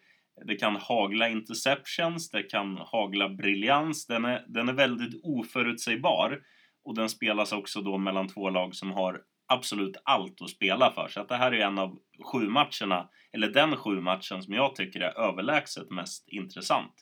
Det 0.46 0.56
kan 0.56 0.76
hagla 0.76 1.28
interceptions, 1.28 2.30
det 2.30 2.42
kan 2.42 2.76
hagla 2.76 3.28
briljans. 3.28 4.06
Den 4.06 4.24
är, 4.24 4.44
den 4.48 4.68
är 4.68 4.72
väldigt 4.72 5.20
oförutsägbar. 5.22 6.40
Och 6.84 6.94
den 6.94 7.08
spelas 7.08 7.52
också 7.52 7.80
då 7.80 7.98
mellan 7.98 8.28
två 8.28 8.50
lag 8.50 8.74
som 8.74 8.90
har 8.90 9.22
absolut 9.46 9.96
allt 10.04 10.42
att 10.42 10.50
spela 10.50 10.92
för. 10.92 11.08
Så 11.08 11.20
att 11.20 11.28
det 11.28 11.36
här 11.36 11.52
är 11.52 11.66
en 11.66 11.78
av 11.78 11.98
sju 12.32 12.48
matcherna, 12.48 13.08
eller 13.32 13.48
den 13.48 13.76
sju 13.76 14.00
matchen 14.00 14.42
som 14.42 14.54
jag 14.54 14.74
tycker 14.74 15.00
är 15.00 15.18
överlägset 15.18 15.90
mest 15.90 16.28
intressant. 16.28 16.92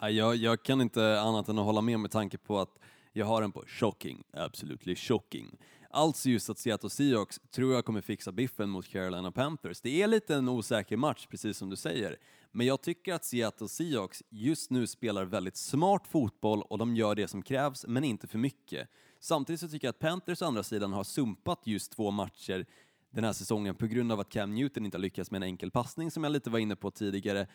Jag, 0.00 0.36
jag 0.36 0.62
kan 0.62 0.80
inte 0.80 1.20
annat 1.20 1.48
än 1.48 1.58
att 1.58 1.64
hålla 1.64 1.80
med 1.80 2.00
med 2.00 2.10
tanke 2.10 2.38
på 2.38 2.58
att 2.58 2.78
jag 3.12 3.26
har 3.26 3.40
den 3.40 3.52
på 3.52 3.64
shocking, 3.66 4.22
absolutely 4.32 4.96
shocking. 4.96 5.58
Alltså 5.90 6.28
just 6.28 6.50
att 6.50 6.58
Seattle 6.58 6.90
Seahawks 6.90 7.40
tror 7.54 7.74
jag 7.74 7.84
kommer 7.84 8.00
fixa 8.00 8.32
biffen 8.32 8.68
mot 8.68 8.88
Carolina 8.88 9.32
Panthers. 9.32 9.80
Det 9.80 10.02
är 10.02 10.06
lite 10.06 10.34
en 10.34 10.48
osäker 10.48 10.96
match, 10.96 11.26
precis 11.26 11.58
som 11.58 11.70
du 11.70 11.76
säger. 11.76 12.16
Men 12.52 12.66
jag 12.66 12.82
tycker 12.82 13.14
att 13.14 13.24
Seattle 13.24 13.68
Seahawks 13.68 14.22
just 14.28 14.70
nu 14.70 14.86
spelar 14.86 15.24
väldigt 15.24 15.56
smart 15.56 16.06
fotboll 16.06 16.62
och 16.62 16.78
de 16.78 16.96
gör 16.96 17.14
det 17.14 17.28
som 17.28 17.42
krävs, 17.42 17.86
men 17.86 18.04
inte 18.04 18.26
för 18.26 18.38
mycket. 18.38 18.88
Samtidigt 19.20 19.60
så 19.60 19.68
tycker 19.68 19.86
jag 19.86 19.92
att 19.92 19.98
Panthers 19.98 20.42
å 20.42 20.44
andra 20.44 20.62
sidan 20.62 20.92
har 20.92 21.04
sumpat 21.04 21.66
just 21.66 21.92
två 21.92 22.10
matcher 22.10 22.66
den 23.10 23.24
här 23.24 23.32
säsongen 23.32 23.74
på 23.74 23.86
grund 23.86 24.12
av 24.12 24.20
att 24.20 24.28
Cam 24.28 24.54
Newton 24.54 24.84
inte 24.84 24.96
har 24.96 25.02
lyckats 25.02 25.30
med 25.30 25.38
en 25.38 25.48
enkel 25.48 25.70
passning 25.70 26.10
som 26.10 26.24
jag 26.24 26.32
lite 26.32 26.50
var 26.50 26.58
inne 26.58 26.76
på 26.76 26.90
tidigare. 26.90 27.46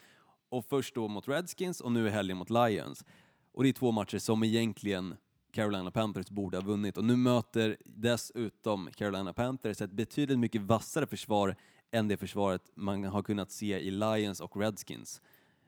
Och 0.49 0.65
först 0.65 0.95
då 0.95 1.07
mot 1.07 1.27
Redskins 1.27 1.81
och 1.81 1.91
nu 1.91 2.07
i 2.07 2.09
helgen 2.09 2.37
mot 2.37 2.49
Lions. 2.49 3.05
Och 3.51 3.63
det 3.63 3.69
är 3.69 3.73
två 3.73 3.91
matcher 3.91 4.17
som 4.17 4.43
egentligen 4.43 5.15
Carolina 5.51 5.91
Panthers 5.91 6.29
borde 6.29 6.57
ha 6.57 6.63
vunnit 6.63 6.97
och 6.97 7.03
nu 7.03 7.15
möter 7.15 7.77
dessutom 7.85 8.89
Carolina 8.95 9.33
Panthers 9.33 9.81
ett 9.81 9.91
betydligt 9.91 10.39
mycket 10.39 10.61
vassare 10.61 11.07
försvar 11.07 11.55
än 11.93 12.07
det 12.07 12.17
försvaret 12.17 12.61
man 12.75 13.03
har 13.03 13.21
kunnat 13.23 13.51
se 13.51 13.79
i 13.79 13.91
Lions 13.91 14.41
och 14.41 14.57
Redskins. 14.57 15.21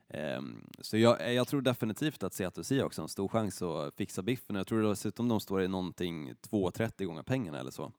Ehm, 0.08 0.64
så 0.80 0.96
jag, 0.98 1.34
jag 1.34 1.48
tror 1.48 1.60
definitivt 1.62 2.22
att 2.22 2.34
Seattle 2.34 2.64
Seahawks 2.64 2.96
har 2.96 3.02
en 3.02 3.08
stor 3.08 3.28
chans 3.28 3.62
att 3.62 3.94
fixa 3.96 4.22
biffen. 4.22 4.56
Jag 4.56 4.66
tror 4.66 4.82
dessutom 4.82 5.28
de 5.28 5.40
står 5.40 5.62
i 5.62 5.68
någonting 5.68 6.32
2,30 6.50 7.04
gånger 7.04 7.22
pengarna 7.22 7.60
eller 7.60 7.70
så. 7.70 7.92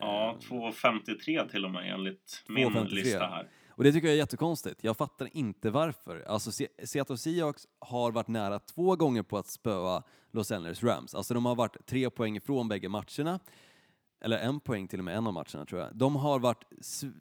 Ja, 0.00 0.30
Ehm, 0.32 0.38
2.53 0.60 1.48
till 1.48 1.64
och 1.64 1.70
med 1.70 1.94
enligt 1.94 2.44
min 2.48 2.68
2,53. 2.68 2.88
lista 2.94 3.18
här. 3.26 3.48
Och 3.70 3.84
det 3.84 3.92
tycker 3.92 4.08
jag 4.08 4.14
är 4.14 4.18
jättekonstigt. 4.18 4.84
Jag 4.84 4.96
fattar 4.96 5.28
inte 5.36 5.70
varför. 5.70 6.24
Alltså 6.28 6.52
Se- 6.52 6.68
Seattle 6.84 7.18
Seahawks 7.18 7.66
har 7.78 8.12
varit 8.12 8.28
nära 8.28 8.58
två 8.58 8.96
gånger 8.96 9.22
på 9.22 9.38
att 9.38 9.46
spöa 9.46 10.02
Los 10.30 10.52
Angeles 10.52 10.82
Rams. 10.82 11.14
Alltså 11.14 11.34
de 11.34 11.46
har 11.46 11.54
varit 11.54 11.86
tre 11.86 12.10
poäng 12.10 12.36
ifrån 12.36 12.68
bägge 12.68 12.88
matcherna. 12.88 13.40
Eller 14.20 14.38
en 14.38 14.60
poäng 14.60 14.88
till 14.88 14.98
och 14.98 15.04
med, 15.04 15.16
en 15.16 15.26
av 15.26 15.32
matcherna 15.32 15.64
tror 15.64 15.80
jag. 15.80 15.96
De 15.96 16.16
har 16.16 16.38
varit 16.38 16.64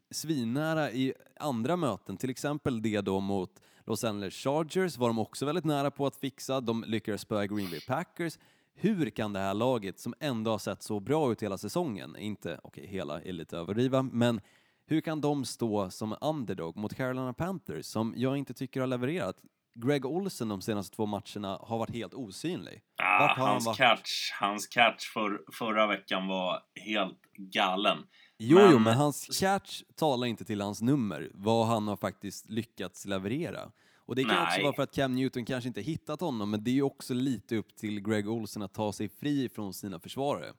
svinnära 0.10 0.92
i 0.92 1.14
andra 1.40 1.76
möten, 1.76 2.18
till 2.18 2.30
exempel 2.30 2.82
det 2.82 3.02
då 3.02 3.20
mot 3.20 3.62
Los 3.86 4.04
Angeles 4.04 4.34
Chargers 4.34 4.98
var 4.98 5.08
de 5.08 5.20
också 5.20 5.46
väldigt 5.46 5.66
nära 5.66 5.92
på 5.92 6.06
att 6.06 6.16
fixa. 6.16 6.62
De 6.62 6.84
lyckades 6.88 7.22
spöa 7.22 7.46
Green 7.46 7.70
Bay 7.70 7.82
Packers. 7.88 8.40
Hur 8.76 9.10
kan 9.10 9.34
det 9.34 9.40
här 9.40 9.54
laget, 9.54 10.00
som 10.00 10.14
ändå 10.20 10.52
har 10.52 10.58
sett 10.58 10.84
så 10.84 11.00
bra 11.00 11.32
ut 11.32 11.44
hela 11.44 11.58
säsongen, 11.58 12.16
inte, 12.18 12.60
okej, 12.64 12.88
hela 12.88 13.22
är 13.22 13.34
lite 13.34 13.58
överdriva, 13.58 14.04
men 14.04 14.42
hur 14.86 15.02
kan 15.02 15.22
de 15.22 15.46
stå 15.46 15.90
som 15.90 16.16
underdog 16.22 16.78
mot 16.78 16.96
Carolina 16.96 17.34
Panthers 17.34 17.86
som 17.86 18.14
jag 18.18 18.38
inte 18.38 18.54
tycker 18.54 18.80
har 18.80 18.88
levererat? 18.88 19.36
Greg 19.86 20.06
Olsen 20.06 20.50
de 20.50 20.62
senaste 20.62 20.96
två 20.96 21.06
matcherna 21.06 21.58
har 21.62 21.78
varit 21.78 21.94
helt 21.94 22.13
osynlig. 22.13 22.82
Ah, 22.98 23.36
hans 23.38 23.66
varit? 23.66 23.78
catch, 23.78 24.32
hans 24.40 24.68
catch 24.68 25.13
för, 25.13 25.42
förra 25.54 25.88
veckan 25.88 26.28
var 26.28 26.60
helt 26.86 27.22
galen. 27.38 27.98
Jo, 28.38 28.58
Men- 28.58 28.72
jo, 28.72 28.80
men 28.80 28.94
hans 28.94 29.40
catch 29.40 29.82
talar 29.96 30.28
inte 30.28 30.46
till 30.46 30.62
hans 30.62 30.82
nummer, 30.82 31.32
vad 31.34 31.68
han 31.68 31.88
har 31.88 31.96
faktiskt 31.98 32.50
lyckats 32.50 33.06
leverera. 33.06 33.72
Och 34.06 34.16
det 34.16 34.24
kan 34.24 34.42
också 34.42 34.56
Nej. 34.56 34.63
vara 34.63 34.74
för 34.74 34.84
att 34.84 34.96
Cam 34.96 35.16
Newton 35.16 35.46
kanske 35.46 35.68
inte 35.68 35.82
hittat 35.82 36.22
honom, 36.22 36.52
men 36.52 36.63
det 36.63 36.70
är 36.72 36.74
ju 36.76 36.82
också 36.82 37.13
lite 37.13 37.56
upp 37.56 37.76
till 37.76 38.00
Greg 38.02 38.30
Olsen 38.30 38.62
att 38.62 38.74
ta 38.74 38.94
sig 38.94 39.10
fri 39.10 39.50
från 39.50 39.74
sina 39.74 40.00
försvarare. 40.00 40.54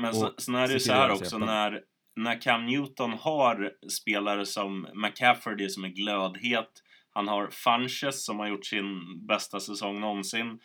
Men 0.00 0.14
så, 0.14 0.34
sen 0.38 0.54
är 0.54 0.66
det 0.66 0.72
ju 0.74 0.80
så 0.80 0.92
här 0.92 1.10
också 1.10 1.38
när, 1.38 1.80
när 2.16 2.40
Cam 2.40 2.66
Newton 2.66 3.12
har 3.12 3.72
spelare 3.90 4.46
som 4.46 4.86
McCaffrey 4.94 5.68
som 5.68 5.84
är 5.84 5.88
glödhet. 5.88 6.82
Han 7.16 7.28
har 7.28 7.48
Funches 7.50 8.24
som 8.24 8.38
har 8.38 8.48
gjort 8.48 8.66
sin 8.66 8.86
bästa 9.26 9.60
säsong 9.60 10.00
någonsin. 10.00 10.58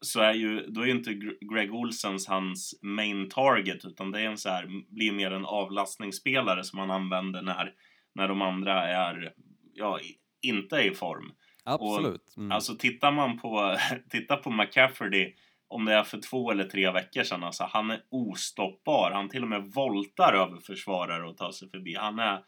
så 0.00 0.20
är 0.20 0.32
ju, 0.32 0.66
då 0.66 0.80
är 0.80 0.86
ju 0.86 0.92
inte 0.92 1.14
Greg 1.52 1.74
Olsens 1.74 2.28
hans 2.28 2.78
main 2.82 3.28
target 3.28 3.84
utan 3.84 4.10
det 4.10 4.20
är 4.20 4.26
en 4.26 4.38
så 4.38 4.48
här, 4.48 4.66
blir 4.94 5.12
mer 5.12 5.30
en 5.30 5.44
avlastningsspelare 5.44 6.64
som 6.64 6.76
man 6.78 6.90
använder 6.90 7.42
när, 7.42 7.72
när 8.14 8.28
de 8.28 8.42
andra 8.42 8.88
är, 8.88 9.32
ja, 9.74 10.00
inte 10.42 10.76
är 10.76 10.90
i 10.90 10.94
form. 10.94 11.32
Absolut. 11.64 12.34
Mm. 12.36 12.52
alltså 12.52 12.76
tittar 12.76 13.12
man 13.12 13.38
på, 13.38 13.76
tittar 14.10 14.36
på 14.36 14.50
McCafferty 14.50 15.34
om 15.68 15.84
det 15.84 15.94
är 15.94 16.04
för 16.04 16.18
två 16.18 16.50
eller 16.50 16.64
tre 16.64 16.90
veckor 16.90 17.22
sedan, 17.22 17.44
alltså 17.44 17.64
han 17.64 17.90
är 17.90 18.00
ostoppbar. 18.10 19.10
Han 19.14 19.28
till 19.28 19.42
och 19.42 19.48
med 19.48 19.72
voltar 19.74 20.32
över 20.32 20.60
försvarare 20.60 21.28
och 21.28 21.36
tar 21.36 21.52
sig 21.52 21.70
förbi. 21.70 21.94
Han 21.94 22.18
är, 22.18 22.44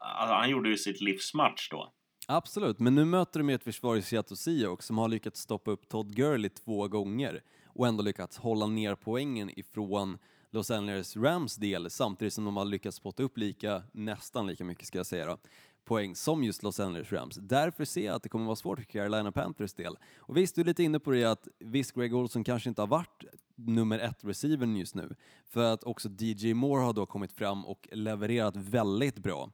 alltså, 0.00 0.34
han 0.34 0.50
gjorde 0.50 0.68
ju 0.68 0.76
sitt 0.76 1.00
livsmatch 1.00 1.68
då. 1.70 1.94
Absolut, 2.26 2.78
men 2.78 2.94
nu 2.94 3.04
möter 3.04 3.40
de 3.40 3.48
ju 3.48 3.54
ett 3.54 3.64
försvar 3.64 3.96
i 3.96 4.02
Seattle 4.02 4.36
Seahawks 4.36 4.86
som 4.86 4.98
har 4.98 5.08
lyckats 5.08 5.40
stoppa 5.40 5.70
upp 5.70 5.88
Todd 5.88 6.16
Gurley 6.16 6.48
två 6.48 6.88
gånger 6.88 7.42
och 7.66 7.86
ändå 7.86 8.02
lyckats 8.02 8.36
hålla 8.36 8.66
ner 8.66 8.94
poängen 8.94 9.58
ifrån 9.58 10.18
Los 10.50 10.70
Angeles 10.70 11.16
Rams 11.16 11.56
del 11.56 11.90
samtidigt 11.90 12.34
som 12.34 12.44
de 12.44 12.56
har 12.56 12.64
lyckats 12.64 12.96
spotta 12.96 13.22
upp 13.22 13.38
lika, 13.38 13.82
nästan 13.92 14.46
lika 14.46 14.64
mycket 14.64 14.86
ska 14.86 14.98
jag 14.98 15.06
säga 15.06 15.26
då, 15.26 15.38
poäng 15.84 16.14
som 16.14 16.44
just 16.44 16.62
Los 16.62 16.80
Angeles 16.80 17.12
Rams. 17.12 17.36
Därför 17.36 17.84
ser 17.84 18.06
jag 18.06 18.14
att 18.14 18.22
det 18.22 18.28
kommer 18.28 18.44
vara 18.44 18.56
svårt 18.56 18.78
för 18.78 18.84
Carolina 18.84 19.32
Panthers 19.32 19.74
del. 19.74 19.96
Och 20.16 20.36
visst, 20.36 20.54
du 20.54 20.60
är 20.60 20.64
lite 20.64 20.82
inne 20.82 20.98
på 20.98 21.10
det 21.10 21.24
att 21.24 21.48
visst, 21.58 21.94
Greg 21.94 22.14
Olson 22.14 22.44
kanske 22.44 22.68
inte 22.68 22.82
har 22.82 22.86
varit 22.86 23.24
nummer 23.54 23.98
ett-receivern 23.98 24.76
just 24.76 24.94
nu, 24.94 25.14
för 25.46 25.72
att 25.72 25.84
också 25.84 26.08
DJ 26.18 26.54
Moore 26.54 26.84
har 26.84 26.92
då 26.92 27.06
kommit 27.06 27.32
fram 27.32 27.66
och 27.66 27.88
levererat 27.92 28.56
väldigt 28.56 29.18
bra. 29.18 29.50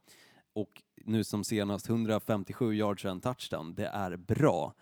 Och 0.53 0.83
nu 1.05 1.25
som 1.25 1.45
senast 1.45 1.89
157 1.89 2.75
yards 2.75 3.05
och 3.05 3.11
en 3.11 3.21
touchdown, 3.21 3.75
det 3.75 3.87
är 3.87 4.17
bra. 4.17 4.75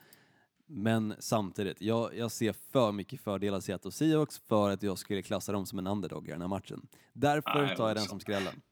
Men 0.66 1.14
samtidigt, 1.18 1.80
jag, 1.80 2.16
jag 2.16 2.30
ser 2.30 2.54
för 2.72 2.92
mycket 2.92 3.20
fördelar 3.20 3.60
Seattle 3.60 3.90
Seahawks 3.90 4.38
för 4.38 4.70
att 4.70 4.82
jag 4.82 4.98
skulle 4.98 5.22
klassa 5.22 5.52
dem 5.52 5.66
som 5.66 5.78
en 5.78 5.86
underdog 5.86 6.28
i 6.28 6.30
den 6.30 6.40
här 6.40 6.48
matchen. 6.48 6.88
Därför 7.12 7.76
tar 7.76 7.88
jag 7.88 7.96
den 7.96 8.04
som 8.04 8.20
skrällen. 8.20 8.62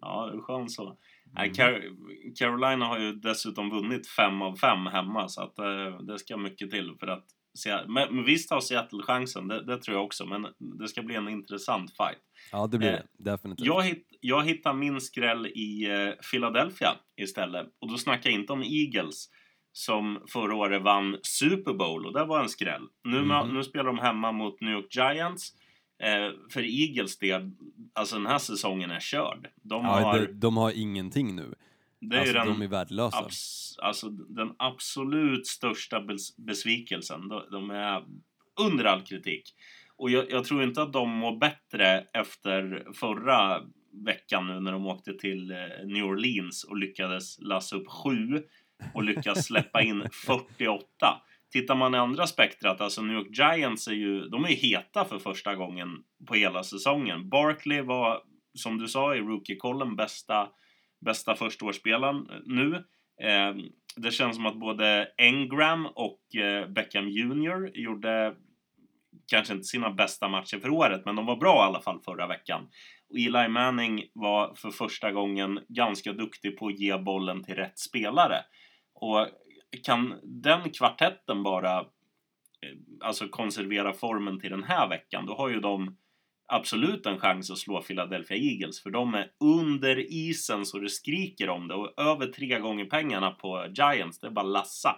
Ja, 0.00 0.26
det 0.32 0.38
är 0.38 0.40
skönt 0.40 0.72
så. 0.72 0.96
Mm. 1.36 1.54
Carolina 2.38 2.86
har 2.86 2.98
ju 2.98 3.12
dessutom 3.12 3.70
vunnit 3.70 4.08
fem 4.08 4.42
av 4.42 4.56
fem 4.56 4.86
hemma 4.86 5.28
så 5.28 5.42
att 5.42 5.56
det, 5.56 6.04
det 6.04 6.18
ska 6.18 6.36
mycket 6.36 6.70
till 6.70 6.96
för 7.00 7.06
att 7.06 7.24
men, 7.88 8.24
visst 8.24 8.50
har 8.50 8.60
Seattle 8.60 9.02
chansen, 9.02 9.48
det, 9.48 9.64
det, 9.64 9.78
tror 9.78 9.96
jag 9.96 10.04
också, 10.04 10.26
men 10.26 10.46
det 10.78 10.88
ska 10.88 11.02
bli 11.02 11.14
en 11.14 11.28
intressant 11.28 11.96
fight. 11.96 12.22
Ja, 12.52 12.66
det 12.66 12.78
blir 12.78 12.92
eh, 12.92 12.98
det. 13.18 13.30
Definitivt. 13.30 13.66
Jag, 13.66 13.82
hitt, 13.82 14.08
jag 14.20 14.44
hittar 14.44 14.74
min 14.74 15.00
skräll 15.00 15.46
i 15.46 15.90
eh, 15.90 16.24
Philadelphia 16.30 16.96
istället. 17.16 17.66
Och 17.80 17.90
då 17.90 17.96
snackar 17.96 18.30
jag 18.30 18.40
inte 18.40 18.52
om 18.52 18.62
Eagles 18.62 19.28
som 19.72 20.22
förra 20.28 20.54
året 20.54 20.82
vann 20.82 21.16
Super 21.22 21.74
Bowl 21.74 22.06
och 22.06 22.12
det 22.12 22.24
var 22.24 22.42
en 22.42 22.48
skräll. 22.48 22.82
Nu, 23.04 23.18
mm. 23.18 23.54
nu 23.54 23.64
spelar 23.64 23.84
de 23.84 23.98
hemma 23.98 24.32
mot 24.32 24.60
New 24.60 24.72
York 24.72 24.96
Giants. 24.96 25.52
Eh, 26.02 26.50
för 26.50 26.62
Eagles 26.62 27.18
del, 27.18 27.50
alltså 27.92 28.16
den 28.16 28.26
här 28.26 28.38
säsongen 28.38 28.90
är 28.90 29.00
körd. 29.00 29.48
De, 29.62 29.84
ja, 29.84 29.90
har, 29.90 30.18
de, 30.18 30.26
de 30.26 30.56
har 30.56 30.70
ingenting 30.70 31.36
nu. 31.36 31.54
Det 32.08 32.16
är 32.16 32.20
alltså, 32.20 32.34
den, 32.34 32.46
de 32.46 32.62
är 32.62 32.68
värdelösa. 32.68 33.18
Abs, 33.18 33.76
alltså 33.82 34.08
den 34.08 34.52
absolut 34.58 35.46
största 35.46 36.00
bes, 36.00 36.36
besvikelsen. 36.36 37.28
De, 37.28 37.42
de, 37.50 37.70
är 37.70 38.04
under 38.60 38.84
all 38.84 39.02
kritik. 39.02 39.54
Och 39.96 40.10
jag, 40.10 40.30
jag, 40.30 40.44
tror 40.44 40.62
inte 40.62 40.82
att 40.82 40.92
de 40.92 41.10
mår 41.10 41.36
bättre 41.36 42.06
efter 42.12 42.86
förra 42.94 43.62
veckan 44.04 44.46
nu 44.46 44.60
när 44.60 44.72
de 44.72 44.86
åkte 44.86 45.12
till 45.12 45.50
eh, 45.50 45.56
New 45.86 46.04
Orleans 46.04 46.64
och 46.64 46.76
lyckades 46.76 47.38
lassa 47.40 47.76
upp 47.76 47.88
sju 47.88 48.42
och 48.94 49.04
lyckas 49.04 49.44
släppa 49.46 49.82
in 49.82 50.08
48. 50.26 50.86
Tittar 51.52 51.74
man 51.74 51.94
i 51.94 51.98
andra 51.98 52.26
spektrat, 52.26 52.80
alltså 52.80 53.02
New 53.02 53.16
York 53.16 53.38
Giants 53.38 53.88
är 53.88 53.92
ju, 53.92 54.20
de 54.20 54.44
är 54.44 54.48
heta 54.48 55.04
för 55.04 55.18
första 55.18 55.54
gången 55.54 55.88
på 56.26 56.34
hela 56.34 56.62
säsongen. 56.62 57.28
Barkley 57.28 57.80
var, 57.80 58.20
som 58.54 58.78
du 58.78 58.88
sa 58.88 59.14
i 59.14 59.20
rookie-kollen, 59.20 59.96
bästa, 59.96 60.48
bästa 61.04 61.34
förstaårsspelaren 61.34 62.16
eh, 62.30 62.36
nu. 62.44 62.74
Eh, 63.22 63.54
det 63.96 64.10
känns 64.10 64.36
som 64.36 64.46
att 64.46 64.56
både 64.56 65.08
Engram 65.16 65.86
och 65.86 66.36
eh, 66.36 66.68
Beckham 66.68 67.08
Jr 67.08 67.70
gjorde 67.74 68.34
kanske 69.26 69.54
inte 69.54 69.64
sina 69.64 69.90
bästa 69.90 70.28
matcher 70.28 70.58
för 70.58 70.70
året, 70.70 71.02
men 71.04 71.16
de 71.16 71.26
var 71.26 71.36
bra 71.36 71.56
i 71.56 71.68
alla 71.68 71.80
fall 71.80 72.00
förra 72.00 72.26
veckan. 72.26 72.68
Och 73.10 73.18
Eli 73.18 73.48
Manning 73.48 74.04
var 74.12 74.54
för 74.54 74.70
första 74.70 75.12
gången 75.12 75.60
ganska 75.68 76.12
duktig 76.12 76.58
på 76.58 76.66
att 76.66 76.78
ge 76.78 76.98
bollen 76.98 77.44
till 77.44 77.54
rätt 77.54 77.78
spelare. 77.78 78.44
Och 78.94 79.28
kan 79.82 80.14
den 80.22 80.70
kvartetten 80.70 81.42
bara 81.42 81.78
eh, 81.78 81.84
alltså 83.00 83.28
konservera 83.28 83.92
formen 83.92 84.40
till 84.40 84.50
den 84.50 84.64
här 84.64 84.88
veckan, 84.88 85.26
då 85.26 85.34
har 85.34 85.48
ju 85.48 85.60
de 85.60 85.96
absolut 86.46 87.06
en 87.06 87.18
chans 87.18 87.50
att 87.50 87.58
slå 87.58 87.82
Philadelphia 87.82 88.36
Eagles, 88.36 88.82
för 88.82 88.90
de 88.90 89.14
är 89.14 89.30
under 89.40 90.12
isen 90.12 90.66
så 90.66 90.78
det 90.78 90.90
skriker 90.90 91.48
om 91.48 91.68
det 91.68 91.74
och 91.74 91.94
över 91.96 92.26
tre 92.26 92.58
gånger 92.58 92.84
pengarna 92.84 93.30
på 93.30 93.66
Giants, 93.74 94.18
det 94.18 94.26
är 94.26 94.30
bara 94.30 94.46
lassa. 94.46 94.96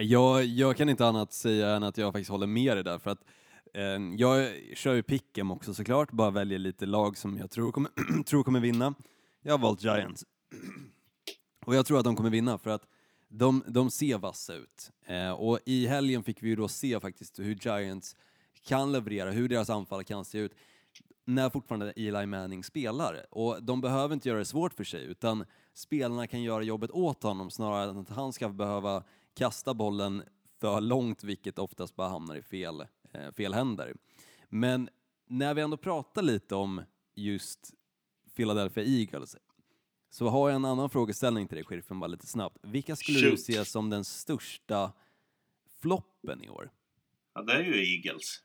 Jag, 0.00 0.44
jag 0.44 0.76
kan 0.76 0.88
inte 0.88 1.06
annat 1.06 1.32
säga 1.32 1.68
än 1.68 1.82
att 1.82 1.98
jag 1.98 2.12
faktiskt 2.12 2.30
håller 2.30 2.46
med 2.46 2.76
dig 2.76 2.84
där, 2.84 2.98
för 2.98 3.10
att 3.10 3.20
eh, 3.74 4.16
jag 4.16 4.52
kör 4.74 4.94
ju 4.94 5.02
pick'em 5.02 5.52
också 5.52 5.74
såklart, 5.74 6.10
bara 6.10 6.30
väljer 6.30 6.58
lite 6.58 6.86
lag 6.86 7.16
som 7.16 7.38
jag 7.38 7.50
tror 7.50 7.72
kommer, 7.72 7.90
tror 8.26 8.42
kommer 8.42 8.60
vinna. 8.60 8.94
Jag 9.42 9.52
har 9.52 9.58
valt 9.58 9.82
Giants. 9.82 10.24
Och 11.66 11.74
jag 11.74 11.86
tror 11.86 11.98
att 11.98 12.04
de 12.04 12.16
kommer 12.16 12.30
vinna 12.30 12.58
för 12.58 12.70
att 12.70 12.82
de, 13.28 13.64
de 13.66 13.90
ser 13.90 14.18
vassa 14.18 14.54
ut. 14.54 14.90
Eh, 15.06 15.30
och 15.30 15.58
i 15.66 15.86
helgen 15.86 16.22
fick 16.22 16.42
vi 16.42 16.48
ju 16.48 16.56
då 16.56 16.68
se 16.68 17.00
faktiskt 17.00 17.38
hur 17.38 17.54
Giants 17.54 18.16
kan 18.64 18.92
leverera, 18.92 19.30
hur 19.30 19.48
deras 19.48 19.70
anfall 19.70 20.04
kan 20.04 20.24
se 20.24 20.38
ut 20.38 20.52
när 21.24 21.50
fortfarande 21.50 21.92
Eli 21.96 22.26
Manning 22.26 22.64
spelar. 22.64 23.26
Och 23.30 23.62
de 23.62 23.80
behöver 23.80 24.14
inte 24.14 24.28
göra 24.28 24.38
det 24.38 24.44
svårt 24.44 24.74
för 24.74 24.84
sig, 24.84 25.04
utan 25.04 25.44
spelarna 25.74 26.26
kan 26.26 26.42
göra 26.42 26.62
jobbet 26.62 26.90
åt 26.90 27.22
honom 27.22 27.50
snarare 27.50 27.90
än 27.90 27.98
att 27.98 28.08
han 28.08 28.32
ska 28.32 28.48
behöva 28.48 29.04
kasta 29.34 29.74
bollen 29.74 30.22
för 30.60 30.80
långt, 30.80 31.24
vilket 31.24 31.58
oftast 31.58 31.96
bara 31.96 32.08
hamnar 32.08 32.36
i 32.36 32.42
fel, 32.42 32.80
eh, 33.12 33.32
fel 33.32 33.54
händer. 33.54 33.94
Men 34.48 34.88
när 35.28 35.54
vi 35.54 35.62
ändå 35.62 35.76
pratar 35.76 36.22
lite 36.22 36.54
om 36.54 36.82
just 37.14 37.74
Philadelphia 38.36 38.84
Eagles, 38.84 39.36
så 40.10 40.28
har 40.28 40.48
jag 40.48 40.56
en 40.56 40.64
annan 40.64 40.90
frågeställning 40.90 41.48
till 41.48 41.56
dig, 41.56 41.64
sheriffen, 41.64 42.00
bara 42.00 42.06
lite 42.06 42.26
snabbt. 42.26 42.58
Vilka 42.62 42.96
skulle 42.96 43.18
Shoot. 43.18 43.30
du 43.30 43.36
se 43.36 43.64
som 43.64 43.90
den 43.90 44.04
största 44.04 44.92
floppen 45.80 46.44
i 46.44 46.48
år? 46.48 46.70
Ja, 47.34 47.42
det 47.42 47.52
är 47.52 47.62
ju 47.62 47.94
Eagles. 47.94 48.42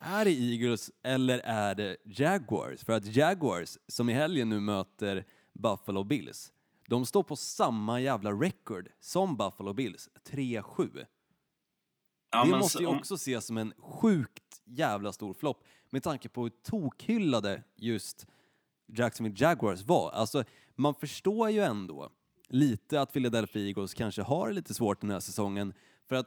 Är 0.00 0.24
det 0.24 0.30
Eagles 0.30 0.90
eller 1.02 1.38
är 1.38 1.74
det 1.74 1.96
Jaguars? 2.04 2.84
För 2.84 2.92
att 2.92 3.16
Jaguars, 3.16 3.78
som 3.88 4.10
i 4.10 4.12
helgen 4.12 4.48
nu 4.48 4.60
möter 4.60 5.24
Buffalo 5.52 6.04
Bills, 6.04 6.52
de 6.88 7.06
står 7.06 7.22
på 7.22 7.36
samma 7.36 8.00
jävla 8.00 8.32
record 8.32 8.88
som 9.00 9.36
Buffalo 9.36 9.72
Bills, 9.72 10.08
3-7. 10.24 11.06
Ja, 12.30 12.44
det 12.44 12.50
måste 12.50 12.82
ju 12.82 12.86
också 12.86 13.14
ses 13.14 13.46
som 13.46 13.56
en 13.56 13.72
sjukt 13.78 14.60
jävla 14.64 15.12
stor 15.12 15.34
flopp 15.34 15.64
med 15.90 16.02
tanke 16.02 16.28
på 16.28 16.42
hur 16.42 16.50
tokhyllade 16.50 17.62
just 17.76 18.26
Jacksonville 18.86 19.36
Jaguars 19.38 19.82
var. 19.82 20.10
Alltså, 20.10 20.44
man 20.74 20.94
förstår 20.94 21.50
ju 21.50 21.60
ändå 21.60 22.10
lite 22.48 23.00
att 23.00 23.12
Philadelphia 23.12 23.66
Eagles 23.66 23.94
kanske 23.94 24.22
har 24.22 24.52
lite 24.52 24.74
svårt 24.74 25.00
den 25.00 25.10
här 25.10 25.20
säsongen 25.20 25.74
för 26.06 26.16
att 26.16 26.26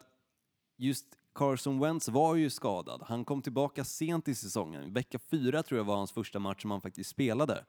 just 0.77 1.17
Carson 1.33 1.79
Wentz 1.79 2.09
var 2.09 2.35
ju 2.35 2.49
skadad. 2.49 3.03
Han 3.07 3.25
kom 3.25 3.41
tillbaka 3.41 3.83
sent 3.83 4.27
i 4.27 4.35
säsongen. 4.35 4.93
Vecka 4.93 5.19
fyra 5.19 5.63
tror 5.63 5.77
jag 5.77 5.85
var 5.85 5.95
hans 5.95 6.11
första 6.11 6.39
match 6.39 6.61
som 6.61 6.71
han 6.71 6.81
faktiskt 6.81 7.09
spelade 7.09 7.65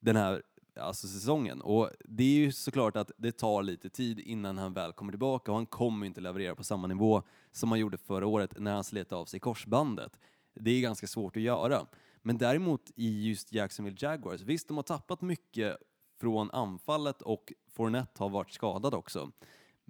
den 0.00 0.16
här 0.16 0.42
alltså 0.80 1.08
säsongen. 1.08 1.60
Och 1.60 1.90
det 2.04 2.22
är 2.22 2.38
ju 2.38 2.52
såklart 2.52 2.96
att 2.96 3.10
det 3.16 3.32
tar 3.32 3.62
lite 3.62 3.90
tid 3.90 4.20
innan 4.20 4.58
han 4.58 4.72
väl 4.72 4.92
kommer 4.92 5.12
tillbaka 5.12 5.50
och 5.50 5.56
han 5.56 5.66
kommer 5.66 6.06
inte 6.06 6.20
leverera 6.20 6.54
på 6.54 6.64
samma 6.64 6.86
nivå 6.86 7.22
som 7.52 7.70
han 7.70 7.80
gjorde 7.80 7.98
förra 7.98 8.26
året 8.26 8.58
när 8.58 8.74
han 8.74 8.84
slet 8.84 9.12
av 9.12 9.24
sig 9.24 9.40
korsbandet. 9.40 10.18
Det 10.54 10.70
är 10.70 10.80
ganska 10.80 11.06
svårt 11.06 11.36
att 11.36 11.42
göra. 11.42 11.86
Men 12.22 12.38
däremot 12.38 12.90
i 12.96 13.28
just 13.28 13.52
Jacksonville 13.52 13.96
Jaguars, 14.00 14.40
visst 14.40 14.68
de 14.68 14.76
har 14.76 14.84
tappat 14.84 15.20
mycket 15.20 15.76
från 16.20 16.50
anfallet 16.50 17.22
och 17.22 17.52
Fournette 17.72 18.22
har 18.22 18.28
varit 18.28 18.52
skadad 18.52 18.94
också. 18.94 19.30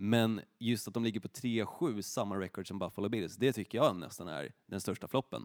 Men 0.00 0.40
just 0.58 0.88
att 0.88 0.94
de 0.94 1.04
ligger 1.04 1.20
på 1.20 1.28
3-7, 1.28 2.02
samma 2.02 2.36
record 2.40 2.68
som 2.68 2.78
Buffalo 2.78 3.08
Bills, 3.08 3.36
det 3.36 3.52
tycker 3.52 3.78
jag 3.78 3.96
nästan 3.96 4.28
är 4.28 4.52
den 4.66 4.80
största 4.80 5.08
floppen. 5.08 5.42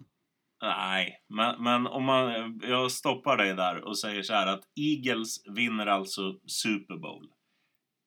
Nej, 0.62 1.24
men, 1.30 1.64
men 1.64 1.88
om 1.88 2.04
man, 2.04 2.60
jag 2.64 2.92
stoppar 2.92 3.38
dig 3.38 3.54
där 3.54 3.84
och 3.84 3.98
säger 3.98 4.24
så 4.24 4.34
här 4.34 4.48
att 4.48 4.64
Eagles 4.80 5.48
vinner 5.48 5.86
alltså 5.86 6.36
Super 6.46 6.98
Bowl. 6.98 7.28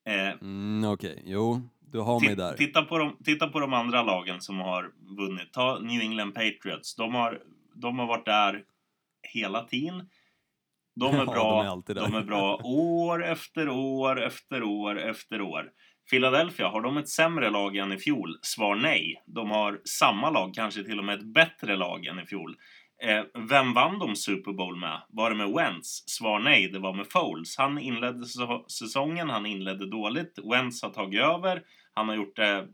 Eh, 0.08 0.28
mm, 0.28 0.92
Okej, 0.92 1.12
okay. 1.12 1.22
jo, 1.26 1.60
du 1.80 1.98
har 1.98 2.20
mig 2.20 2.36
där. 2.36 2.52
Titta 2.52 2.82
på, 2.82 2.98
de, 2.98 3.16
titta 3.24 3.48
på 3.48 3.60
de 3.60 3.72
andra 3.72 4.02
lagen 4.02 4.40
som 4.40 4.60
har 4.60 4.92
vunnit. 5.18 5.52
Ta 5.52 5.78
New 5.78 6.00
England 6.00 6.32
Patriots. 6.32 6.96
De 6.96 7.14
har, 7.14 7.42
de 7.74 7.98
har 7.98 8.06
varit 8.06 8.24
där 8.24 8.64
hela 9.34 9.64
tiden. 9.64 10.08
De 10.94 11.14
är 11.14 11.26
bra, 11.26 11.64
ja, 11.64 11.82
de, 11.86 11.92
är 11.92 11.94
de 11.94 12.14
är 12.14 12.22
bra 12.22 12.60
år 12.64 13.24
efter 13.24 13.68
år 13.68 14.22
efter 14.22 14.62
år 14.62 14.98
efter 14.98 15.40
år. 15.40 15.70
Philadelphia, 16.10 16.68
har 16.68 16.80
de 16.80 16.96
ett 16.96 17.08
sämre 17.08 17.50
lag 17.50 17.76
än 17.76 17.92
i 17.92 17.98
fjol? 17.98 18.38
Svar 18.42 18.76
nej. 18.76 19.22
De 19.26 19.50
har 19.50 19.80
samma 19.84 20.30
lag, 20.30 20.54
kanske 20.54 20.84
till 20.84 20.98
och 20.98 21.04
med 21.04 21.18
ett 21.18 21.34
bättre 21.34 21.76
lag 21.76 22.06
än 22.06 22.18
i 22.18 22.26
fjol. 22.26 22.56
Eh, 23.02 23.24
vem 23.48 23.72
vann 23.72 23.98
de 23.98 24.16
Super 24.16 24.52
Bowl 24.52 24.76
med? 24.76 25.02
Var 25.08 25.30
det 25.30 25.36
med 25.36 25.50
Wentz? 25.50 26.04
Svar 26.06 26.38
nej, 26.38 26.68
det 26.68 26.78
var 26.78 26.94
med 26.94 27.06
Foles. 27.10 27.56
Han 27.56 27.78
inledde 27.78 28.26
säsongen, 28.68 29.30
han 29.30 29.46
inledde 29.46 29.90
dåligt. 29.90 30.38
Wentz 30.50 30.82
har 30.82 30.90
tagit 30.90 31.20
över. 31.20 31.62
Han 31.94 32.08
har 32.08 32.16
gjort 32.16 32.36
det 32.36 32.68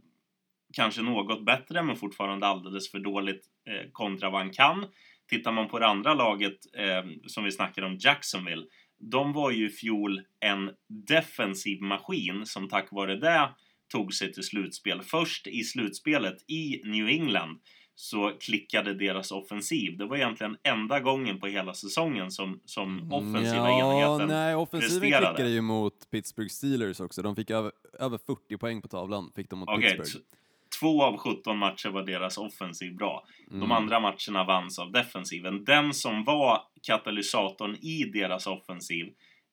kanske 0.73 1.03
något 1.03 1.45
bättre, 1.45 1.83
men 1.83 1.97
fortfarande 1.97 2.47
alldeles 2.47 2.91
för 2.91 2.99
dåligt 2.99 3.47
eh, 3.69 3.91
kontra 3.93 4.31
vad 4.31 4.41
han 4.41 4.51
kan. 4.51 4.87
Tittar 5.29 5.53
man 5.53 5.69
på 5.69 5.79
det 5.79 5.87
andra 5.87 6.15
laget, 6.15 6.59
eh, 6.77 7.05
som 7.27 7.45
vi 7.45 7.53
snackade 7.53 7.87
om, 7.87 7.99
Jacksonville, 8.01 8.67
de 9.03 9.33
var 9.33 9.51
ju 9.51 9.67
i 9.67 9.71
fjol 9.71 10.21
en 10.41 10.71
defensiv 11.09 11.83
maskin 11.83 12.47
som 12.47 12.69
tack 12.69 12.93
vare 12.93 13.17
det 13.17 13.49
tog 13.93 14.15
sig 14.15 14.33
till 14.33 14.43
slutspel. 14.43 15.03
Först 15.03 15.47
i 15.47 15.65
slutspelet 15.65 16.51
i 16.51 16.81
New 16.85 17.09
England 17.09 17.61
så 17.95 18.33
klickade 18.41 18.95
deras 18.95 19.33
offensiv. 19.33 19.99
Det 19.99 20.07
var 20.07 20.17
egentligen 20.17 20.57
enda 20.63 21.01
gången 21.01 21.41
på 21.41 21.47
hela 21.47 21.75
säsongen 21.75 22.31
som, 22.31 22.61
som 22.65 23.13
offensiva 23.13 23.69
ja, 23.69 24.03
enheten 24.03 24.29
nej, 24.29 24.55
offensiven 24.55 25.01
presterade. 25.01 25.27
klickade 25.27 25.51
ju 25.51 25.61
mot 25.61 26.11
Pittsburgh 26.11 26.51
Steelers 26.51 27.01
också. 27.01 27.23
De 27.23 27.37
fick 27.37 27.51
över, 27.51 27.73
över 27.99 28.19
40 28.19 28.57
poäng 28.57 28.83
på 28.83 28.89
tavlan, 28.89 29.33
fick 29.37 29.51
de 29.51 29.59
mot 29.59 29.69
Okej, 29.69 29.97
Pittsburgh. 29.97 30.27
Två 30.83 31.03
av 31.05 31.17
17 31.17 31.59
matcher 31.59 31.89
var 31.89 32.03
deras 32.03 32.39
offensiv 32.39 32.97
bra. 32.97 33.25
De 33.51 33.57
Mm. 33.57 33.73
andra 33.73 34.01
matcherna 34.01 34.45
vanns 34.45 34.79
av 34.79 34.93
defensiven. 34.93 35.65
Den 35.65 35.95
som 35.95 36.25
var 36.25 36.61
katalysatorn 36.83 37.77
i 37.77 38.05
deras 38.05 38.47
offensiv 38.47 39.07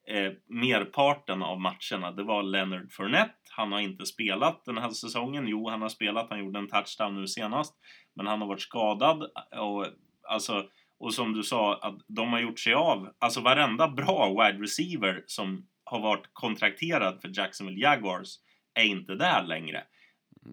eh, 0.07 0.31
merparten 0.47 1.43
av 1.43 1.59
matcherna, 1.61 2.11
det 2.11 2.23
var 2.23 2.43
Leonard 2.43 2.91
Fournette. 2.91 3.33
Han 3.51 3.71
har 3.71 3.79
inte 3.79 4.05
spelat 4.05 4.65
den 4.65 4.77
här 4.77 4.89
säsongen. 4.89 5.47
Jo, 5.47 5.69
han 5.69 5.81
har 5.81 5.89
spelat. 5.89 6.29
Han 6.29 6.39
gjorde 6.39 6.59
en 6.59 6.67
touchdown 6.67 7.15
nu 7.21 7.27
senast. 7.27 7.75
Men 8.15 8.27
han 8.27 8.41
har 8.41 8.47
varit 8.47 8.61
skadad. 8.61 9.23
Och, 9.59 9.85
alltså, 10.29 10.65
och 10.99 11.13
som 11.13 11.33
du 11.33 11.43
sa, 11.43 11.75
att 11.81 11.97
de 12.07 12.33
har 12.33 12.39
gjort 12.39 12.59
sig 12.59 12.73
av. 12.73 13.09
Alltså 13.19 13.41
varenda 13.41 13.87
bra 13.87 14.29
wide 14.29 14.63
receiver 14.63 15.23
som 15.25 15.67
har 15.83 15.99
varit 15.99 16.29
kontrakterad 16.33 17.21
för 17.21 17.31
Jacksonville 17.39 17.79
Jaguars 17.79 18.35
är 18.73 18.83
inte 18.83 19.15
där 19.15 19.43
längre. 19.43 19.83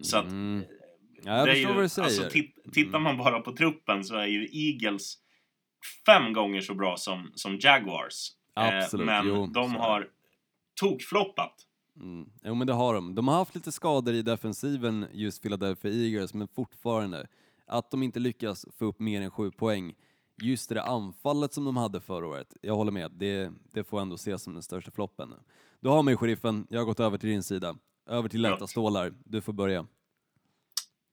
Så 0.01 0.17
att 0.17 0.25
Mm. 0.25 0.63
Ja, 1.23 1.37
jag 1.37 1.47
förstår 1.47 1.69
ju, 1.69 1.75
vad 1.75 1.83
du 1.83 1.89
säger. 1.89 2.05
Alltså, 2.05 2.29
tit, 2.29 2.55
tittar 2.73 2.99
man 2.99 3.17
bara 3.17 3.39
på 3.41 3.51
truppen 3.55 4.03
så 4.03 4.15
är 4.15 4.25
ju 4.25 4.47
Eagles 4.51 5.17
fem 6.05 6.33
gånger 6.33 6.61
så 6.61 6.73
bra 6.73 6.97
som, 6.97 7.31
som 7.35 7.57
Jaguars. 7.59 8.31
Absolut, 8.53 9.05
men 9.05 9.27
jo, 9.27 9.45
de 9.45 9.73
så 9.73 9.79
har 9.79 10.09
tokfloppat. 10.79 11.53
Mm. 11.99 12.29
Jo 12.43 12.55
men 12.55 12.67
det 12.67 12.73
har 12.73 12.93
de. 12.93 13.15
De 13.15 13.27
har 13.27 13.35
haft 13.35 13.55
lite 13.55 13.71
skador 13.71 14.13
i 14.13 14.21
defensiven 14.21 15.05
just 15.13 15.41
Philadelphia 15.41 15.91
Eagles 15.91 16.33
men 16.33 16.47
fortfarande 16.47 17.27
att 17.67 17.91
de 17.91 18.03
inte 18.03 18.19
lyckas 18.19 18.65
få 18.79 18.85
upp 18.85 18.99
mer 18.99 19.21
än 19.21 19.31
sju 19.31 19.51
poäng. 19.51 19.93
Just 20.43 20.69
det 20.69 20.83
anfallet 20.83 21.53
som 21.53 21.65
de 21.65 21.77
hade 21.77 22.01
förra 22.01 22.27
året, 22.27 22.57
jag 22.61 22.75
håller 22.75 22.91
med, 22.91 23.11
det, 23.11 23.51
det 23.73 23.83
får 23.83 24.01
ändå 24.01 24.15
ses 24.15 24.43
som 24.43 24.53
den 24.53 24.63
största 24.63 24.91
floppen. 24.91 25.33
Du 25.79 25.89
har 25.89 26.03
mig 26.03 26.17
sheriffen, 26.17 26.67
jag 26.69 26.79
har 26.79 26.85
gått 26.85 26.99
över 26.99 27.17
till 27.17 27.29
din 27.29 27.43
sida. 27.43 27.75
Över 28.07 28.29
till 28.29 28.41
lätta 28.41 28.67
stålar, 28.67 29.13
du 29.25 29.41
får 29.41 29.53
börja. 29.53 29.87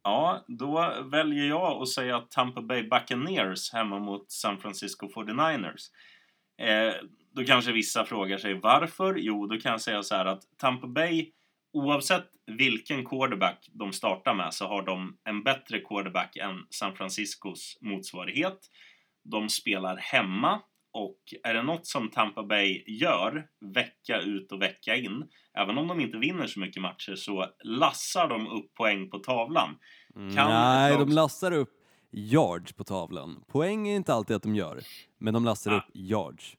Ja, 0.02 0.44
då 0.48 0.94
väljer 1.04 1.48
jag 1.48 1.82
att 1.82 1.88
säga 1.88 2.20
Tampa 2.20 2.62
Bay 2.62 2.82
Buccaneers 2.82 3.72
hemma 3.72 3.98
mot 3.98 4.30
San 4.30 4.58
Francisco 4.58 5.08
49ers. 5.08 5.90
Eh, 6.58 6.94
då 7.34 7.44
kanske 7.44 7.72
vissa 7.72 8.04
frågar 8.04 8.38
sig 8.38 8.54
varför? 8.54 9.16
Jo, 9.18 9.46
då 9.46 9.60
kan 9.60 9.72
jag 9.72 9.80
säga 9.80 10.02
så 10.02 10.14
här 10.14 10.26
att 10.26 10.42
Tampa 10.58 10.86
Bay, 10.86 11.30
oavsett 11.72 12.26
vilken 12.46 13.04
quarterback 13.04 13.68
de 13.72 13.92
startar 13.92 14.34
med, 14.34 14.54
så 14.54 14.66
har 14.66 14.82
de 14.82 15.18
en 15.24 15.42
bättre 15.42 15.80
quarterback 15.80 16.36
än 16.36 16.66
San 16.70 16.94
Franciscos 16.94 17.78
motsvarighet. 17.80 18.58
De 19.24 19.48
spelar 19.48 19.96
hemma 19.96 20.60
och 20.94 21.18
är 21.42 21.54
det 21.54 21.62
något 21.62 21.86
som 21.86 22.10
Tampa 22.10 22.42
Bay 22.42 22.84
gör 22.86 23.46
vecka 23.74 24.20
ut 24.20 24.52
och 24.52 24.62
vecka 24.62 24.96
in, 24.96 25.24
även 25.58 25.78
om 25.78 25.88
de 25.88 26.00
inte 26.00 26.18
vinner 26.18 26.46
så 26.46 26.60
mycket 26.60 26.82
matcher, 26.82 27.14
så 27.14 27.46
lassar 27.64 28.28
de 28.28 28.46
upp 28.48 28.74
poäng 28.74 29.10
på 29.10 29.18
tavlan. 29.18 29.78
Kan 30.14 30.50
Nej, 30.50 30.96
de 30.98 31.08
lastar 31.08 31.52
upp 31.52 31.70
yards 32.12 32.72
på 32.72 32.84
tavlan. 32.84 33.44
Poäng 33.48 33.88
är 33.88 33.96
inte 33.96 34.14
alltid 34.14 34.36
att 34.36 34.42
de 34.42 34.54
gör, 34.54 34.80
men 35.18 35.34
de 35.34 35.44
lastar 35.44 35.72
Ah. 35.72 35.76
upp 35.76 35.90
yards. 35.94 36.56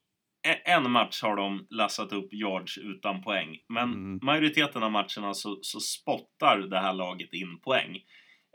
E- 0.48 0.62
en 0.72 0.92
match 0.92 1.22
har 1.22 1.36
de 1.36 1.68
lassat 1.70 2.14
upp 2.14 2.34
yards 2.34 2.78
utan 2.78 3.22
poäng. 3.24 3.58
Men 3.70 3.84
Mm. 3.94 4.20
majoriteten 4.24 4.84
av 4.84 4.92
matcherna 4.92 5.34
så, 5.34 5.60
så 5.62 5.80
spottar 5.80 6.58
det 6.58 6.80
här 6.80 6.94
laget 6.94 7.34
in 7.34 7.60
poäng. 7.60 7.96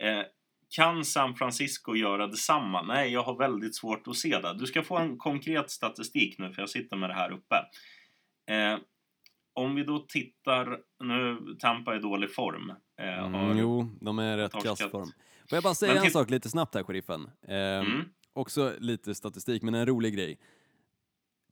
Eh, 0.03 0.23
kan 0.77 1.05
San 1.05 1.35
Francisco 1.35 1.95
göra 1.97 2.27
detsamma? 2.27 2.83
Nej, 2.83 3.13
jag 3.13 3.23
har 3.23 3.37
väldigt 3.39 3.77
svårt 3.77 4.07
att 4.07 4.17
se 4.17 4.39
det. 4.39 4.55
Du 4.59 4.67
ska 4.67 4.83
få 4.83 4.99
en 4.99 5.19
konkret 5.19 5.71
statistik 5.71 6.39
nu, 6.39 6.53
för 6.53 6.63
jag 6.63 6.69
sitter 6.71 6.97
med 6.97 7.11
det 7.11 7.15
här 7.15 7.33
uppe. 7.33 7.57
Eh, 8.51 8.79
om 9.53 9.75
vi 9.75 9.85
då 9.85 9.99
tittar... 9.99 10.79
Nu, 11.05 11.39
Tampa 11.59 11.95
är 11.95 11.99
i 11.99 12.03
dålig 12.03 12.35
form. 12.35 12.71
Eh, 13.01 13.25
Mm, 13.25 13.59
jo, 13.59 13.89
de 14.01 14.19
är 14.19 14.37
rätt 14.37 14.53
torskat. 14.53 14.79
kassform. 14.79 15.09
Får 15.49 15.57
jag 15.57 15.63
bara 15.63 15.75
säga 15.75 15.95
Men 15.95 16.05
en 16.05 16.11
sak 16.11 16.31
lite 16.31 16.49
snabbt 16.51 16.75
här, 16.75 16.83
sheriffen? 16.83 17.31
Ehm, 17.49 17.87
Mm. 17.87 18.05
Också 18.33 18.75
lite 18.79 19.15
statistik, 19.15 19.63
men 19.63 19.75
en 19.75 19.87
rolig 19.87 20.15
grej. 20.15 20.39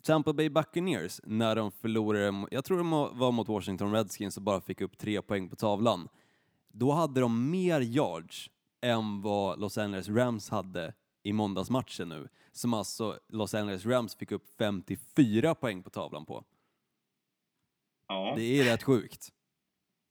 Tampa 0.02 0.32
Bay 0.32 0.48
Buccaneers, 0.50 1.20
när 1.24 1.56
de 1.56 1.72
förlorade, 1.72 2.46
jag 2.50 2.64
tror 2.64 2.78
de 2.78 2.90
var 2.90 3.32
mot 3.32 3.48
Washington 3.48 3.92
Redskins 3.92 4.36
och 4.36 4.42
bara 4.42 4.60
fick 4.60 4.80
upp 4.80 4.98
tre 4.98 5.22
poäng 5.22 5.48
på 5.48 5.56
tavlan. 5.56 6.08
Då 6.72 6.92
hade 6.92 7.20
de 7.20 7.50
mer 7.50 7.80
yards 7.80 8.50
än 8.82 9.22
vad 9.22 9.60
Los 9.60 9.78
Angeles 9.78 10.08
Rams 10.08 10.50
hade 10.50 10.94
i 11.22 11.32
måndagsmatchen 11.32 12.08
nu. 12.08 12.28
Som 12.52 12.74
alltså 12.74 13.18
Los 13.28 13.54
Angeles 13.54 13.86
Rams 13.86 14.14
fick 14.14 14.32
upp 14.32 14.44
54 14.58 15.54
poäng 15.54 15.82
på 15.82 15.90
tavlan 15.90 16.26
på. 16.26 16.44
Ja. 18.08 18.34
Det 18.36 18.42
är 18.42 18.64
rätt 18.64 18.82
sjukt. 18.82 19.28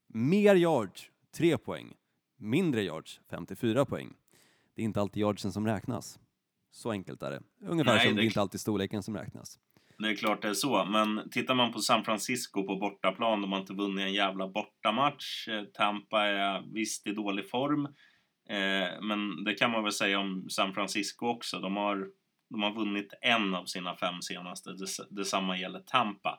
Mer 0.08 0.54
yards, 0.54 1.10
3 1.36 1.58
poäng. 1.58 1.94
Mindre 2.36 2.82
yards, 2.82 3.20
54 3.30 3.84
poäng. 3.84 4.14
Det 4.74 4.82
är 4.82 4.84
inte 4.84 5.00
alltid 5.00 5.20
yardsen 5.20 5.52
som 5.52 5.66
räknas. 5.66 6.18
Så 6.70 6.90
enkelt 6.90 7.22
är 7.22 7.30
det. 7.30 7.42
Ungefär 7.60 7.94
Nej, 7.94 8.06
som 8.06 8.16
det 8.16 8.22
är 8.22 8.24
inte 8.24 8.40
alltid 8.40 8.60
storleken 8.60 9.02
som 9.02 9.16
räknas. 9.16 9.58
Det 9.98 10.08
är 10.08 10.16
klart 10.16 10.42
det 10.42 10.48
är 10.48 10.54
så, 10.54 10.84
men 10.84 11.30
tittar 11.30 11.54
man 11.54 11.72
på 11.72 11.78
San 11.78 12.04
Francisco 12.04 12.66
på 12.66 12.76
bortaplan, 12.76 13.40
de 13.40 13.52
har 13.52 13.60
inte 13.60 13.72
vunnit 13.72 14.04
en 14.04 14.12
jävla 14.12 14.48
bortamatch. 14.48 15.48
Eh, 15.48 15.64
Tampa 15.64 16.24
är 16.24 16.72
visst 16.74 17.06
i 17.06 17.12
dålig 17.12 17.50
form, 17.50 17.88
eh, 18.48 19.00
men 19.02 19.44
det 19.44 19.54
kan 19.54 19.70
man 19.70 19.82
väl 19.82 19.92
säga 19.92 20.18
om 20.18 20.50
San 20.50 20.74
Francisco 20.74 21.26
också. 21.26 21.58
De 21.58 21.76
har, 21.76 22.06
de 22.50 22.62
har 22.62 22.74
vunnit 22.74 23.12
en 23.20 23.54
av 23.54 23.64
sina 23.64 23.96
fem 23.96 24.22
senaste, 24.22 24.72
Des, 24.72 25.00
detsamma 25.10 25.58
gäller 25.58 25.80
Tampa. 25.80 26.38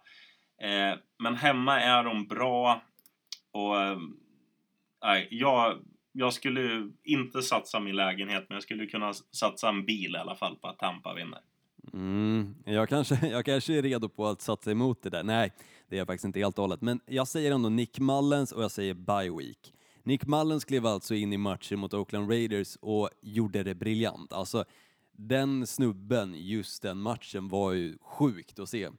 Eh, 0.62 1.00
men 1.20 1.36
hemma 1.36 1.82
är 1.82 2.04
de 2.04 2.28
bra 2.28 2.82
och 3.52 3.82
eh, 3.82 3.98
nej, 5.04 5.28
jag, 5.32 5.80
jag 6.12 6.34
skulle 6.34 6.92
inte 7.04 7.42
satsa 7.42 7.80
min 7.80 7.96
lägenhet, 7.96 8.46
men 8.50 8.56
jag 8.56 8.64
skulle 8.64 8.86
kunna 8.86 9.14
satsa 9.14 9.70
en 9.70 9.86
bil 9.86 10.16
i 10.16 10.18
alla 10.18 10.36
fall 10.36 10.56
på 10.56 10.68
att 10.68 10.80
Tampa 10.80 11.14
vinner. 11.14 11.40
Mm, 11.94 12.56
jag, 12.66 12.90
kanske, 12.90 13.28
jag 13.28 13.46
kanske 13.46 13.78
är 13.78 13.82
redo 13.82 14.10
på 14.10 14.28
att 14.28 14.42
satsa 14.42 14.72
emot 14.72 15.04
det 15.04 15.10
där. 15.10 15.24
Nej, 15.24 15.54
det 15.90 15.96
är 15.96 15.98
jag 15.98 16.08
faktiskt 16.08 16.26
inte 16.26 16.40
helt 16.40 16.58
och 16.58 16.64
hållet. 16.64 16.82
Men 16.82 17.00
jag 17.06 17.28
säger 17.28 17.52
ändå 17.52 17.70
Nick 17.70 18.00
Mullens 18.00 18.52
och 18.52 18.64
jag 18.64 18.72
säger 18.72 18.94
bye 18.94 19.38
week. 19.38 19.74
Nick 20.10 20.28
Mullens 20.28 20.66
klev 20.66 20.86
alltså 20.86 21.16
in 21.16 21.34
i 21.34 21.38
matchen 21.38 21.80
mot 21.80 21.94
Oakland 21.94 22.30
Raiders 22.30 22.78
och 22.82 23.10
gjorde 23.22 23.64
det 23.64 23.76
briljant. 23.76 24.34
Alltså, 24.34 24.66
den 25.12 25.68
snubben 25.68 26.34
just 26.38 26.82
den 26.82 26.98
matchen 26.98 27.50
var 27.50 27.72
ju 27.74 27.98
sjukt 28.02 28.60
att 28.60 28.70
se. 28.70 28.90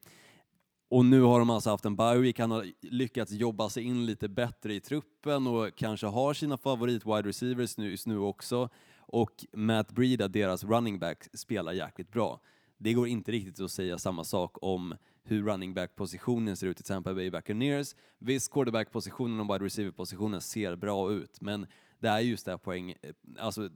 Och 0.88 1.04
nu 1.04 1.20
har 1.20 1.38
de 1.38 1.50
alltså 1.50 1.70
haft 1.70 1.84
en 1.84 1.96
bye 1.96 2.18
week, 2.18 2.38
han 2.38 2.50
har 2.50 2.66
lyckats 2.80 3.32
jobba 3.32 3.68
sig 3.68 3.84
in 3.84 4.06
lite 4.06 4.28
bättre 4.28 4.74
i 4.74 4.80
truppen 4.80 5.46
och 5.46 5.74
kanske 5.76 6.06
har 6.06 6.34
sina 6.34 6.56
favorit 6.56 7.06
wide 7.06 7.28
receivers 7.28 7.76
nu, 7.76 7.90
just 7.90 8.06
nu 8.06 8.18
också. 8.18 8.68
Och 8.98 9.44
Matt 9.52 9.92
Breida, 9.92 10.28
deras 10.28 10.64
running 10.64 10.98
back, 10.98 11.28
spelar 11.32 11.72
jäkligt 11.72 12.12
bra. 12.12 12.40
Det 12.78 12.92
går 12.92 13.08
inte 13.08 13.32
riktigt 13.32 13.60
att 13.60 13.70
säga 13.70 13.98
samma 13.98 14.24
sak 14.24 14.56
om 14.60 14.94
hur 15.30 15.42
running 15.42 15.74
back-positionen 15.74 16.56
ser 16.56 16.66
ut 16.66 16.80
i 16.80 16.82
Tampa 16.82 17.14
Bay 17.14 17.30
Buccaneers. 17.30 17.96
Visst, 18.18 18.52
quarterback-positionen 18.52 19.40
och 19.40 19.54
wide 19.54 19.64
receiver-positionen 19.64 20.40
ser 20.40 20.76
bra 20.76 21.12
ut, 21.12 21.40
men 21.40 21.66
det 22.00 22.08
är 22.08 22.18
just 22.18 22.44
det 22.44 22.50
här 22.50 22.58
poäng, 22.58 22.90
eh, 23.02 23.14
alltså 23.38 23.68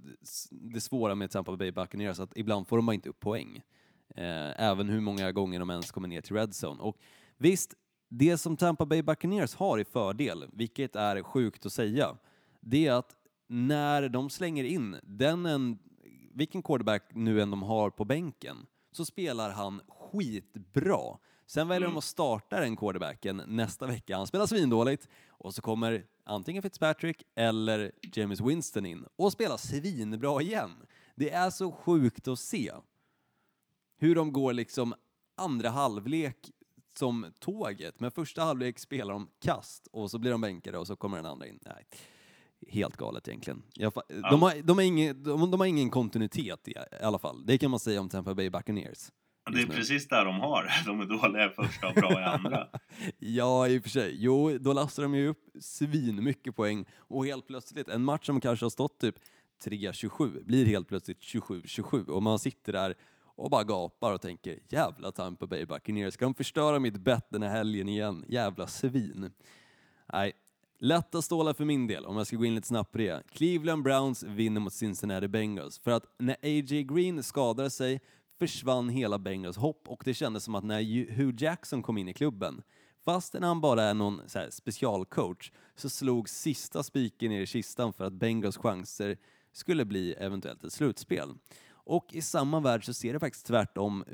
det 0.51 0.81
svåra 0.81 1.15
med 1.15 1.31
Tampa 1.31 1.57
Bay 1.57 1.71
Buccaneers, 1.71 2.21
att 2.21 2.37
ibland 2.37 2.69
får 2.69 2.77
de 2.77 2.87
bara 2.87 2.95
inte 2.95 3.09
upp 3.09 3.21
poäng. 3.21 3.63
Eh, 4.17 4.63
även 4.63 4.89
hur 4.89 5.01
många 5.01 5.33
gånger 5.33 5.59
de 5.59 5.71
ens 5.71 5.91
kommer 5.91 6.09
ner 6.09 6.21
till 6.21 6.37
red 6.37 6.51
zone. 6.51 6.83
Och 6.83 6.99
visst, 7.37 7.75
det 8.09 8.39
som 8.39 8.57
Tampa 8.57 8.87
Bay 8.87 9.03
Buccaneers 9.03 9.55
har 9.55 9.79
i 9.79 9.85
fördel, 9.85 10.45
vilket 10.53 10.97
är 10.97 11.23
sjukt 11.23 11.67
att 11.67 11.73
säga, 11.73 12.17
det 12.61 12.87
är 12.87 12.93
att 12.93 13.17
när 13.49 14.09
de 14.09 14.31
slänger 14.31 14.65
in 14.65 14.97
den 15.03 15.47
en, 15.47 15.79
vilken 16.35 16.63
quarterback 16.63 17.11
nu 17.15 17.43
än 17.43 17.51
de 17.51 17.63
har 17.63 17.91
på 17.91 18.05
bänken, 18.05 18.67
så 18.93 19.05
spelar 19.05 19.51
han 19.51 19.81
skitbra. 19.89 21.19
Sen 21.47 21.69
väljer 21.69 21.87
Mm. 21.87 21.95
de 21.95 21.99
att 21.99 22.05
starta 22.05 22.61
den 22.61 22.77
quarterbacken 22.77 23.43
nästa 23.47 23.87
vecka. 23.87 24.17
Han 24.17 24.27
spelar 24.27 24.47
svindåligt 24.47 25.09
och 25.29 25.55
så 25.55 25.63
kommer 25.63 26.07
antingen 26.25 26.63
Fitzpatrick 26.63 27.23
eller 27.35 27.93
James 28.13 28.41
Winston 28.41 28.87
in 28.87 29.05
och 29.17 29.33
spelar 29.33 29.57
svinbra 29.57 30.43
igen. 30.43 30.71
Det 31.15 31.31
är 31.31 31.51
så 31.51 31.73
sjukt 31.73 32.29
att 32.29 32.39
se 32.39 32.73
hur 33.99 34.15
de 34.15 34.33
går 34.33 34.53
liksom 34.53 34.95
andra 35.37 35.69
halvlek 35.71 36.51
som 36.99 37.27
tåget. 37.39 38.01
Men 38.01 38.11
första 38.11 38.43
halvlek 38.43 38.79
spelar 38.79 39.13
de 39.15 39.29
kast 39.41 39.87
och 39.93 40.11
så 40.11 40.19
blir 40.19 40.31
de 40.31 40.41
bänkade 40.41 40.79
och 40.79 40.87
så 40.87 40.97
kommer 40.97 41.17
den 41.17 41.27
andra 41.27 41.47
in. 41.47 41.59
Nej, 41.63 41.87
helt 42.69 42.97
galet 42.97 43.29
egentligen. 43.29 43.63
Jag, 43.75 43.93
de, 44.09 44.43
har, 44.43 44.63
de, 44.63 44.77
har 44.79 44.83
ingen, 44.85 45.23
de, 45.23 45.51
de 45.51 45.61
har 45.61 45.67
ingen 45.67 45.91
kontinuitet 45.91 46.69
i, 46.69 46.71
i 46.71 47.03
alla 47.05 47.19
fall. 47.19 47.47
Det 47.47 47.59
kan 47.59 47.71
man 47.71 47.81
säga 47.81 48.01
om 48.01 48.09
Tampa 48.09 48.35
Bay 48.35 48.51
Buccaneers. 48.51 49.11
Det 49.53 49.61
är 49.61 49.67
precis 49.67 50.09
där 50.09 50.25
de 50.25 50.41
har. 50.41 50.71
De 50.87 51.01
är 51.01 51.05
dåliga 51.07 51.47
i 51.47 51.49
första 51.49 51.89
och 51.89 51.95
bra 51.95 52.21
i 52.21 52.25
andra. 52.25 52.69
Ja, 53.19 53.69
i 53.69 53.79
och 53.79 53.83
för 53.83 53.91
sig. 53.91 54.17
Jo, 54.19 54.59
då 54.59 54.73
lastar 54.73 55.03
de 55.03 55.15
ju 55.15 55.29
upp 55.29 55.45
svin 55.61 56.25
mycket 56.25 56.57
poäng 56.57 56.85
och 56.97 57.27
helt 57.27 57.47
plötsligt, 57.47 57.89
en 57.89 58.05
match 58.05 58.27
som 58.27 58.41
kanske 58.41 58.65
har 58.65 58.71
stått 58.71 59.01
typ 59.01 59.15
3-27 59.65 60.45
blir 60.45 60.67
helt 60.67 60.89
plötsligt 60.89 61.21
27-27 61.21 62.09
och 62.09 62.23
man 62.23 62.39
sitter 62.39 62.73
där 62.73 62.95
och 63.37 63.51
bara 63.51 63.65
gapar 63.65 64.13
och 64.13 64.21
tänker 64.21 64.59
jävla 64.69 65.13
Tampa 65.13 65.47
Bay 65.47 65.67
Buccaneers, 65.67 66.15
ska 66.15 66.25
de 66.25 66.35
förstöra 66.35 66.79
mitt 66.79 66.97
bett 66.97 67.27
den 67.31 67.43
här 67.43 67.51
helgen 67.51 67.89
igen? 67.89 68.25
Jävla 68.29 68.67
svin. 68.67 69.33
Nej, 70.13 70.33
lätta 70.79 71.23
stålar 71.23 71.55
för 71.55 71.65
min 71.65 71.87
del 71.87 72.07
om 72.07 72.17
jag 72.17 72.27
ska 72.27 72.37
gå 72.37 72.45
in 72.45 72.55
lite 72.55 72.69
snabbt 72.69 72.93
på 72.93 72.99
det. 72.99 73.23
Cleveland 73.33 73.83
Browns 73.83 74.23
vinner 74.23 74.61
mot 74.61 74.73
Cincinnati 74.73 75.29
Bengals 75.29 75.79
för 75.79 75.91
att 75.91 76.05
när 76.19 76.35
A.J. 76.35 76.83
Green 76.83 77.23
skadade 77.23 77.71
sig 77.71 78.01
försvann 78.39 78.89
hela 78.89 79.19
Bengals 79.19 79.57
hopp 79.57 79.89
och 79.89 80.03
det 80.05 80.15
kändes 80.15 80.45
som 80.45 80.55
att 80.55 80.65
när 80.65 81.13
Hugh 81.17 81.43
Jackson 81.43 81.83
kom 81.83 81.99
in 81.99 82.09
i 82.09 82.15
klubben 82.15 82.63
fastän 83.05 83.43
han 83.43 83.61
bara 83.61 83.83
är 83.83 83.95
någon 83.95 84.21
så 84.27 84.39
här 84.39 84.51
specialcoach 84.51 85.53
så 85.77 85.89
slog 85.89 86.29
sista 86.29 86.83
spiken 86.83 87.31
ner 87.31 87.41
i 87.41 87.47
kistan 87.47 87.93
för 87.93 88.05
att 88.05 88.13
Bengals 88.13 88.57
chanser 88.57 89.17
skulle 89.53 89.85
bli 89.85 90.13
eventuellt 90.13 90.65
ett 90.65 90.73
slutspel. 90.73 91.35
Och 91.71 92.07
i 92.13 92.23
samma 92.23 92.61
värld 92.61 92.85
så 92.85 92.95
ser 92.95 93.13
det 93.13 93.19
faktiskt 93.21 93.47
tvärtom 93.47 94.05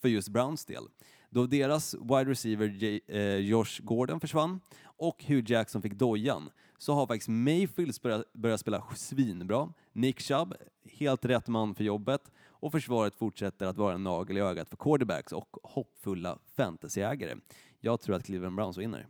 för 0.00 0.08
just 0.08 0.28
Browns 0.28 0.64
del. 0.64 0.84
Då 1.30 1.46
deras 1.46 1.94
wide 1.94 2.24
receiver 2.30 2.66
J- 2.66 3.00
eh, 3.08 3.36
Josh 3.36 3.80
Gordon 3.82 4.20
försvann 4.20 4.60
och 4.82 5.24
Hugh 5.24 5.52
Jackson 5.52 5.82
fick 5.82 5.92
dojan 5.94 6.50
så 6.78 6.94
har 6.94 7.06
faktiskt 7.06 7.28
Mayfields 7.28 8.02
börjat, 8.02 8.32
börjat 8.32 8.60
spela 8.60 8.84
svinbra. 8.96 9.72
Nick 9.92 10.20
Chubb, 10.20 10.54
helt 10.84 11.24
rätt 11.24 11.48
man 11.48 11.74
för 11.74 11.84
jobbet 11.84 12.32
och 12.60 12.72
försvaret 12.72 13.14
fortsätter 13.14 13.66
att 13.66 13.76
vara 13.76 13.94
en 13.94 14.04
nagel 14.04 14.36
i 14.36 14.40
ögat 14.40 14.68
för 14.68 14.76
quarterbacks 14.76 15.32
och 15.32 15.56
hoppfulla 15.62 16.38
fantasyägare. 16.56 17.36
Jag 17.80 18.00
tror 18.00 18.16
att 18.16 18.24
Cleveland 18.24 18.56
Browns 18.56 18.78
vinner. 18.78 19.06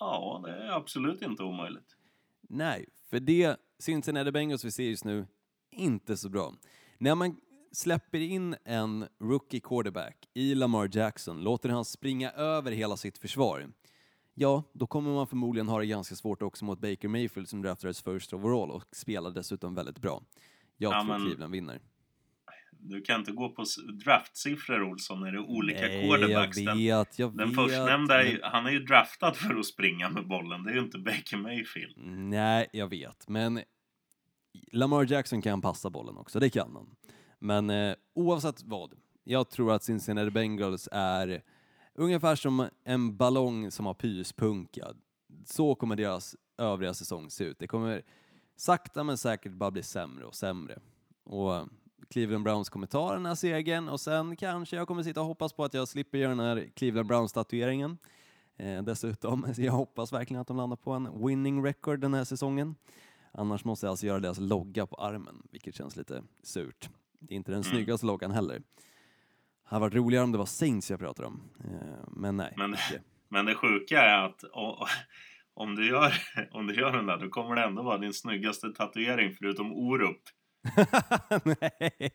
Ja, 0.00 0.42
det 0.44 0.52
är 0.52 0.70
absolut 0.70 1.22
inte 1.22 1.42
omöjligt. 1.42 1.96
Nej, 2.40 2.86
för 3.10 3.20
det 3.20 3.56
Cincinnati 3.78 4.32
Bengals 4.32 4.64
vi 4.64 4.70
ser 4.70 4.82
just 4.82 5.04
nu, 5.04 5.26
inte 5.70 6.16
så 6.16 6.28
bra. 6.28 6.54
När 6.98 7.14
man 7.14 7.36
släpper 7.72 8.18
in 8.18 8.56
en 8.64 9.08
rookie 9.20 9.60
quarterback 9.60 10.28
i 10.34 10.54
Lamar 10.54 10.88
Jackson, 10.92 11.42
låter 11.42 11.68
han 11.68 11.84
springa 11.84 12.30
över 12.30 12.72
hela 12.72 12.96
sitt 12.96 13.18
försvar, 13.18 13.72
ja, 14.34 14.62
då 14.72 14.86
kommer 14.86 15.10
man 15.10 15.26
förmodligen 15.26 15.68
ha 15.68 15.78
det 15.78 15.86
ganska 15.86 16.14
svårt 16.14 16.42
också 16.42 16.64
mot 16.64 16.80
Baker 16.80 17.08
Mayfield 17.08 17.48
som 17.48 17.62
draftades 17.62 18.02
first 18.02 18.32
overall 18.32 18.70
och 18.70 18.84
spelar 18.92 19.30
dessutom 19.30 19.74
väldigt 19.74 19.98
bra. 19.98 20.22
Jag 20.82 20.92
Ja, 20.92 21.00
tror 21.04 21.12
men- 21.18 21.26
Cleveland 21.26 21.52
vinner. 21.52 21.80
Du 22.84 23.00
kan 23.00 23.20
inte 23.20 23.32
gå 23.32 23.48
på 23.48 23.64
draftsiffror, 24.04 24.82
Olsson, 24.82 25.20
när 25.20 25.32
det 25.32 25.38
är 25.38 25.50
olika 25.50 25.80
Nej, 25.80 26.08
quarterbacks. 26.08 26.56
jag 26.58 26.66
Den, 26.66 26.78
vet, 26.78 27.18
jag 27.18 27.36
den 27.36 27.48
vet. 27.48 27.56
förstnämnda, 27.56 28.18
men- 28.22 28.38
han 28.42 28.66
är 28.66 28.70
ju 28.70 28.78
draftad 28.84 29.32
för 29.34 29.54
att 29.54 29.66
springa 29.66 30.10
med 30.10 30.28
bollen. 30.28 30.64
Det 30.64 30.70
är 30.70 30.74
ju 30.74 30.80
inte 30.80 30.98
Baker 30.98 31.36
Mayfield. 31.36 31.94
Nej, 32.06 32.68
jag 32.72 32.88
vet, 32.88 33.28
men 33.28 33.60
Lamar 34.72 35.12
Jackson 35.12 35.42
kan 35.42 35.60
passa 35.60 35.90
bollen 35.90 36.16
också, 36.16 36.40
det 36.40 36.50
kan 36.50 36.70
han. 36.76 36.96
Men 37.38 37.70
eh, 37.70 37.94
oavsett 38.14 38.62
vad, 38.62 38.92
jag 39.24 39.50
tror 39.50 39.72
att 39.72 39.82
Cincinnati 39.82 40.30
Bengals 40.30 40.88
är 40.92 41.42
ungefär 41.94 42.36
som 42.36 42.68
en 42.84 43.16
ballong 43.16 43.70
som 43.70 43.86
har 43.86 43.94
pyspunka. 43.94 44.86
Så 45.46 45.74
kommer 45.74 45.96
deras 45.96 46.36
övriga 46.58 46.94
säsong 46.94 47.30
se 47.30 47.44
ut. 47.44 47.58
Det 47.58 47.66
kommer 47.66 48.02
sakta 48.56 49.04
men 49.04 49.18
säkert 49.18 49.52
bara 49.52 49.70
bli 49.70 49.82
sämre 49.82 50.24
och 50.24 50.34
sämre. 50.34 50.78
Och 51.24 51.68
Cleveland 52.10 52.44
Browns 52.44 52.68
kommer 52.70 52.86
ta 52.86 53.12
den 53.14 53.26
här 53.26 53.34
segern 53.34 53.88
och 53.88 54.00
sen 54.00 54.36
kanske 54.36 54.76
jag 54.76 54.88
kommer 54.88 55.02
sitta 55.02 55.20
och 55.20 55.26
hoppas 55.26 55.52
på 55.52 55.64
att 55.64 55.74
jag 55.74 55.88
slipper 55.88 56.18
göra 56.18 56.28
den 56.34 56.40
här 56.40 56.70
Cleveland 56.74 57.08
Browns-tatueringen. 57.08 57.98
Eh, 58.56 58.82
dessutom, 58.82 59.46
jag 59.56 59.72
hoppas 59.72 60.12
verkligen 60.12 60.40
att 60.40 60.46
de 60.48 60.56
landar 60.56 60.76
på 60.76 60.92
en 60.92 61.26
winning 61.26 61.64
record 61.64 62.00
den 62.00 62.14
här 62.14 62.24
säsongen. 62.24 62.74
Annars 63.32 63.64
måste 63.64 63.86
jag 63.86 63.90
alltså 63.90 64.06
göra 64.06 64.20
deras 64.20 64.38
logga 64.38 64.86
på 64.86 64.96
armen, 64.96 65.42
vilket 65.50 65.74
känns 65.74 65.96
lite 65.96 66.22
surt. 66.42 66.90
Det 67.18 67.34
är 67.34 67.36
inte 67.36 67.50
den 67.52 67.60
Mm. 67.62 67.72
snyggaste 67.72 68.06
loggan 68.06 68.30
heller. 68.30 68.58
Det 68.58 68.62
hade 69.76 69.80
varit 69.80 69.94
roligare 69.94 70.24
om 70.24 70.32
det 70.32 70.38
var 70.38 70.46
Saints 70.46 70.90
jag 70.90 71.00
pratade 71.00 71.28
om. 71.28 71.40
Eh, 71.64 72.04
men 72.08 72.36
nej. 72.36 72.54
Men-. 72.56 72.76
Men 73.28 73.46
det 73.46 73.54
sjuka 73.54 74.02
är 74.02 74.24
att 74.24 74.44
o- 74.44 74.86
om 75.54 75.74
du, 75.76 75.88
gör, 75.88 76.12
om 76.50 76.66
du 76.66 76.74
gör 76.74 76.92
den 76.92 77.06
där, 77.06 77.16
då 77.16 77.28
kommer 77.28 77.56
det 77.56 77.62
ändå 77.64 77.82
vara 77.82 77.98
din 77.98 78.12
snyggaste 78.12 78.72
tatuering 78.72 79.34
förutom 79.38 79.72
Orup. 79.72 80.20
nej, 81.44 82.10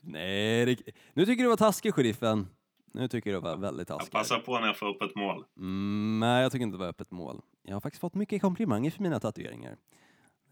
nej 0.00 0.66
det, 0.66 0.76
nu 1.14 1.26
tycker 1.26 1.42
du 1.42 1.48
var 1.48 1.56
taskig, 1.56 1.94
sheriffen. 1.94 2.46
Nu 2.94 3.08
tycker 3.08 3.32
du 3.32 3.40
var 3.40 3.56
väldigt 3.56 3.88
Jag 3.88 3.98
taskig. 3.98 4.12
passar 4.12 4.38
på 4.38 4.58
när 4.60 4.66
jag 4.66 4.76
får 4.78 4.86
upp 4.88 5.02
ett 5.02 5.14
mål. 5.16 5.44
Mm, 5.58 6.20
nej, 6.20 6.42
jag 6.42 6.52
tycker 6.52 6.62
inte 6.62 6.74
det 6.76 6.80
var 6.84 6.88
öppet 6.88 7.10
mål. 7.10 7.40
Jag 7.62 7.74
har 7.76 7.80
faktiskt 7.80 8.00
fått 8.00 8.14
mycket 8.14 8.42
komplimanger 8.42 8.90
för 8.90 9.02
mina 9.02 9.20
tatueringar. 9.20 9.76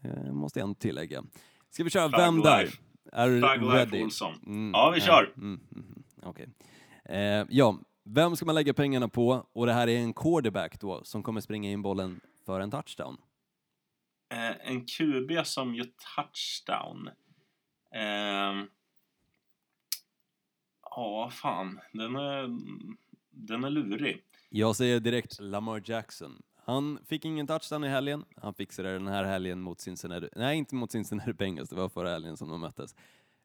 Det 0.01 0.31
måste 0.33 0.59
jag 0.59 0.63
ändå 0.63 0.75
tillägga. 0.79 1.23
Ska 1.69 1.83
vi 1.83 1.89
köra 1.89 2.09
Thug 2.09 2.19
Vem 2.19 2.41
där? 2.41 2.69
Är 3.11 3.27
du 3.27 3.41
ready? 3.41 4.03
Olsson. 4.03 4.33
Mm, 4.45 4.71
Ja, 4.73 4.91
vi 4.95 5.01
kör. 5.01 5.33
Mm, 5.37 5.59
mm, 5.71 5.85
mm, 5.85 6.03
Okej. 6.23 6.49
Eh, 7.05 7.45
ja, 7.49 7.77
vem 8.13 8.35
ska 8.35 8.45
man 8.45 8.55
lägga 8.55 8.73
pengarna 8.73 9.07
på? 9.07 9.47
Och 9.53 9.65
det 9.65 9.73
här 9.73 9.87
är 9.89 9.97
en 9.97 10.13
quarterback 10.13 10.79
då 10.79 11.03
som 11.03 11.23
kommer 11.23 11.41
springa 11.41 11.71
in 11.71 11.81
bollen 11.81 12.21
för 12.45 12.59
en 12.59 12.71
touchdown. 12.71 13.17
Eh, 14.31 14.69
en 14.69 14.85
QB 14.85 15.45
som 15.45 15.75
gör 15.75 15.87
touchdown. 16.15 17.09
Eh, 17.95 18.65
ja, 20.83 21.29
fan. 21.33 21.79
Den 21.93 22.15
är, 22.15 22.49
den 23.31 23.63
är 23.63 23.69
lurig. 23.69 24.23
Jag 24.49 24.75
säger 24.75 24.99
direkt 24.99 25.39
Lamar 25.39 25.81
Jackson. 25.85 26.41
Han 26.65 26.99
fick 27.05 27.25
ingen 27.25 27.47
touchdown 27.47 27.83
i 27.83 27.87
helgen. 27.87 28.25
Han 28.37 28.53
fixade 28.53 28.93
den 28.93 29.07
här 29.07 29.23
helgen 29.23 29.61
mot 29.61 29.81
Cincinnati. 29.81 30.29
Nej, 30.35 30.57
inte 30.57 30.75
mot 30.75 30.91
Cincinnati 30.91 31.33
Bengals. 31.33 31.69
Det 31.69 31.75
var 31.75 31.89
förra 31.89 32.09
helgen 32.09 32.37
som 32.37 32.49
de 32.49 32.61
möttes. 32.61 32.95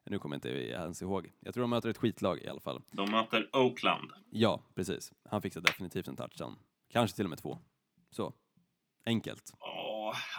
Nu 0.05 0.19
kommer 0.19 0.35
jag 0.35 0.37
inte 0.37 0.73
ens 0.73 1.01
ihåg. 1.01 1.31
Jag 1.39 1.53
tror 1.53 1.61
de 1.61 1.69
möter 1.69 1.89
ett 1.89 1.97
skitlag 1.97 2.39
i 2.41 2.47
alla 2.47 2.59
fall. 2.59 2.81
De 2.91 3.11
möter 3.11 3.49
Oakland. 3.53 4.11
Ja, 4.29 4.61
precis. 4.75 5.13
Han 5.29 5.41
fixar 5.41 5.61
definitivt 5.61 6.07
en 6.07 6.15
touchdown. 6.15 6.55
Kanske 6.91 7.15
till 7.15 7.25
och 7.25 7.29
med 7.29 7.39
två. 7.39 7.57
Så. 8.11 8.33
Enkelt. 9.05 9.53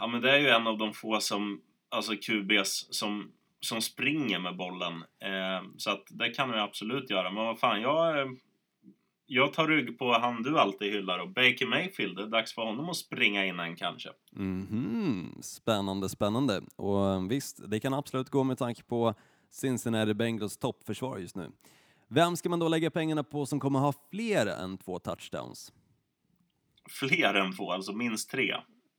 Ja, 0.00 0.06
men 0.06 0.20
det 0.20 0.30
är 0.30 0.38
ju 0.38 0.48
en 0.48 0.66
av 0.66 0.78
de 0.78 0.92
få 0.92 1.20
som, 1.20 1.60
alltså 1.88 2.12
QBs 2.16 2.86
som, 2.90 3.32
som 3.60 3.82
springer 3.82 4.38
med 4.38 4.56
bollen. 4.56 5.04
Eh, 5.18 5.68
så 5.76 5.90
att 5.90 6.04
det 6.10 6.28
kan 6.28 6.52
vi 6.52 6.58
absolut 6.58 7.10
göra. 7.10 7.30
Men 7.30 7.44
vad 7.44 7.58
fan, 7.58 7.80
jag, 7.80 8.18
eh, 8.20 8.26
jag 9.26 9.52
tar 9.52 9.68
rygg 9.68 9.98
på 9.98 10.12
han 10.12 10.42
du 10.42 10.58
alltid 10.58 10.92
hyllar 10.92 11.18
och 11.18 11.28
Baker 11.28 11.66
Mayfield. 11.66 12.16
Det 12.16 12.22
är 12.22 12.26
dags 12.26 12.54
för 12.54 12.62
honom 12.62 12.88
att 12.88 12.96
springa 12.96 13.46
in 13.46 13.60
en 13.60 13.76
kanske. 13.76 14.08
Mhm, 14.32 15.38
spännande, 15.42 16.08
spännande. 16.08 16.60
Och 16.76 17.30
visst, 17.30 17.70
det 17.70 17.80
kan 17.80 17.94
absolut 17.94 18.30
gå 18.30 18.44
med 18.44 18.58
tanke 18.58 18.82
på 18.82 19.14
Cincinnati 19.50 20.14
Bengals 20.14 20.56
toppförsvar 20.56 21.18
just 21.18 21.36
nu. 21.36 21.50
Vem 22.08 22.36
ska 22.36 22.48
man 22.48 22.58
då 22.58 22.68
lägga 22.68 22.90
pengarna 22.90 23.24
på 23.24 23.46
som 23.46 23.60
kommer 23.60 23.78
ha 23.78 23.92
fler 24.10 24.46
än 24.46 24.78
två 24.78 24.98
touchdowns? 24.98 25.72
Fler 26.90 27.34
än 27.34 27.56
två, 27.56 27.72
alltså 27.72 27.92
minst 27.92 28.30
tre. 28.30 28.56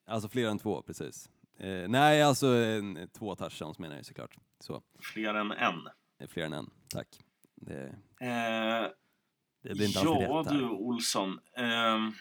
Alltså 0.08 0.30
fler 0.30 0.48
än 0.50 0.60
två, 0.60 0.82
precis. 0.82 1.30
Eh, 1.60 1.88
nej, 1.88 2.24
alltså 2.24 2.56
eh, 2.56 2.82
två 3.18 3.36
touchdowns 3.36 3.80
menar 3.80 3.96
jag 3.96 4.06
såklart. 4.06 4.36
Så, 4.60 4.82
Fler 5.00 5.34
än 5.34 5.52
en. 5.52 5.76
fler 6.30 6.44
än 6.46 6.54
en. 6.54 6.70
Tack. 6.90 7.08
Det, 7.56 7.96
Eh, 8.20 8.88
det 9.64 9.74
blir 9.76 9.86
inte 9.88 10.00
ja 10.04 10.40
rätt 10.40 10.50
du 10.50 10.56
här. 10.56 10.72
Olsson. 10.72 11.40
ehm, 11.58 12.12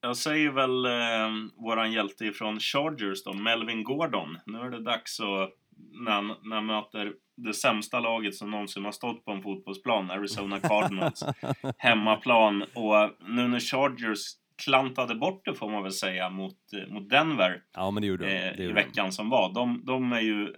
jag 0.00 0.16
säger 0.16 0.50
väl 0.50 0.84
eh, 0.84 1.50
våran 1.62 1.92
hjälte 1.92 2.24
ifrån 2.26 2.60
Chargers 2.60 3.24
då, 3.24 3.32
Melvin 3.32 3.84
Gordon. 3.84 4.38
Nu 4.46 4.58
är 4.58 4.70
det 4.70 4.82
dags 4.82 5.20
att, 5.20 5.50
när 6.04 6.12
han, 6.12 6.26
när 6.42 6.56
han 6.56 6.66
möter 6.66 7.12
det 7.36 7.54
sämsta 7.54 8.00
laget 8.00 8.34
som 8.34 8.50
någonsin 8.50 8.84
har 8.84 8.92
stått 8.92 9.24
på 9.24 9.32
en 9.32 9.42
fotbollsplan, 9.42 10.10
Arizona 10.10 10.60
Cardinals, 10.60 11.24
hemmaplan. 11.78 12.62
Och 12.62 13.10
nu 13.28 13.48
när 13.48 13.60
Chargers 13.60 14.20
klantade 14.64 15.14
bort 15.14 15.44
det 15.44 15.54
får 15.54 15.70
man 15.70 15.82
väl 15.82 15.92
säga 15.92 16.30
mot, 16.30 16.56
eh, 16.82 16.92
mot 16.94 17.10
Denver 17.10 17.62
Ja, 17.74 17.90
men 17.90 18.00
det 18.00 18.06
gjorde 18.06 18.24
de. 18.26 18.32
eh, 18.36 18.40
Det 18.40 18.62
i 18.62 18.64
gjorde 18.66 18.80
de. 18.80 18.84
veckan 18.84 19.12
som 19.12 19.30
var. 19.30 19.54
De, 19.54 19.82
de 19.86 20.12
är 20.12 20.20
ju 20.20 20.54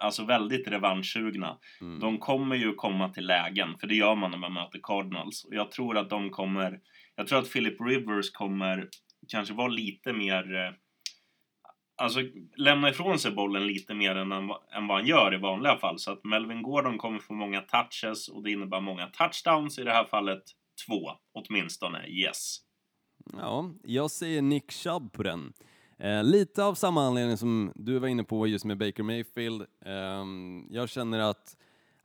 alltså 0.00 0.24
väldigt 0.24 0.68
revanschsugna. 0.68 1.58
Mm. 1.80 2.00
De 2.00 2.18
kommer 2.18 2.56
ju 2.56 2.74
komma 2.74 3.08
till 3.08 3.26
lägen, 3.26 3.78
för 3.78 3.86
det 3.86 3.94
gör 3.94 4.14
man 4.14 4.30
när 4.30 4.38
man 4.38 4.52
möter 4.52 4.80
Cardinals. 4.82 5.44
Och 5.44 5.54
jag 5.54 5.70
tror 5.70 5.96
att 5.98 6.10
de 6.10 6.30
kommer, 6.30 6.78
jag 7.16 7.26
tror 7.26 7.38
att 7.38 7.52
Philip 7.52 7.80
Rivers 7.80 8.30
kommer 8.30 8.88
kanske 9.28 9.54
vara 9.54 9.68
lite 9.68 10.12
mer, 10.12 10.54
eh, 10.56 10.72
alltså 11.96 12.20
lämna 12.56 12.88
ifrån 12.88 13.18
sig 13.18 13.30
bollen 13.30 13.66
lite 13.66 13.94
mer 13.94 14.16
än, 14.16 14.32
än 14.32 14.86
vad 14.86 14.90
han 14.90 15.06
gör 15.06 15.34
i 15.34 15.36
vanliga 15.36 15.76
fall. 15.76 15.98
Så 15.98 16.12
att 16.12 16.24
Melvin 16.24 16.62
Gordon 16.62 16.98
kommer 16.98 17.18
få 17.18 17.34
många 17.34 17.60
touches 17.60 18.28
och 18.28 18.42
det 18.42 18.50
innebär 18.50 18.80
många 18.80 19.06
touchdowns, 19.06 19.78
i 19.78 19.84
det 19.84 19.92
här 19.92 20.04
fallet 20.04 20.42
två 20.86 21.10
åtminstone, 21.32 22.06
yes. 22.08 22.58
Ja, 23.32 23.74
jag 23.84 24.10
säger 24.10 24.42
Nick 24.42 24.72
Chubb 24.72 25.12
på 25.12 25.22
den. 25.22 25.52
Eh, 25.98 26.24
lite 26.24 26.64
av 26.64 26.74
samma 26.74 27.06
anledning 27.06 27.36
som 27.36 27.72
du 27.74 27.98
var 27.98 28.08
inne 28.08 28.24
på 28.24 28.46
just 28.46 28.64
med 28.64 28.78
Baker 28.78 29.02
Mayfield. 29.02 29.62
Eh, 29.84 30.24
jag 30.70 30.88
känner 30.88 31.18
att 31.18 31.56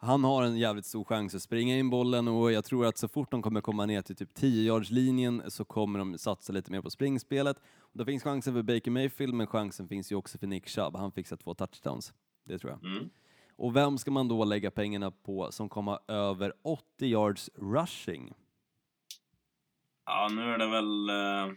han 0.01 0.23
har 0.23 0.43
en 0.43 0.57
jävligt 0.57 0.85
stor 0.85 1.03
chans 1.03 1.35
att 1.35 1.41
springa 1.41 1.77
in 1.77 1.89
bollen 1.89 2.27
och 2.27 2.51
jag 2.51 2.65
tror 2.65 2.85
att 2.85 2.97
så 2.97 3.07
fort 3.07 3.31
de 3.31 3.41
kommer 3.41 3.61
komma 3.61 3.85
ner 3.85 4.01
till 4.01 4.15
typ 4.15 4.37
10-yardslinjen 4.37 5.49
så 5.49 5.65
kommer 5.65 5.99
de 5.99 6.17
satsa 6.17 6.53
lite 6.53 6.71
mer 6.71 6.81
på 6.81 6.89
springspelet. 6.89 7.57
Då 7.93 8.05
finns 8.05 8.23
chansen 8.23 8.53
för 8.53 8.61
Baker 8.63 8.91
Mayfield, 8.91 9.33
men 9.33 9.47
chansen 9.47 9.87
finns 9.87 10.11
ju 10.11 10.15
också 10.15 10.37
för 10.37 10.47
Nick 10.47 10.67
Chubb. 10.69 10.95
Han 10.95 11.11
fixar 11.11 11.37
två 11.37 11.53
touchdowns. 11.53 12.13
Det 12.45 12.59
tror 12.59 12.71
jag. 12.71 12.91
Mm. 12.91 13.09
Och 13.55 13.75
vem 13.75 13.97
ska 13.97 14.11
man 14.11 14.27
då 14.27 14.43
lägga 14.45 14.71
pengarna 14.71 15.11
på 15.11 15.51
som 15.51 15.69
kommer 15.69 15.99
över 16.11 16.53
80 16.61 17.05
yards 17.05 17.49
rushing? 17.55 18.33
Ja, 20.05 20.29
nu 20.31 20.41
är 20.41 20.57
det 20.57 20.67
väl... 20.67 21.09
eh, 21.09 21.55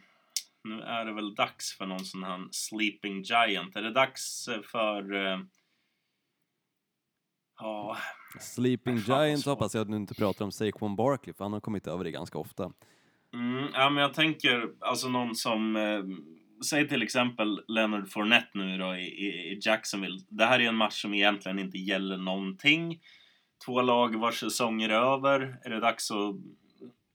Nu 0.64 0.80
är 0.82 1.04
det 1.04 1.12
väl 1.12 1.34
dags 1.34 1.76
för 1.78 1.86
någon 1.86 2.04
sån 2.04 2.24
här 2.24 2.48
sleeping 2.50 3.22
giant. 3.22 3.76
Är 3.76 3.82
det 3.82 3.92
dags 3.92 4.48
för... 4.64 5.14
eh, 5.14 5.38
Ja, 7.60 7.96
Sleeping 8.40 8.98
Fan, 8.98 9.16
vad 9.16 9.26
Giant 9.26 9.42
svårt. 9.42 9.50
hoppas 9.50 9.74
jag 9.74 9.82
att 9.82 9.88
du 9.88 9.96
inte 9.96 10.14
pratar 10.14 10.44
om 10.44 10.52
Saquon 10.52 10.96
Barkley, 10.96 11.34
för 11.34 11.44
han 11.44 11.52
har 11.52 11.60
kommit 11.60 11.86
över 11.86 12.04
det 12.04 12.10
ganska 12.10 12.38
ofta. 12.38 12.72
mm, 13.34 13.66
ja, 13.72 13.90
men 13.90 14.02
jag 14.02 14.14
tänker 14.14 14.68
alltså 14.80 15.08
någon 15.08 15.34
som... 15.34 15.76
Eh, 15.76 16.02
säg 16.64 16.88
till 16.88 17.02
exempel 17.02 17.60
Leonard 17.68 18.10
Fournette 18.10 18.50
nu 18.58 18.78
då 18.78 18.96
i, 18.96 19.04
i, 19.04 19.60
Jacksonville. 19.62 20.18
Det 20.28 20.44
här 20.44 20.60
är 20.60 20.68
en 20.68 20.74
match 20.74 21.02
som 21.02 21.14
egentligen 21.14 21.58
inte 21.58 21.78
gäller 21.78 22.16
någonting. 22.16 23.00
Två 23.66 23.82
lag 23.82 24.16
vars 24.16 24.40
säsong 24.40 24.82
är 24.82 24.90
över. 24.90 25.56
Är 25.64 25.70
det 25.70 25.80
dags 25.80 26.10
att 26.10 26.36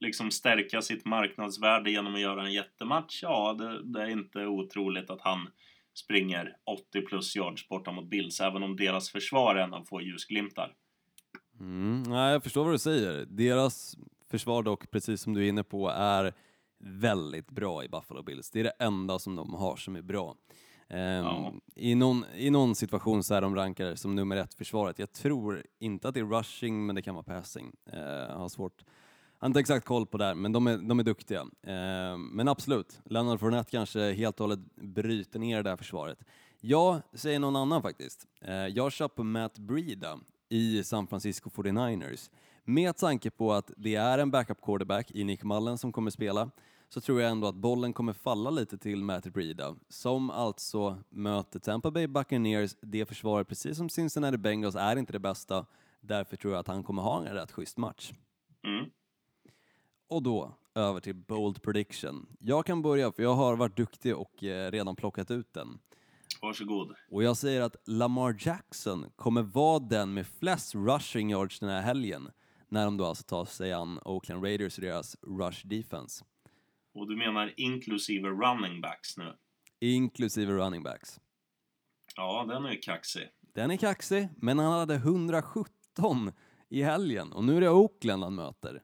liksom 0.00 0.30
stärka 0.30 0.82
sitt 0.82 1.04
marknadsvärde 1.04 1.90
genom 1.90 2.14
att 2.14 2.20
göra 2.20 2.46
en 2.46 2.52
jättematch? 2.52 3.22
Ja, 3.22 3.52
det, 3.58 3.82
det 3.82 4.02
är 4.02 4.06
inte 4.06 4.46
otroligt 4.46 5.10
att 5.10 5.20
han 5.20 5.48
springer 5.94 6.56
80 6.64 7.02
plus 7.02 7.36
yards 7.36 7.68
borta 7.68 7.92
mot 7.92 8.10
Bills, 8.10 8.40
även 8.40 8.62
om 8.62 8.76
deras 8.76 9.10
försvar 9.10 9.54
är 9.54 9.62
en 9.62 9.74
av 9.74 9.84
få 9.84 10.02
ljusglimtar. 10.02 10.74
Mm, 11.60 12.02
nej, 12.02 12.32
jag 12.32 12.42
förstår 12.42 12.64
vad 12.64 12.74
du 12.74 12.78
säger. 12.78 13.26
Deras 13.28 13.96
försvar 14.30 14.62
dock, 14.62 14.90
precis 14.90 15.20
som 15.20 15.34
du 15.34 15.44
är 15.44 15.48
inne 15.48 15.64
på, 15.64 15.88
är 15.88 16.34
väldigt 16.78 17.50
bra 17.50 17.84
i 17.84 17.88
Buffalo 17.88 18.22
Bills. 18.22 18.50
Det 18.50 18.60
är 18.60 18.64
det 18.64 18.74
enda 18.78 19.18
som 19.18 19.36
de 19.36 19.54
har 19.54 19.76
som 19.76 19.96
är 19.96 20.02
bra. 20.02 20.36
Ja. 20.92 21.52
i, 21.74 21.94
någon, 21.94 22.24
I 22.36 22.50
någon 22.50 22.74
situation 22.74 23.22
så 23.22 23.34
är 23.34 23.40
de 23.40 23.56
rankade 23.56 23.96
som 23.96 24.14
nummer 24.14 24.36
ett 24.36 24.54
försvaret. 24.54 24.98
Jag 24.98 25.12
tror 25.12 25.66
inte 25.78 26.08
att 26.08 26.14
det 26.14 26.20
är 26.20 26.24
rushing, 26.24 26.86
men 26.86 26.94
det 26.94 27.02
kan 27.02 27.14
vara 27.14 27.24
passing. 27.24 27.72
Jag 27.92 28.38
har 28.38 28.48
svårt 28.48 28.84
jag 29.40 29.44
har 29.44 29.48
inte 29.48 29.60
exakt 29.60 29.86
koll 29.86 30.06
på 30.06 30.18
det, 30.18 30.24
här, 30.24 30.34
men 30.34 30.52
de 30.52 30.66
är, 30.66 30.78
de 30.78 30.98
är 30.98 31.04
duktiga. 31.04 31.46
Ehm, 31.62 32.26
men 32.26 32.48
absolut, 32.48 33.00
Leonard 33.04 33.40
Fournette 33.40 33.70
kanske 33.70 34.12
helt 34.12 34.40
och 34.40 34.44
hållet 34.44 34.74
bryter 34.74 35.38
ner 35.38 35.62
det 35.62 35.70
här 35.70 35.76
försvaret. 35.76 36.18
Jag 36.60 37.00
säger 37.12 37.38
någon 37.38 37.56
annan 37.56 37.82
faktiskt. 37.82 38.26
Eh, 38.40 38.54
jag 38.54 38.92
kör 38.92 39.08
på 39.08 39.24
Matt 39.24 39.58
Breida 39.58 40.18
i 40.50 40.84
San 40.84 41.06
Francisco 41.06 41.50
49ers. 41.50 42.30
Med 42.64 42.96
tanke 42.96 43.30
på 43.30 43.52
att 43.52 43.70
det 43.76 43.94
är 43.94 44.18
en 44.18 44.30
backup 44.30 44.60
quarterback 44.62 45.10
i 45.10 45.24
Nick 45.24 45.44
Mullen 45.44 45.78
som 45.78 45.92
kommer 45.92 46.10
spela 46.10 46.50
så 46.88 47.00
tror 47.00 47.20
jag 47.20 47.30
ändå 47.30 47.46
att 47.46 47.54
bollen 47.54 47.92
kommer 47.92 48.12
falla 48.12 48.50
lite 48.50 48.78
till 48.78 49.04
Matt 49.04 49.24
Breida 49.26 49.76
som 49.88 50.30
alltså 50.30 50.98
möter 51.08 51.58
Tampa 51.58 51.90
Bay 51.90 52.06
Buccaneers. 52.06 52.76
Det 52.80 53.06
försvaret, 53.06 53.48
precis 53.48 53.76
som 53.76 53.88
Cincinnati 53.88 54.38
Bengals, 54.38 54.74
är 54.74 54.96
inte 54.96 55.12
det 55.12 55.18
bästa. 55.18 55.66
Därför 56.00 56.36
tror 56.36 56.52
jag 56.52 56.60
att 56.60 56.66
han 56.66 56.84
kommer 56.84 57.02
ha 57.02 57.26
en 57.26 57.34
rätt 57.34 57.52
schysst 57.52 57.76
match. 57.76 58.12
Mm. 58.66 58.90
Och 60.08 60.22
då 60.22 60.52
över 60.74 61.00
till 61.00 61.14
Bold 61.14 61.62
Prediction. 61.62 62.26
Jag 62.38 62.66
kan 62.66 62.82
börja 62.82 63.12
för 63.12 63.22
jag 63.22 63.34
har 63.34 63.56
varit 63.56 63.76
duktig 63.76 64.16
och 64.16 64.44
eh, 64.44 64.70
redan 64.70 64.96
plockat 64.96 65.30
ut 65.30 65.52
den. 65.52 65.78
Varsågod. 66.42 66.94
Och 67.10 67.22
jag 67.22 67.36
säger 67.36 67.60
att 67.60 67.76
Lamar 67.86 68.36
Jackson 68.40 69.06
kommer 69.16 69.42
vara 69.42 69.78
den 69.78 70.14
med 70.14 70.26
flest 70.26 70.74
rushing 70.74 71.30
yards 71.30 71.60
den 71.60 71.68
här 71.68 71.82
helgen. 71.82 72.30
När 72.68 72.84
de 72.84 72.96
då 72.96 73.06
alltså 73.06 73.24
tar 73.24 73.44
sig 73.44 73.72
an 73.72 74.00
Oakland 74.04 74.44
Raiders 74.44 74.78
och 74.78 74.82
deras 74.82 75.16
rush 75.22 75.66
defense. 75.66 76.24
Och 76.94 77.08
du 77.08 77.16
menar 77.16 77.54
inklusive 77.56 78.28
running 78.28 78.80
backs 78.80 79.16
nu? 79.16 79.36
Inklusive 79.80 80.52
running 80.52 80.82
backs. 80.82 81.20
Ja, 82.16 82.44
den 82.48 82.64
är 82.64 82.82
kaxig. 82.82 83.28
Den 83.54 83.70
är 83.70 83.76
kaxig, 83.76 84.28
men 84.36 84.58
han 84.58 84.72
hade 84.72 84.94
117 84.94 86.32
i 86.68 86.82
helgen 86.82 87.32
och 87.32 87.44
nu 87.44 87.56
är 87.56 87.60
det 87.60 87.70
Oakland 87.70 88.22
han 88.22 88.34
möter. 88.34 88.82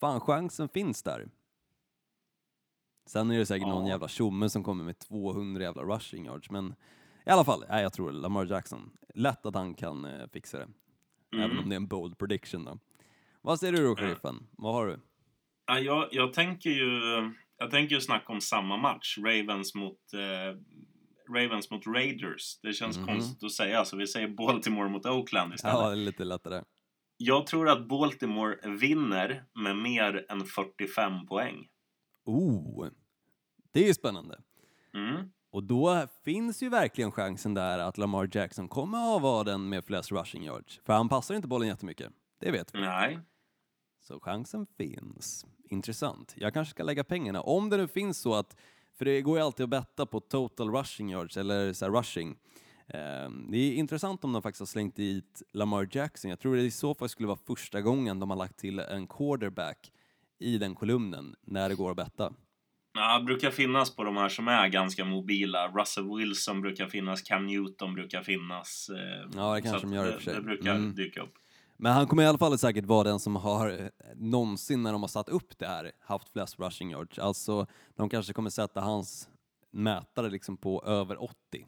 Fan, 0.00 0.20
chansen 0.20 0.68
finns 0.68 1.02
där. 1.02 1.28
Sen 3.06 3.30
är 3.30 3.38
det 3.38 3.46
säkert 3.46 3.68
någon 3.68 3.84
Ja. 3.86 3.90
jävla 3.92 4.08
tjomme 4.08 4.48
som 4.50 4.64
kommer 4.64 4.84
med 4.84 4.98
200 4.98 5.62
jävla 5.62 5.82
rushing 5.82 6.24
yards, 6.26 6.50
men 6.50 6.74
i 7.26 7.30
alla 7.30 7.44
fall, 7.44 7.64
nej, 7.68 7.82
jag 7.82 7.92
tror 7.92 8.12
Lamar 8.12 8.46
Jackson. 8.46 8.90
Lätt 9.14 9.46
att 9.46 9.54
han 9.54 9.74
kan 9.74 10.04
eh, 10.04 10.26
fixa 10.32 10.58
det. 10.58 10.68
Även 11.36 11.50
Mm. 11.50 11.58
om 11.62 11.68
det 11.68 11.74
är 11.74 11.76
en 11.76 11.86
bold 11.86 12.18
prediction 12.18 12.64
då. 12.64 12.78
Vad 13.42 13.60
säger 13.60 13.72
du 13.72 13.84
då, 13.84 13.96
sheriffen? 13.96 14.46
Vad 14.52 14.74
har 14.74 14.86
du? 14.86 15.00
Ja, 15.66 15.78
jag, 15.78 16.08
jag 16.10 16.32
tänker 16.32 16.70
ju... 16.70 17.00
Jag 17.58 17.70
tänker 17.70 17.94
ju 17.94 18.00
snacka 18.00 18.32
om 18.32 18.40
samma 18.40 18.76
match. 18.76 19.18
Ravens 19.18 19.74
mot... 19.74 19.98
Eh, 20.14 20.58
Ravens 21.34 21.70
mot 21.70 21.86
Raiders. 21.86 22.60
Det 22.62 22.72
känns 22.72 22.98
Mhm. 22.98 23.06
konstigt 23.06 23.44
att 23.44 23.52
säga, 23.52 23.84
så 23.84 23.96
vi 23.96 24.06
säger 24.06 24.28
Baltimore 24.28 24.88
mot 24.88 25.06
Oakland 25.06 25.54
istället. 25.54 25.74
Ja, 25.76 25.86
det 25.86 25.92
är 25.92 25.96
lite 25.96 26.24
lättare. 26.24 26.62
Jag 27.16 27.46
tror 27.46 27.68
att 27.68 27.88
Baltimore 27.88 28.68
vinner 28.78 29.44
med 29.54 29.76
mer 29.76 30.26
än 30.28 30.44
45 30.44 31.26
poäng. 31.26 31.68
Oh, 32.24 32.88
det 33.72 33.80
är 33.82 33.86
ju 33.86 33.94
spännande. 33.94 34.40
Mm. 34.94 35.30
Och 35.50 35.64
då 35.64 36.06
finns 36.24 36.62
ju 36.62 36.68
verkligen 36.68 37.12
chansen 37.12 37.54
där 37.54 37.78
att 37.78 37.98
Lamar 37.98 38.28
Jackson 38.32 38.68
kommer 38.68 39.16
att 39.16 39.22
vara 39.22 39.44
den 39.44 39.68
med 39.68 39.84
flest 39.84 40.12
rushing 40.12 40.44
yards. 40.44 40.80
För 40.84 40.92
han 40.92 41.08
passar 41.08 41.34
inte 41.34 41.48
bollen 41.48 41.68
jättemycket. 41.68 42.12
Det 42.40 42.50
vet 42.50 42.74
vi. 42.74 42.80
Nej. 42.80 43.18
Så 44.00 44.20
chansen 44.20 44.66
finns. 44.76 45.46
Intressant. 45.64 46.34
Jag 46.36 46.54
kanske 46.54 46.70
ska 46.70 46.82
lägga 46.82 47.04
pengarna. 47.04 47.40
Om 47.40 47.70
det 47.70 47.76
nu 47.76 47.88
finns 47.88 48.18
så 48.18 48.34
att, 48.34 48.56
för 48.98 49.04
det 49.04 49.22
går 49.22 49.38
ju 49.38 49.44
alltid 49.44 49.64
att 49.64 49.70
betta 49.70 50.06
på 50.06 50.20
total 50.20 50.70
rushing 50.74 51.10
yards, 51.10 51.36
eller 51.36 51.72
så 51.72 51.84
här 51.84 51.92
rushing. 51.92 52.30
Eh, 52.86 53.30
Det 53.50 53.56
är 53.58 53.74
intressant 53.74 54.24
om 54.24 54.32
de 54.32 54.42
faktiskt 54.42 54.60
har 54.60 54.66
slängt 54.66 54.96
dit 54.96 55.42
Lamar 55.52 55.88
Jackson. 55.90 56.30
Jag 56.30 56.40
tror 56.40 56.56
det 56.56 56.62
i 56.62 56.70
så 56.70 56.94
fall 56.94 57.08
skulle 57.08 57.26
vara 57.28 57.38
första 57.46 57.80
gången 57.80 58.20
de 58.20 58.30
har 58.30 58.36
lagt 58.36 58.56
till 58.56 58.78
en 58.78 59.06
quarterback 59.06 59.92
i 60.44 60.58
den 60.58 60.74
kolumnen 60.74 61.34
när 61.42 61.68
det 61.68 61.74
går 61.74 61.90
att 61.90 61.96
betta. 61.96 62.32
Ja, 62.96 63.22
brukar 63.26 63.50
finnas 63.50 63.96
på 63.96 64.04
de 64.04 64.16
här 64.16 64.28
som 64.28 64.48
är 64.48 64.68
ganska 64.68 65.04
mobila. 65.04 65.68
Russell 65.68 66.16
Wilson 66.16 66.60
brukar 66.60 66.86
finnas, 66.88 67.22
Cam 67.22 67.46
Newton 67.46 67.94
brukar 67.94 68.22
finnas. 68.22 68.88
eh, 68.90 69.30
Ja, 69.36 69.54
det 69.54 69.62
kanske 69.62 69.80
de 69.86 69.92
gör 69.92 70.06
i 70.06 70.10
och 70.10 70.14
för 70.14 70.22
sig. 70.22 70.34
det 70.34 70.40
brukar 70.40 70.74
Mm. 70.74 70.94
dyka 70.94 71.22
upp. 71.22 71.34
Men 71.76 71.92
han 71.92 72.06
kommer 72.06 72.22
i 72.22 72.26
alla 72.26 72.38
fall 72.38 72.58
säkert 72.58 72.84
vara 72.84 73.04
den 73.04 73.20
som 73.20 73.36
har 73.36 73.70
eh, 73.70 73.86
någonsin 74.16 74.82
när 74.82 74.92
de 74.92 75.00
har 75.02 75.08
satt 75.08 75.28
upp 75.28 75.58
det 75.58 75.66
här 75.66 75.92
haft 76.00 76.28
flest 76.28 76.58
rushing 76.60 76.90
yards. 76.90 77.18
Alltså, 77.18 77.66
de 77.96 78.08
kanske 78.08 78.32
kommer 78.32 78.50
sätta 78.50 78.80
hans 78.80 79.28
mätare 79.70 80.30
liksom 80.30 80.56
på 80.56 80.84
över 80.86 81.22
80. 81.22 81.66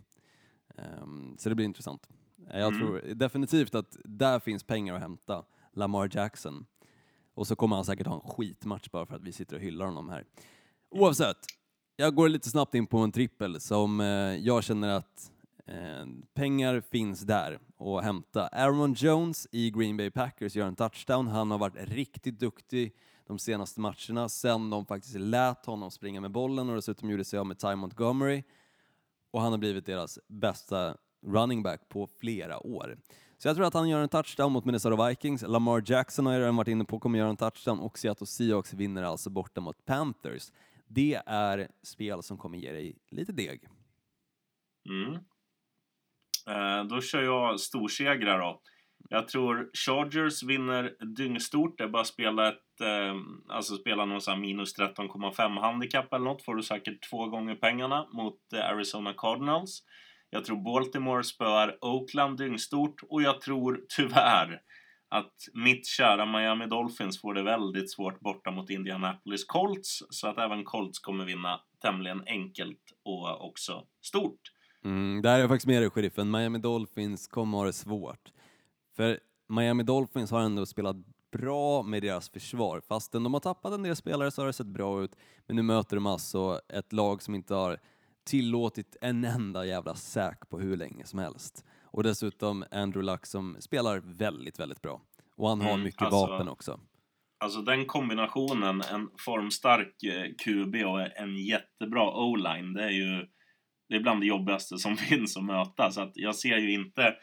Ehm, 0.78 1.34
så 1.38 1.48
det 1.48 1.54
blir 1.54 1.66
intressant. 1.66 2.08
Jag 2.52 2.60
Mm. 2.74 2.78
tror 2.80 3.00
definitivt 3.14 3.74
att 3.74 3.96
där 4.04 4.38
finns 4.40 4.64
pengar 4.64 4.94
att 4.94 5.00
hämta. 5.00 5.44
Lamar 5.72 6.10
Jackson. 6.12 6.66
Och 7.36 7.46
så 7.46 7.56
kommer 7.56 7.76
han 7.76 7.84
säkert 7.84 8.06
ha 8.06 8.14
en 8.14 8.30
skitmatch 8.30 8.90
bara 8.90 9.06
för 9.06 9.14
att 9.14 9.22
vi 9.22 9.32
sitter 9.32 9.56
och 9.56 9.62
hyllar 9.62 9.86
honom 9.86 10.08
här. 10.08 10.24
Oavsett, 10.90 11.36
jag 11.96 12.14
går 12.14 12.28
lite 12.28 12.50
snabbt 12.50 12.74
in 12.74 12.86
på 12.86 12.98
en 12.98 13.12
trippel 13.12 13.60
som 13.60 14.00
eh, 14.00 14.06
jag 14.36 14.64
känner 14.64 14.88
att 14.88 15.32
eh, 15.66 16.06
pengar 16.34 16.80
finns 16.80 17.20
där 17.20 17.58
att 17.78 18.04
hämta. 18.04 18.46
Aaron 18.46 18.94
Jones 18.94 19.48
i 19.52 19.70
Green 19.70 19.96
Bay 19.96 20.10
Packers 20.10 20.56
gör 20.56 20.66
en 20.66 20.76
touchdown. 20.76 21.26
Han 21.26 21.50
har 21.50 21.58
varit 21.58 21.88
riktigt 21.88 22.40
duktig 22.40 22.96
de 23.26 23.38
senaste 23.38 23.80
matcherna 23.80 24.28
sen 24.28 24.70
de 24.70 24.86
faktiskt 24.86 25.18
lät 25.18 25.66
honom 25.66 25.90
springa 25.90 26.20
med 26.20 26.30
bollen 26.30 26.68
och 26.68 26.76
dessutom 26.76 27.10
gjorde 27.10 27.24
sig 27.24 27.38
av 27.38 27.46
med 27.46 27.58
Ty 27.58 27.74
Montgomery. 27.74 28.42
Och 29.30 29.40
han 29.40 29.52
har 29.52 29.58
blivit 29.58 29.86
deras 29.86 30.18
bästa 30.28 30.96
running 31.26 31.62
back 31.62 31.88
på 31.88 32.06
flera 32.06 32.66
år. 32.66 32.98
Så 33.38 33.48
jag 33.48 33.56
tror 33.56 33.66
att 33.66 33.74
han 33.74 33.88
gör 33.88 34.02
en 34.02 34.08
touchdown 34.08 34.52
mot 34.52 34.64
Minnesota 34.64 35.08
Vikings. 35.08 35.42
Lamar 35.42 35.82
Jackson 35.86 36.26
har 36.26 36.32
jag 36.32 36.40
redan 36.40 36.56
varit 36.56 36.68
inne 36.68 36.84
på 36.84 36.98
kommer 36.98 37.18
göra 37.18 37.28
en 37.28 37.36
touchdown 37.36 37.80
och 37.80 37.98
Seattle 37.98 38.26
Seahawks 38.26 38.74
vinner 38.74 39.02
alltså 39.02 39.30
borta 39.30 39.60
mot 39.60 39.84
Panthers. 39.84 40.52
Det 40.88 41.22
är 41.26 41.68
spel 41.82 42.22
som 42.22 42.38
kommer 42.38 42.58
ge 42.58 42.72
dig 42.72 42.96
lite 43.10 43.32
deg. 43.32 43.68
Mm. 44.88 45.14
Eh, 46.48 46.84
då 46.84 47.00
kör 47.00 47.22
jag 47.22 47.60
storsegrar 47.60 48.38
då. 48.38 48.60
Jag 49.08 49.28
tror 49.28 49.70
Chargers 49.72 50.42
vinner 50.42 51.04
dyngstort. 51.16 51.78
Det 51.78 51.84
är 51.84 51.88
bara 51.88 52.02
att 52.02 52.08
spela 52.08 52.48
ett, 52.48 52.80
eh, 52.80 53.14
alltså 53.48 53.76
spela 53.76 54.04
någon 54.04 54.20
sån 54.20 54.34
här 54.34 54.40
minus 54.40 54.78
13,5 54.78 55.60
handikapp 55.60 56.12
eller 56.12 56.24
något. 56.24 56.42
Får 56.42 56.54
du 56.54 56.62
säkert 56.62 57.10
två 57.10 57.26
gånger 57.26 57.54
pengarna 57.54 58.06
mot 58.12 58.52
eh, 58.52 58.70
Arizona 58.70 59.12
Cardinals. 59.12 59.82
Jag 60.36 60.44
tror 60.44 60.56
Baltimore 60.56 61.24
spöar 61.24 61.78
Oakland 61.80 62.38
dyngstort 62.38 63.02
och 63.08 63.22
jag 63.22 63.40
tror 63.40 63.80
tyvärr 63.96 64.60
att 65.08 65.34
mitt 65.54 65.86
kära 65.86 66.26
Miami 66.26 66.66
Dolphins 66.66 67.20
får 67.20 67.34
det 67.34 67.42
väldigt 67.42 67.92
svårt 67.92 68.20
borta 68.20 68.50
mot 68.50 68.70
Indianapolis 68.70 69.44
Colts. 69.44 70.02
Så 70.10 70.28
att 70.28 70.38
även 70.38 70.64
Colts 70.64 70.98
kommer 70.98 71.24
vinna 71.24 71.60
tämligen 71.82 72.22
enkelt 72.26 72.80
och 73.04 73.46
också 73.48 73.84
stort. 74.02 74.40
Mm, 74.84 75.22
där 75.22 75.34
är 75.34 75.38
jag 75.38 75.48
faktiskt 75.48 75.66
med 75.66 75.82
dig, 75.82 75.90
sheriffen. 75.90 76.30
Miami 76.30 76.58
Dolphins 76.58 77.28
kommer 77.28 77.58
ha 77.58 77.64
det 77.64 77.72
svårt. 77.72 78.32
För 78.96 79.20
Miami 79.48 79.82
Dolphins 79.82 80.30
har 80.30 80.40
ändå 80.40 80.66
spelat 80.66 80.96
bra 81.32 81.82
med 81.82 82.02
deras 82.02 82.30
försvar. 82.30 82.80
Fastän 82.88 83.22
de 83.22 83.34
har 83.34 83.40
tappat 83.40 83.72
en 83.72 83.82
del 83.82 83.96
spelare 83.96 84.30
så 84.30 84.42
har 84.42 84.46
det 84.46 84.52
sett 84.52 84.66
bra 84.66 85.02
ut. 85.02 85.16
Men 85.46 85.56
nu 85.56 85.62
möter 85.62 85.96
de 85.96 86.06
alltså 86.06 86.60
ett 86.68 86.92
lag 86.92 87.22
som 87.22 87.34
inte 87.34 87.54
har 87.54 87.78
tillåtit 88.26 88.96
en 89.00 89.24
enda 89.24 89.66
jävla 89.66 89.94
säk 89.94 90.48
på 90.50 90.58
hur 90.58 90.76
länge 90.76 91.04
som 91.04 91.18
helst. 91.18 91.64
Och 91.84 92.02
dessutom 92.02 92.64
Andrew 92.70 93.12
Luck 93.12 93.26
som 93.26 93.56
spelar 93.60 93.98
väldigt, 94.04 94.60
väldigt 94.60 94.82
bra. 94.82 95.00
Och 95.36 95.48
han 95.48 95.60
har 95.60 95.70
Mm, 95.70 95.82
mycket 95.82 96.02
alltså- 96.02 96.26
vapen 96.26 96.48
också. 96.48 96.80
Alltså 97.38 97.62
den 97.62 97.84
kombinationen, 97.86 98.82
en 98.92 99.08
formstark 99.18 100.02
eh, 100.02 100.34
QB 100.44 100.74
och 100.84 101.16
en 101.18 101.36
jättebra 101.36 102.10
O-line, 102.26 102.72
det 102.72 102.84
är 102.84 102.90
ju 102.90 103.26
det 103.88 103.96
är 103.96 104.00
bland 104.00 104.20
det 104.20 104.26
jobbigaste 104.26 104.78
som 104.78 104.96
finns 105.10 105.36
att 105.36 105.44
möta. 105.44 105.90
Så 105.90 106.00
att 106.00 106.12
jag 106.14 106.36
ser 106.36 106.56
ju 106.56 106.72
inte 106.72 107.14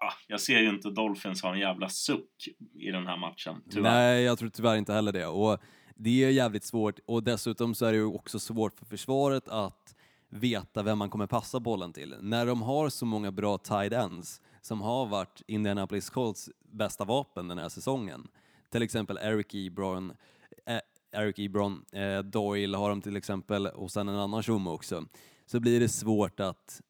ja, 0.00 0.12
jag 0.26 0.40
ser 0.40 0.58
ju 0.58 0.68
inte 0.68 0.90
Dolphins 0.90 1.42
ha 1.42 1.52
en 1.52 1.58
jävla 1.58 1.88
suck 1.88 2.48
i 2.74 2.90
den 2.90 3.06
här 3.06 3.16
matchen, 3.16 3.62
tyvärr. 3.70 3.90
Nej, 3.90 4.22
jag 4.22 4.38
tror 4.38 4.48
tyvärr 4.48 4.76
inte 4.76 4.92
heller 4.92 5.12
det. 5.12 5.26
Och 5.26 5.60
det 6.02 6.24
är 6.24 6.30
jävligt 6.30 6.64
svårt 6.64 6.98
och 7.06 7.22
dessutom 7.22 7.74
så 7.74 7.86
är 7.86 7.92
det 7.92 7.98
ju 7.98 8.04
också 8.04 8.38
svårt 8.38 8.78
för 8.78 8.86
försvaret 8.86 9.48
att 9.48 9.96
veta 10.28 10.82
vem 10.82 10.98
man 10.98 11.10
kommer 11.10 11.26
passa 11.26 11.60
bollen 11.60 11.92
till. 11.92 12.16
När 12.20 12.46
de 12.46 12.62
har 12.62 12.88
så 12.88 13.06
många 13.06 13.32
bra 13.32 13.58
tight 13.58 13.92
ends 13.92 14.40
som 14.60 14.80
har 14.80 15.06
varit 15.06 15.42
Indianapolis 15.46 16.10
Colts 16.10 16.50
bästa 16.70 17.04
vapen 17.04 17.48
den 17.48 17.58
här 17.58 17.68
säsongen. 17.68 18.28
Till 18.70 18.82
exempel 18.82 19.18
Eric 19.22 19.54
Ebron, 19.54 20.12
eh, 20.66 20.80
Eric 21.12 21.38
Ebron, 21.38 21.84
eh, 21.92 22.18
Doyle 22.18 22.74
har 22.74 22.88
de 22.88 23.02
till 23.02 23.16
exempel 23.16 23.66
och 23.66 23.90
sen 23.90 24.08
en 24.08 24.14
annan 24.14 24.42
tjomme 24.42 24.70
också. 24.70 25.04
Så 25.46 25.60
blir 25.60 25.80
det 25.80 25.88
svårt 25.88 26.40
att 26.40 26.80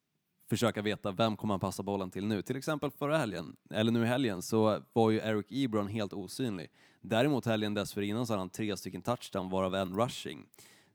försöka 0.53 0.83
veta 0.83 1.13
vem 1.13 1.37
kommer 1.37 1.55
han 1.55 1.61
passa 1.61 1.83
bollen 1.83 2.11
till 2.11 2.27
nu. 2.27 2.43
Till 2.43 2.57
exempel 2.57 2.91
förra 2.91 3.19
helgen, 3.19 3.57
eller 3.71 3.93
nu 3.93 4.03
i 4.03 4.07
helgen, 4.07 4.43
så 4.43 4.83
var 4.93 5.11
ju 5.11 5.19
Eric 5.19 5.47
Ebron 5.51 5.89
helt 5.89 6.13
osynlig. 6.13 6.71
Däremot 7.01 7.47
helgen 7.47 7.75
dessförinnan 7.75 8.27
så 8.27 8.33
hade 8.33 8.41
han 8.41 8.51
tre 8.51 8.77
stycken 8.77 9.03
touchdown 9.03 9.51
varav 9.51 9.75
en 9.75 9.97
rushing. 9.97 10.47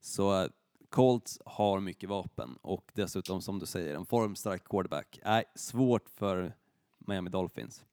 Så 0.02 0.42
eh, 0.42 0.50
Colts 0.90 1.40
har 1.46 1.80
mycket 1.80 2.10
vapen 2.10 2.58
och 2.62 2.92
dessutom 2.94 3.42
som 3.42 3.60
du 3.60 3.66
säger 3.66 3.96
en 3.96 4.06
formstark 4.06 4.64
quarterback. 4.64 5.20
Nej, 5.26 5.44
svårt 5.56 6.10
för 6.10 6.54
Miami 6.98 7.30
Dolphins. 7.30 7.86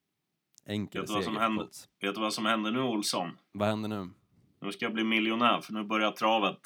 Enkel 0.66 1.00
Vet 1.00 1.08
du 1.08 1.14
vad 1.14 1.24
seger 1.24 1.38
händer? 1.38 1.64
Colts. 1.64 1.88
Vet 2.00 2.14
du 2.14 2.20
vad 2.20 2.32
som 2.32 2.46
händer 2.46 2.70
nu, 2.70 2.80
Olsson? 2.80 3.30
Vad 3.52 3.68
händer 3.68 3.88
nu? 3.88 4.10
Nu 4.60 4.72
ska 4.72 4.84
jag 4.84 4.94
bli 4.94 5.04
miljonär, 5.04 5.60
för 5.60 5.72
nu 5.72 5.84
börjar 5.84 6.10
travet. 6.10 6.60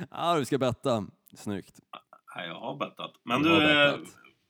ja, 0.10 0.38
du 0.38 0.44
ska 0.44 0.58
betta. 0.58 1.06
Snyggt. 1.34 1.80
Nej, 2.36 2.48
jag 2.48 2.54
har 2.60 2.76
bettat. 2.76 3.12
Men 3.24 3.42
Du 3.42 3.50
eh, 3.52 3.58
bettat. 3.92 4.00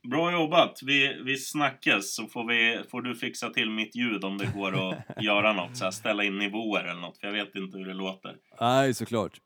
bra 0.09 0.31
jobbat. 0.31 0.79
Vi, 0.85 1.21
vi 1.25 1.37
snackas 1.37 2.15
så 2.15 2.27
får, 2.27 2.47
vi, 2.47 2.83
får 2.91 3.01
du 3.01 3.15
fixa 3.15 3.49
till 3.49 3.69
mitt 3.69 3.95
ljud 3.95 4.23
om 4.23 4.37
det 4.37 4.51
går 4.55 4.89
att 4.89 4.97
göra 5.23 5.53
något. 5.53 5.77
Så 5.77 5.83
här, 5.83 5.91
ställa 5.91 6.23
in 6.23 6.37
nivåer 6.37 6.83
eller 6.83 7.01
något, 7.01 7.17
för 7.17 7.27
jag 7.27 7.33
vet 7.33 7.55
inte 7.55 7.77
hur 7.77 7.85
det 7.85 7.93
låter. 7.93 8.35
Nej, 8.59 8.93
såklart. 8.93 9.37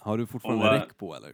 Har 0.00 0.18
du 0.18 0.26
fortfarande 0.26 0.68
Och, 0.68 0.74
eh, 0.74 0.80
räck 0.80 0.96
på 0.96 1.14
eller? 1.16 1.32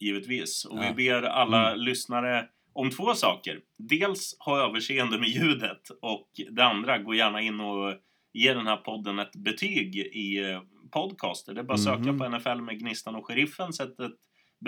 Givetvis. 0.00 0.64
Och 0.64 0.78
Ja. 0.78 0.82
Mm. 0.82 0.96
vi 0.96 1.04
ber 1.10 1.22
alla 1.22 1.74
lyssnare 1.74 2.48
om 2.72 2.90
två 2.90 3.14
saker. 3.14 3.60
Dels 3.78 4.36
ha 4.38 4.68
överseende 4.68 5.18
med 5.18 5.28
ljudet 5.28 5.82
och 6.02 6.28
det 6.50 6.64
andra, 6.64 6.98
gå 6.98 7.14
gärna 7.14 7.40
in 7.40 7.60
och 7.60 7.94
ge 8.32 8.54
den 8.54 8.66
här 8.66 8.76
podden 8.76 9.18
ett 9.18 9.36
betyg 9.36 9.96
i 9.96 10.50
eh, 10.50 10.60
podcaster. 10.92 11.54
Det 11.54 11.60
är 11.60 11.64
bara 11.64 11.74
att 11.74 11.80
söka 11.82 11.98
Mhm. 12.12 12.18
på 12.18 12.24
NFL 12.28 12.60
med 12.62 12.78
Gnistan 12.80 13.14
och 13.16 13.26
Sheriffen, 13.26 13.72
sätt 13.72 14.00
ett 14.00 14.12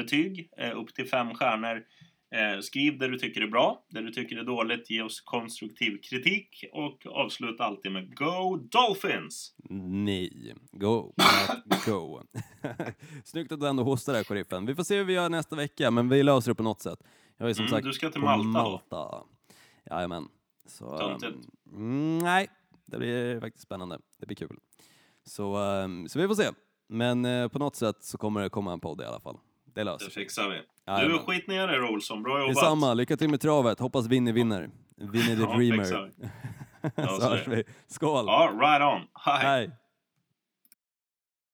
betyg 0.03 0.51
eh, 0.59 0.77
upp 0.79 0.95
till 0.95 1.09
fem 1.09 1.35
stjärnor. 1.35 1.85
Eh, 2.31 2.61
skriv 2.61 2.99
det 2.99 3.09
du 3.09 3.19
tycker 3.19 3.41
är 3.41 3.47
bra, 3.47 3.85
det 3.89 4.01
du 4.03 4.11
tycker 4.11 4.37
är 4.37 4.45
dåligt, 4.45 4.91
ge 4.91 5.03
oss 5.03 5.21
konstruktiv 5.21 5.99
kritik 6.03 6.65
och 6.73 7.07
avsluta 7.07 7.65
alltid 7.65 7.93
med 7.93 8.17
Go 8.17 8.57
Dolphins! 8.57 9.55
Nej. 10.05 10.55
Go, 10.73 11.13
go. 11.87 12.21
Snyggt 13.25 13.53
att 13.53 13.61
du 13.61 13.69
ändå 13.69 13.83
hostar 13.83 14.13
där, 14.13 14.25
sheriffen. 14.25 14.67
Vi 14.67 14.75
får 14.75 14.83
se 14.85 14.97
hur 14.97 15.05
vi 15.05 15.13
gör 15.13 15.29
nästa 15.29 15.57
vecka, 15.57 15.91
men 15.91 16.09
vi 16.09 16.23
löser 16.23 16.51
det 16.51 16.55
på 16.55 16.63
något 16.63 16.81
sätt. 16.81 16.99
Jag 17.37 17.51
är 17.51 17.55
som 17.55 17.65
Mm, 17.65 17.71
sagt 17.71 17.85
du 17.87 17.93
ska 17.93 18.11
till 18.11 18.21
Malta 18.21 18.43
då? 18.45 18.53
Malta. 18.53 19.25
Jajamän. 19.91 20.29
Så, 20.67 20.99
Töntigt. 20.99 21.49
mm, 21.73 22.19
nej, 22.19 22.49
det 22.87 22.99
blir 22.99 23.41
faktiskt 23.41 23.65
spännande. 23.65 23.99
Det 24.19 24.27
blir 24.27 24.37
kul. 24.37 24.59
Så, 25.25 25.57
ehm, 25.57 26.09
så 26.09 26.19
vi 26.19 26.27
får 26.29 26.35
se. 26.35 26.49
Men 26.89 27.25
eh, 27.25 27.49
på 27.49 27.59
något 27.59 27.77
sätt 27.77 27.97
så 28.05 28.19
kommer 28.19 28.41
det 28.43 28.49
komma 28.49 28.73
en 28.73 28.81
podd 28.81 29.01
i 29.01 29.05
alla 29.05 29.21
fall. 29.21 29.37
Det 29.75 29.85
löser 29.85 30.07
Det 30.07 30.13
fixar 30.13 30.49
vi. 30.49 30.57
Du, 30.57 30.93
Jajamän. 30.93 31.19
skit 31.19 31.47
ner 31.49 31.67
dig 31.69 31.81
Olsson. 31.81 32.23
Bra 32.23 32.39
jobbat! 32.41 32.55
Detsamma, 32.55 32.95
lycka 32.95 33.17
till 33.17 33.31
med 33.31 33.41
travet. 33.41 33.79
Hoppas 33.81 34.07
Vinny 34.07 34.33
vinner. 34.33 34.71
Vinny 34.97 35.37
the 35.37 35.43
Ja, 35.43 35.57
Dreamer. 35.57 35.85
så 37.19 37.29
hörs 37.29 37.49
vi. 37.49 37.65
Skål! 37.89 38.25
Ja, 38.27 38.51
right 38.61 38.83
on. 38.83 39.09
Hej! 39.25 39.47
Hej! 39.47 39.71